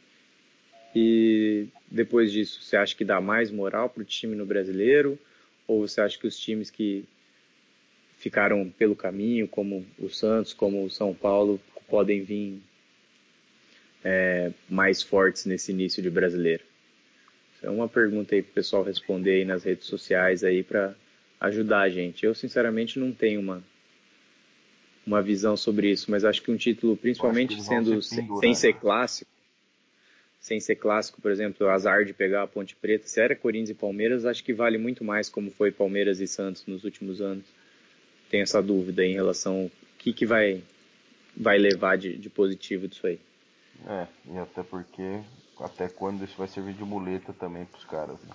E 0.95 1.69
depois 1.91 2.33
disso, 2.33 2.63
você 2.63 2.77
acha 2.77 2.95
que 2.95 3.05
dá 3.05 3.21
mais 3.21 3.51
moral 3.51 3.89
para 3.89 4.03
o 4.03 4.05
time 4.05 4.35
no 4.35 4.45
brasileiro? 4.45 5.19
Ou 5.67 5.87
você 5.87 6.01
acha 6.01 6.19
que 6.19 6.27
os 6.27 6.39
times 6.39 6.71
que 6.71 7.05
ficaram 8.19 8.71
pelo 8.71 8.95
caminho, 8.95 9.49
como 9.49 9.87
o 9.99 10.09
Santos, 10.09 10.53
como 10.53 10.85
o 10.85 10.91
São 10.91 11.15
Paulo, 11.15 11.61
podem 11.89 12.23
vir 12.23 12.61
é, 14.05 14.53
mais 14.69 15.03
fortes 15.03 15.47
nesse 15.47 15.73
início 15.73 16.03
de 16.03 16.11
brasileiro? 16.11 16.65
É 17.63 17.71
uma 17.71 17.89
pergunta 17.89 18.35
aí 18.35 18.43
para 18.43 18.51
o 18.51 18.55
pessoal 18.55 18.83
responder 18.83 19.33
aí 19.33 19.45
nas 19.45 19.63
redes 19.63 19.87
sociais 19.87 20.43
aí 20.43 20.63
para 20.63 20.95
ajudar 21.41 21.83
a 21.83 21.89
gente. 21.89 22.27
Eu 22.27 22.35
sinceramente 22.35 22.99
não 22.99 23.13
tenho 23.13 23.41
uma 23.41 23.63
uma 25.07 25.23
visão 25.23 25.57
sobre 25.57 25.91
isso, 25.91 26.11
mas 26.11 26.25
acho 26.25 26.43
que 26.43 26.51
um 26.51 26.57
título, 26.57 26.97
principalmente 26.97 27.61
sendo 27.62 28.01
sem, 28.03 28.29
sem 28.38 28.55
ser 28.55 28.75
clássico, 28.75 29.31
sem 30.41 30.61
ser 30.61 30.77
clássico, 30.77 31.21
por 31.21 31.31
exemplo, 31.31 31.67
o 31.67 31.71
azar 31.71 32.05
de 32.05 32.12
pegar 32.12 32.43
a 32.43 32.47
Ponte 32.47 32.77
Preta, 32.77 33.07
se 33.07 33.21
era 33.21 33.35
Corinthians 33.35 33.71
e 33.71 33.75
Palmeiras, 33.75 34.25
acho 34.25 34.43
que 34.43 34.53
vale 34.53 34.79
muito 34.79 35.05
mais 35.05 35.29
como 35.29 35.51
foi 35.51 35.71
Palmeiras 35.71 36.21
e 36.21 36.27
Santos 36.27 36.65
nos 36.67 36.85
últimos 36.85 37.21
anos 37.21 37.45
tenho 38.33 38.43
essa 38.43 38.62
dúvida 38.62 39.05
em 39.05 39.12
relação 39.12 39.65
ao 39.65 39.71
que, 39.99 40.12
que 40.15 40.25
vai, 40.25 40.62
vai 41.37 41.59
levar 41.59 41.99
de, 41.99 42.17
de 42.17 42.31
positivo 42.31 42.88
disso 42.88 43.07
aí. 43.07 43.21
É, 43.87 44.07
e 44.33 44.38
até 44.38 44.62
porque 44.62 45.21
até 45.61 45.88
quando 45.88 46.25
isso 46.25 46.35
vai 46.38 46.49
servir 46.49 46.73
de 46.73 46.83
muleta 46.83 47.33
também 47.35 47.67
para 47.67 47.79
os 47.79 47.85
caras, 47.85 48.17
né? 48.23 48.35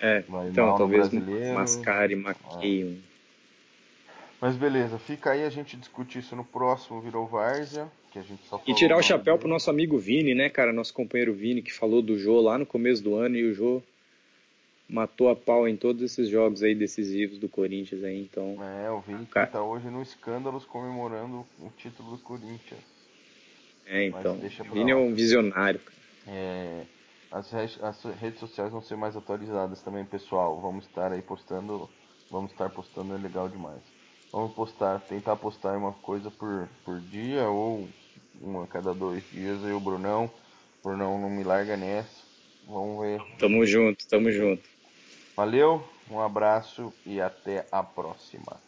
É, 0.00 0.20
vai 0.20 0.48
então 0.48 0.76
talvez 0.76 1.10
mascare, 1.54 2.14
maqueie. 2.14 3.02
É. 3.02 3.17
Mas 4.40 4.56
beleza, 4.56 4.98
fica 4.98 5.32
aí 5.32 5.44
a 5.44 5.50
gente 5.50 5.76
discutir 5.76 6.20
isso 6.20 6.36
no 6.36 6.44
próximo 6.44 7.00
Virou 7.00 7.26
Várzea, 7.26 7.90
que 8.12 8.18
a 8.18 8.22
gente 8.22 8.46
só 8.46 8.62
E 8.66 8.74
tirar 8.74 8.96
o 8.96 9.02
chapéu 9.02 9.34
dele. 9.34 9.38
pro 9.38 9.48
nosso 9.48 9.68
amigo 9.68 9.98
Vini, 9.98 10.34
né, 10.34 10.48
cara, 10.48 10.72
nosso 10.72 10.94
companheiro 10.94 11.34
Vini, 11.34 11.60
que 11.60 11.72
falou 11.72 12.00
do 12.00 12.16
Jô 12.16 12.40
lá 12.40 12.56
no 12.56 12.64
começo 12.64 13.02
do 13.02 13.16
ano 13.16 13.36
e 13.36 13.50
o 13.50 13.54
Jô 13.54 13.82
matou 14.88 15.28
a 15.28 15.36
pau 15.36 15.68
em 15.68 15.76
todos 15.76 16.02
esses 16.02 16.28
jogos 16.28 16.62
aí 16.62 16.74
decisivos 16.74 17.38
do 17.38 17.48
Corinthians 17.48 18.02
aí, 18.04 18.22
então. 18.22 18.56
É, 18.62 18.90
o 18.90 19.00
Vini 19.00 19.26
cara... 19.26 19.48
tá 19.48 19.62
hoje 19.62 19.88
no 19.88 20.00
escândalos 20.00 20.64
comemorando 20.64 21.44
o 21.58 21.70
título 21.76 22.12
do 22.12 22.18
Corinthians. 22.18 22.80
É, 23.86 24.04
então. 24.04 24.36
O 24.36 24.72
Vini 24.72 24.92
é 24.92 24.96
um 24.96 25.12
visionário, 25.14 25.80
cara. 25.80 25.98
É, 26.28 26.84
as, 27.32 27.52
as 27.54 28.04
redes 28.20 28.38
sociais 28.38 28.70
vão 28.70 28.80
ser 28.80 28.96
mais 28.96 29.16
atualizadas 29.16 29.82
também, 29.82 30.04
pessoal. 30.04 30.60
Vamos 30.60 30.86
estar 30.86 31.12
aí 31.12 31.22
postando. 31.22 31.88
Vamos 32.30 32.52
estar 32.52 32.68
postando, 32.70 33.14
é 33.14 33.18
legal 33.18 33.48
demais. 33.48 33.80
Vamos 34.32 34.52
postar, 34.54 35.00
tentar 35.00 35.36
postar 35.36 35.76
uma 35.76 35.92
coisa 35.92 36.30
por, 36.30 36.68
por 36.84 37.00
dia 37.00 37.48
ou 37.48 37.88
uma 38.40 38.64
a 38.64 38.66
cada 38.66 38.92
dois 38.92 39.22
dias. 39.30 39.64
Aí 39.64 39.72
o 39.72 39.80
Brunão. 39.80 40.30
O 40.80 40.88
Brunão 40.88 41.18
não 41.18 41.30
me 41.30 41.42
larga 41.42 41.76
nessa. 41.76 42.22
Vamos 42.66 43.00
ver. 43.00 43.20
Tamo 43.38 43.64
junto, 43.64 44.06
tamo 44.06 44.30
junto. 44.30 44.62
Valeu, 45.34 45.82
um 46.10 46.20
abraço 46.20 46.92
e 47.06 47.20
até 47.20 47.66
a 47.72 47.82
próxima. 47.82 48.60